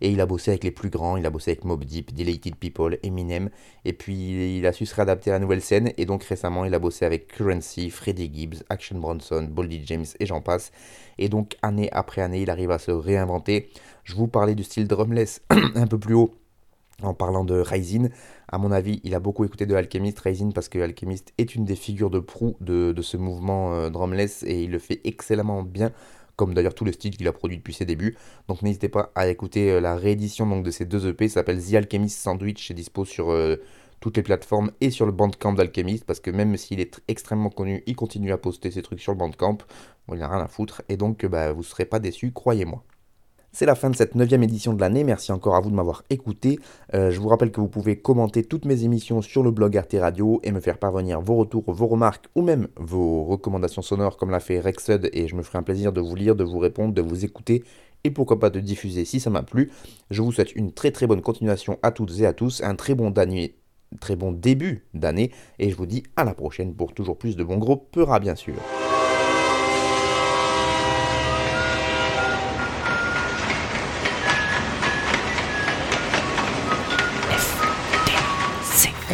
Et 0.00 0.10
il 0.10 0.20
a 0.20 0.26
bossé 0.26 0.50
avec 0.50 0.64
les 0.64 0.70
plus 0.70 0.90
grands, 0.90 1.16
il 1.16 1.26
a 1.26 1.30
bossé 1.30 1.52
avec 1.52 1.64
Mob 1.64 1.84
Deep, 1.84 2.14
Deleted 2.14 2.56
People, 2.56 2.98
Eminem. 3.02 3.50
Et 3.84 3.92
puis 3.92 4.58
il 4.58 4.66
a 4.66 4.72
su 4.72 4.86
se 4.86 4.94
réadapter 4.94 5.30
à 5.30 5.34
la 5.34 5.38
nouvelle 5.38 5.62
scène. 5.62 5.92
Et 5.96 6.06
donc 6.06 6.24
récemment, 6.24 6.64
il 6.64 6.74
a 6.74 6.78
bossé 6.78 7.04
avec 7.04 7.28
Currency, 7.28 7.90
Freddie 7.90 8.30
Gibbs, 8.32 8.62
Action 8.68 8.98
Bronson, 8.98 9.48
Boldy 9.50 9.82
James 9.86 10.06
et 10.20 10.26
j'en 10.26 10.40
passe. 10.40 10.72
Et 11.18 11.28
donc 11.28 11.56
année 11.62 11.88
après 11.92 12.22
année, 12.22 12.42
il 12.42 12.50
arrive 12.50 12.70
à 12.70 12.78
se 12.78 12.90
réinventer. 12.90 13.70
Je 14.04 14.14
vous 14.14 14.28
parlais 14.28 14.54
du 14.54 14.64
style 14.64 14.86
drumless 14.86 15.42
un 15.74 15.86
peu 15.86 15.98
plus 15.98 16.14
haut 16.14 16.34
en 17.02 17.14
parlant 17.14 17.44
de 17.44 17.60
Ryzen, 17.60 18.10
à 18.48 18.58
mon 18.58 18.72
avis, 18.72 19.00
il 19.04 19.14
a 19.14 19.20
beaucoup 19.20 19.44
écouté 19.44 19.66
de 19.66 19.74
Alchemist, 19.74 20.18
Ryzen, 20.20 20.52
parce 20.52 20.68
que 20.68 20.78
Alchemist 20.78 21.32
est 21.36 21.54
une 21.54 21.64
des 21.64 21.76
figures 21.76 22.10
de 22.10 22.20
proue 22.20 22.56
de, 22.60 22.94
ce 23.02 23.16
mouvement 23.16 23.74
euh, 23.74 23.90
drumless 23.90 24.42
et 24.44 24.62
il 24.62 24.70
le 24.70 24.78
fait 24.78 25.00
excellemment 25.04 25.62
bien, 25.62 25.92
comme 26.36 26.54
d'ailleurs 26.54 26.74
tout 26.74 26.84
le 26.84 26.92
style 26.92 27.16
qu'il 27.16 27.26
a 27.26 27.32
produit 27.32 27.56
depuis 27.56 27.74
ses 27.74 27.84
débuts. 27.84 28.16
Donc 28.48 28.62
n'hésitez 28.62 28.88
pas 28.88 29.10
à 29.14 29.28
écouter 29.28 29.72
euh, 29.72 29.80
la 29.80 29.96
réédition 29.96 30.46
donc, 30.46 30.64
de 30.64 30.70
ces 30.70 30.84
deux 30.84 31.08
EP, 31.08 31.28
s'appelle 31.28 31.62
The 31.62 31.74
Alchemist 31.74 32.18
Sandwich, 32.18 32.68
c'est 32.68 32.74
dispo 32.74 33.04
sur 33.04 33.30
euh, 33.30 33.56
toutes 34.00 34.16
les 34.16 34.22
plateformes 34.22 34.70
et 34.80 34.90
sur 34.90 35.06
le 35.06 35.12
bandcamp 35.12 35.54
d'Alchemist, 35.54 36.04
parce 36.04 36.20
que 36.20 36.30
même 36.30 36.56
s'il 36.56 36.80
est 36.80 37.00
extrêmement 37.08 37.50
connu, 37.50 37.82
il 37.86 37.96
continue 37.96 38.32
à 38.32 38.38
poster 38.38 38.70
ses 38.70 38.82
trucs 38.82 39.00
sur 39.00 39.12
le 39.12 39.18
bandcamp, 39.18 39.58
bon, 40.06 40.14
il 40.14 40.18
n'a 40.18 40.28
rien 40.28 40.40
à 40.40 40.48
foutre, 40.48 40.82
et 40.88 40.96
donc 40.96 41.24
bah, 41.26 41.52
vous 41.52 41.60
ne 41.60 41.64
serez 41.64 41.86
pas 41.86 41.98
déçus, 41.98 42.32
croyez-moi. 42.32 42.84
C'est 43.58 43.64
la 43.64 43.74
fin 43.74 43.88
de 43.88 43.96
cette 43.96 44.14
neuvième 44.16 44.42
édition 44.42 44.74
de 44.74 44.80
l'année. 44.82 45.02
Merci 45.02 45.32
encore 45.32 45.56
à 45.56 45.60
vous 45.60 45.70
de 45.70 45.74
m'avoir 45.74 46.02
écouté. 46.10 46.58
Euh, 46.92 47.10
je 47.10 47.18
vous 47.18 47.28
rappelle 47.28 47.50
que 47.50 47.58
vous 47.58 47.68
pouvez 47.68 47.96
commenter 47.98 48.44
toutes 48.44 48.66
mes 48.66 48.84
émissions 48.84 49.22
sur 49.22 49.42
le 49.42 49.50
blog 49.50 49.78
Arte 49.78 49.96
Radio 49.98 50.40
et 50.44 50.52
me 50.52 50.60
faire 50.60 50.76
parvenir 50.76 51.22
vos 51.22 51.36
retours, 51.36 51.64
vos 51.68 51.86
remarques 51.86 52.26
ou 52.34 52.42
même 52.42 52.68
vos 52.76 53.24
recommandations 53.24 53.80
sonores 53.80 54.18
comme 54.18 54.28
l'a 54.28 54.40
fait 54.40 54.60
Rexud 54.60 55.08
et 55.10 55.26
je 55.26 55.34
me 55.34 55.42
ferai 55.42 55.56
un 55.56 55.62
plaisir 55.62 55.94
de 55.94 56.02
vous 56.02 56.14
lire, 56.14 56.36
de 56.36 56.44
vous 56.44 56.58
répondre, 56.58 56.92
de 56.92 57.00
vous 57.00 57.24
écouter 57.24 57.64
et 58.04 58.10
pourquoi 58.10 58.38
pas 58.38 58.50
de 58.50 58.60
diffuser 58.60 59.06
si 59.06 59.20
ça 59.20 59.30
m'a 59.30 59.42
plu. 59.42 59.70
Je 60.10 60.20
vous 60.20 60.32
souhaite 60.32 60.54
une 60.54 60.72
très 60.72 60.90
très 60.90 61.06
bonne 61.06 61.22
continuation 61.22 61.78
à 61.82 61.92
toutes 61.92 62.20
et 62.20 62.26
à 62.26 62.34
tous, 62.34 62.62
un 62.62 62.74
très 62.74 62.94
bon 62.94 63.10
très 64.00 64.16
bon 64.16 64.32
début 64.32 64.84
d'année 64.92 65.32
et 65.58 65.70
je 65.70 65.76
vous 65.76 65.86
dis 65.86 66.02
à 66.16 66.24
la 66.24 66.34
prochaine 66.34 66.74
pour 66.74 66.92
toujours 66.92 67.16
plus 67.16 67.36
de 67.36 67.42
bons 67.42 67.56
gros 67.56 67.78
peuras 67.78 68.20
bien 68.20 68.34
sûr. 68.34 68.56